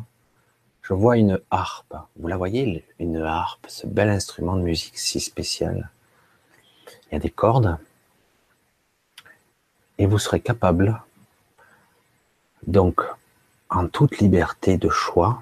Je 0.91 0.95
vois 0.97 1.15
une 1.15 1.39
harpe. 1.51 1.95
Vous 2.17 2.27
la 2.27 2.35
voyez, 2.35 2.85
une 2.99 3.21
harpe, 3.21 3.65
ce 3.69 3.87
bel 3.87 4.09
instrument 4.09 4.57
de 4.57 4.61
musique 4.61 4.97
si 4.97 5.21
spécial. 5.21 5.89
Il 6.85 7.13
y 7.13 7.15
a 7.15 7.19
des 7.19 7.29
cordes. 7.29 7.77
Et 9.97 10.05
vous 10.05 10.19
serez 10.19 10.41
capable, 10.41 11.01
donc, 12.67 12.99
en 13.69 13.87
toute 13.87 14.17
liberté 14.17 14.75
de 14.75 14.89
choix, 14.89 15.41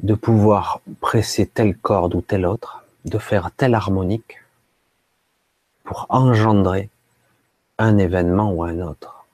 de 0.00 0.14
pouvoir 0.14 0.80
presser 1.00 1.46
telle 1.46 1.78
corde 1.78 2.16
ou 2.16 2.20
telle 2.20 2.44
autre, 2.44 2.82
de 3.04 3.18
faire 3.18 3.52
telle 3.52 3.76
harmonique, 3.76 4.42
pour 5.84 6.06
engendrer 6.08 6.90
un 7.78 7.96
événement 7.98 8.50
ou 8.50 8.64
un 8.64 8.80
autre. 8.80 9.26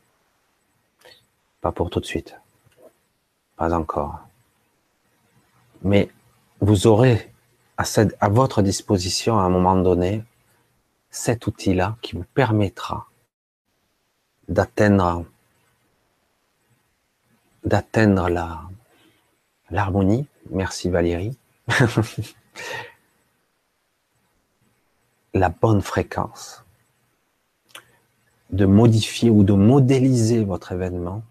Pas 1.62 1.72
pour 1.72 1.88
tout 1.88 2.00
de 2.00 2.04
suite. 2.04 2.36
Pas 3.56 3.72
encore. 3.72 4.23
Mais 5.84 6.10
vous 6.60 6.86
aurez 6.86 7.30
à, 7.76 7.84
votre 8.28 8.62
disposition 8.62 9.38
à 9.38 9.42
un 9.42 9.50
moment 9.50 9.76
donné 9.76 10.24
cet 11.10 11.46
outil-là 11.46 11.96
qui 12.02 12.16
vous 12.16 12.24
permettra 12.34 13.06
d'atteindre 14.48 15.24
l'harmonie. 19.70 20.26
Merci 20.50 20.90
Valérie. 20.90 21.36
la 25.34 25.48
bonne 25.48 25.82
fréquence, 25.82 26.64
de 28.50 28.66
modifier 28.66 29.30
ou 29.30 29.42
de 29.42 29.52
modéliser 29.52 30.44
votre 30.44 30.72
événement. 30.72 31.22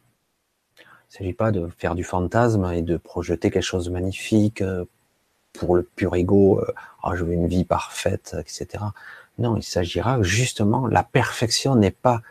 Il 1.14 1.22
ne 1.22 1.26
s'agit 1.26 1.34
pas 1.34 1.51
de 1.51 1.68
faire 1.78 1.93
du 1.93 2.03
fantasme 2.03 2.72
et 2.74 2.82
de 2.82 2.97
projeter 2.97 3.51
quelque 3.51 3.61
chose 3.61 3.86
de 3.86 3.91
magnifique 3.91 4.64
euh, 4.64 4.86
pour 5.53 5.76
le 5.76 5.84
pur 5.84 6.16
ego, 6.16 6.59
euh, 6.59 6.74
oh, 7.03 7.11
je 7.16 7.24
veux 7.24 7.34
une 7.34 7.47
vie 7.47 7.66
parfaite, 7.66 8.36
etc. 8.39 8.84
Non, 9.38 9.55
il 9.55 9.61
s'agira 9.61 10.24
justement, 10.24 10.88
la 10.88 11.03
perfection 11.03 11.76
n'est 11.76 11.91
pas 11.91 12.24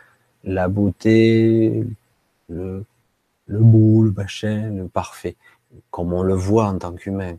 la 0.43 0.67
beauté, 0.67 1.85
le, 2.49 2.83
le 3.47 3.59
beau, 3.59 4.03
le 4.03 4.11
machin, 4.11 4.71
le 4.71 4.89
parfait, 4.89 5.37
comme 5.89 6.11
on 6.11 6.23
le 6.23 6.33
voit 6.33 6.65
en 6.65 6.77
tant 6.77 6.93
qu'humain. 6.93 7.37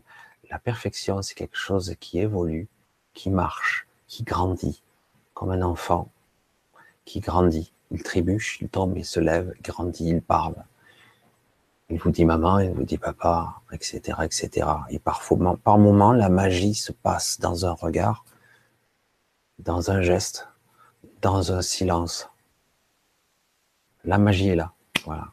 La 0.49 0.57
perfection, 0.57 1.21
c'est 1.21 1.35
quelque 1.35 1.57
chose 1.57 1.95
qui 1.99 2.17
évolue, 2.17 2.67
qui 3.13 3.29
marche, 3.29 3.85
qui 4.07 4.23
grandit, 4.23 4.81
comme 5.35 5.51
un 5.51 5.61
enfant 5.61 6.09
qui 7.05 7.19
grandit. 7.19 7.71
Il 7.91 8.01
trébuche, 8.01 8.57
il 8.61 8.69
tombe, 8.69 8.97
il 8.97 9.05
se 9.05 9.19
lève, 9.19 9.53
il 9.57 9.61
grandit, 9.61 10.09
il 10.09 10.21
parle. 10.23 10.55
Il 11.89 11.99
vous 11.99 12.11
dit 12.11 12.25
maman, 12.25 12.59
il 12.59 12.71
vous 12.71 12.83
dit 12.83 12.97
papa, 12.97 13.61
etc., 13.71 14.17
etc. 14.23 14.67
Et 14.89 14.99
parfois, 14.99 15.57
par 15.63 15.77
moments, 15.77 16.13
la 16.13 16.29
magie 16.29 16.73
se 16.73 16.91
passe 16.91 17.39
dans 17.39 17.65
un 17.65 17.73
regard, 17.73 18.25
dans 19.59 19.91
un 19.91 20.01
geste, 20.01 20.47
dans 21.21 21.51
un 21.51 21.61
silence. 21.61 22.29
La 24.03 24.17
magie 24.17 24.49
est 24.49 24.55
là. 24.55 24.73
Voilà. 25.05 25.27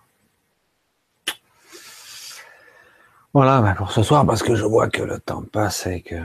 Voilà 3.34 3.62
ben, 3.62 3.74
pour 3.74 3.92
ce 3.92 4.02
soir, 4.02 4.26
parce 4.26 4.42
que 4.42 4.54
je 4.54 4.64
vois 4.64 4.90
que 4.90 5.02
le 5.02 5.18
temps 5.18 5.42
passe 5.42 5.86
et 5.86 6.02
que 6.02 6.22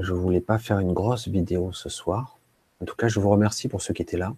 je 0.00 0.12
voulais 0.12 0.40
pas 0.40 0.58
faire 0.58 0.80
une 0.80 0.92
grosse 0.92 1.28
vidéo 1.28 1.72
ce 1.72 1.88
soir. 1.88 2.38
En 2.82 2.86
tout 2.86 2.96
cas, 2.96 3.06
je 3.06 3.20
vous 3.20 3.30
remercie 3.30 3.68
pour 3.68 3.82
ceux 3.82 3.94
qui 3.94 4.02
étaient 4.02 4.16
là. 4.16 4.34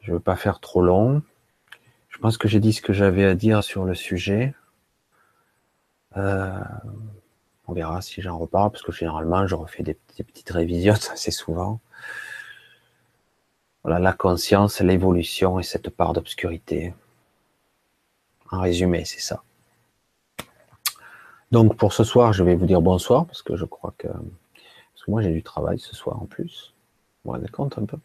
Je 0.00 0.12
veux 0.12 0.20
pas 0.20 0.36
faire 0.36 0.60
trop 0.60 0.82
long. 0.82 1.22
Je 2.18 2.22
pense 2.22 2.36
que 2.36 2.48
j'ai 2.48 2.58
dit 2.58 2.72
ce 2.72 2.82
que 2.82 2.92
j'avais 2.92 3.24
à 3.24 3.36
dire 3.36 3.62
sur 3.62 3.84
le 3.84 3.94
sujet. 3.94 4.52
Euh, 6.16 6.58
on 7.68 7.72
verra 7.72 8.02
si 8.02 8.20
j'en 8.22 8.36
reparle, 8.36 8.72
parce 8.72 8.82
que 8.82 8.90
généralement, 8.90 9.46
je 9.46 9.54
refais 9.54 9.84
des, 9.84 9.94
petites 9.94 10.50
révisions 10.50 10.94
assez 11.12 11.30
souvent. 11.30 11.78
Voilà, 13.84 14.00
la 14.00 14.12
conscience, 14.12 14.80
l'évolution 14.80 15.60
et 15.60 15.62
cette 15.62 15.90
part 15.90 16.12
d'obscurité. 16.12 16.92
En 18.50 18.62
résumé, 18.62 19.04
c'est 19.04 19.20
ça. 19.20 19.44
Donc 21.52 21.76
pour 21.76 21.92
ce 21.92 22.02
soir, 22.02 22.32
je 22.32 22.42
vais 22.42 22.56
vous 22.56 22.66
dire 22.66 22.80
bonsoir 22.80 23.26
parce 23.26 23.42
que 23.42 23.54
je 23.54 23.64
crois 23.64 23.94
que 23.96 24.08
parce 24.08 25.04
que 25.06 25.10
moi 25.12 25.22
j'ai 25.22 25.32
du 25.32 25.44
travail 25.44 25.78
ce 25.78 25.94
soir 25.94 26.20
en 26.20 26.26
plus. 26.26 26.74
Vous 27.24 27.32
vous 27.32 27.46
compte 27.52 27.78
un 27.78 27.84
peu? 27.84 27.98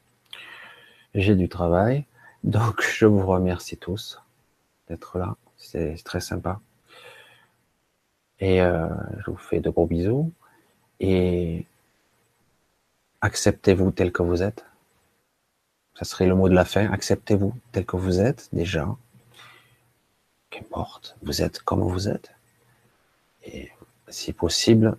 J'ai 1.16 1.36
du 1.36 1.50
travail, 1.50 2.06
donc 2.44 2.82
je 2.82 3.06
vous 3.06 3.26
remercie 3.26 3.78
tous 3.78 4.22
d'être 4.90 5.18
là. 5.18 5.36
C'est 5.58 5.96
très 6.04 6.20
sympa. 6.20 6.60
Et 8.40 8.62
euh, 8.62 8.90
je 9.20 9.32
vous 9.32 9.38
fais 9.38 9.62
de 9.62 9.70
gros 9.70 9.86
bisous 9.86 10.32
et 11.00 11.66
acceptez-vous 13.22 13.92
tel 13.92 14.12
que 14.12 14.24
vous 14.24 14.44
êtes. 14.44 14.66
Ça 15.96 16.06
serait 16.06 16.28
le 16.28 16.36
mot 16.36 16.50
de 16.50 16.54
la 16.54 16.66
fin. 16.66 16.92
Acceptez-vous 16.92 17.54
tel 17.72 17.86
que 17.86 17.96
vous 17.96 18.20
êtes 18.20 18.50
déjà. 18.52 18.88
Qu'importe, 20.50 21.16
vous 21.22 21.42
êtes 21.42 21.62
comme 21.62 21.82
vous 21.82 22.10
êtes. 22.10 22.34
Et 23.46 23.72
si 24.10 24.34
possible, 24.34 24.98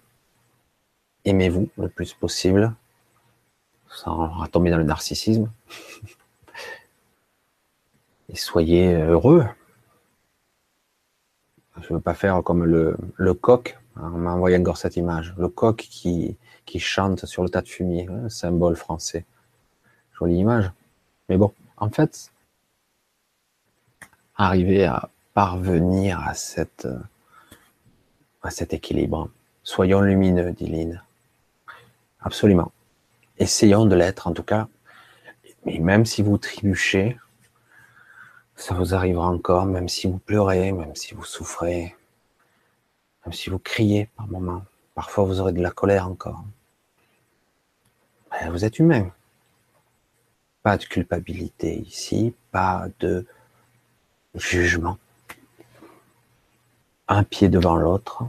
aimez-vous 1.25 1.69
le 1.77 1.89
plus 1.89 2.15
possible, 2.15 2.75
sans 3.89 4.47
tomber 4.47 4.71
dans 4.71 4.79
le 4.79 4.85
narcissisme. 4.85 5.51
Soyez 8.35 8.95
heureux. 8.95 9.47
Je 11.81 11.93
ne 11.93 11.99
veux 11.99 12.01
pas 12.01 12.15
faire 12.15 12.43
comme 12.43 12.65
le, 12.65 13.35
coq. 13.35 13.79
Hein, 13.97 14.13
on 14.15 14.19
m'a 14.19 14.33
envoyé 14.33 14.57
encore 14.57 14.77
cette 14.77 14.97
image. 14.97 15.35
Le 15.39 15.49
coq 15.49 15.77
qui, 15.77 16.37
chante 16.79 17.27
sur 17.27 17.43
le 17.43 17.49
tas 17.49 17.63
de 17.63 17.69
fumier, 17.69 18.09
un 18.11 18.29
symbole 18.29 18.77
français. 18.77 19.25
Jolie 20.19 20.39
image. 20.39 20.71
Mais 21.29 21.37
bon, 21.37 21.53
en 21.77 21.91
fait, 21.91 22.33
arriver 24.37 24.85
à 24.85 25.09
parvenir 25.35 26.21
à 26.21 26.35
cette 26.35 26.89
à 28.43 28.51
cet 28.51 28.75
équilibre. 28.75 29.31
Soyons 29.63 30.03
lumineux, 30.03 30.53
dit 30.53 30.67
Lynn. 30.67 31.03
Absolument. 32.21 32.73
Essayons 33.39 33.87
de 33.87 33.95
l'être, 33.95 34.27
en 34.27 34.33
tout 34.33 34.43
cas. 34.43 34.69
Mais 35.65 35.79
même 35.79 36.05
si 36.05 36.23
vous 36.23 36.37
trébuchez, 36.37 37.17
ça 38.57 38.75
vous 38.75 38.95
arrivera 38.95 39.27
encore, 39.27 39.67
même 39.67 39.89
si 39.89 40.07
vous 40.07 40.19
pleurez, 40.19 40.73
même 40.73 40.95
si 40.95 41.15
vous 41.15 41.25
souffrez, 41.25 41.97
même 43.25 43.33
si 43.33 43.51
vous 43.51 43.59
criez 43.59 44.07
par 44.17 44.29
moments. 44.29 44.65
Parfois, 44.95 45.25
vous 45.25 45.41
aurez 45.41 45.53
de 45.53 45.63
la 45.63 45.71
colère 45.71 46.09
encore. 46.09 46.45
Ben, 48.31 48.51
vous 48.51 48.65
êtes 48.65 48.79
humain. 48.79 49.11
Pas 50.63 50.77
de 50.79 50.85
culpabilité 50.85 51.81
ici, 51.81 52.35
pas 52.53 52.87
de 53.01 53.27
jugement. 54.35 54.99
Un 57.09 57.23
pied 57.23 57.49
devant 57.49 57.77
l'autre, 57.77 58.25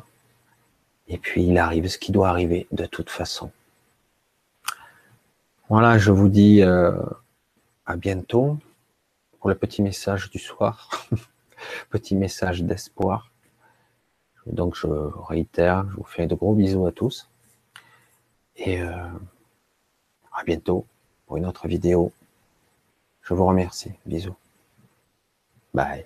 et 1.07 1.17
puis 1.17 1.45
il 1.45 1.57
arrive 1.57 1.87
ce 1.87 1.97
qui 1.97 2.11
doit 2.11 2.29
arriver 2.29 2.67
de 2.71 2.85
toute 2.85 3.09
façon. 3.09 3.51
Voilà, 5.69 5.97
je 5.97 6.11
vous 6.11 6.27
dis 6.27 6.61
euh, 6.61 6.93
à 7.85 7.95
bientôt 7.95 8.57
pour 9.45 9.51
le 9.51 9.59
petit 9.59 9.83
message 9.83 10.31
du 10.31 10.39
soir, 10.39 10.89
petit 11.91 12.15
message 12.15 12.63
d'espoir. 12.63 13.31
Donc 14.47 14.73
je 14.73 14.87
réitère, 14.87 15.87
je 15.91 15.97
vous 15.97 16.03
fais 16.03 16.25
de 16.25 16.33
gros 16.33 16.55
bisous 16.55 16.87
à 16.87 16.91
tous 16.91 17.29
et 18.55 18.81
euh, 18.81 19.07
à 20.33 20.43
bientôt 20.45 20.87
pour 21.27 21.37
une 21.37 21.45
autre 21.45 21.67
vidéo. 21.67 22.11
Je 23.21 23.35
vous 23.35 23.45
remercie. 23.45 23.91
Bisous. 24.07 24.35
Bye. 25.75 26.05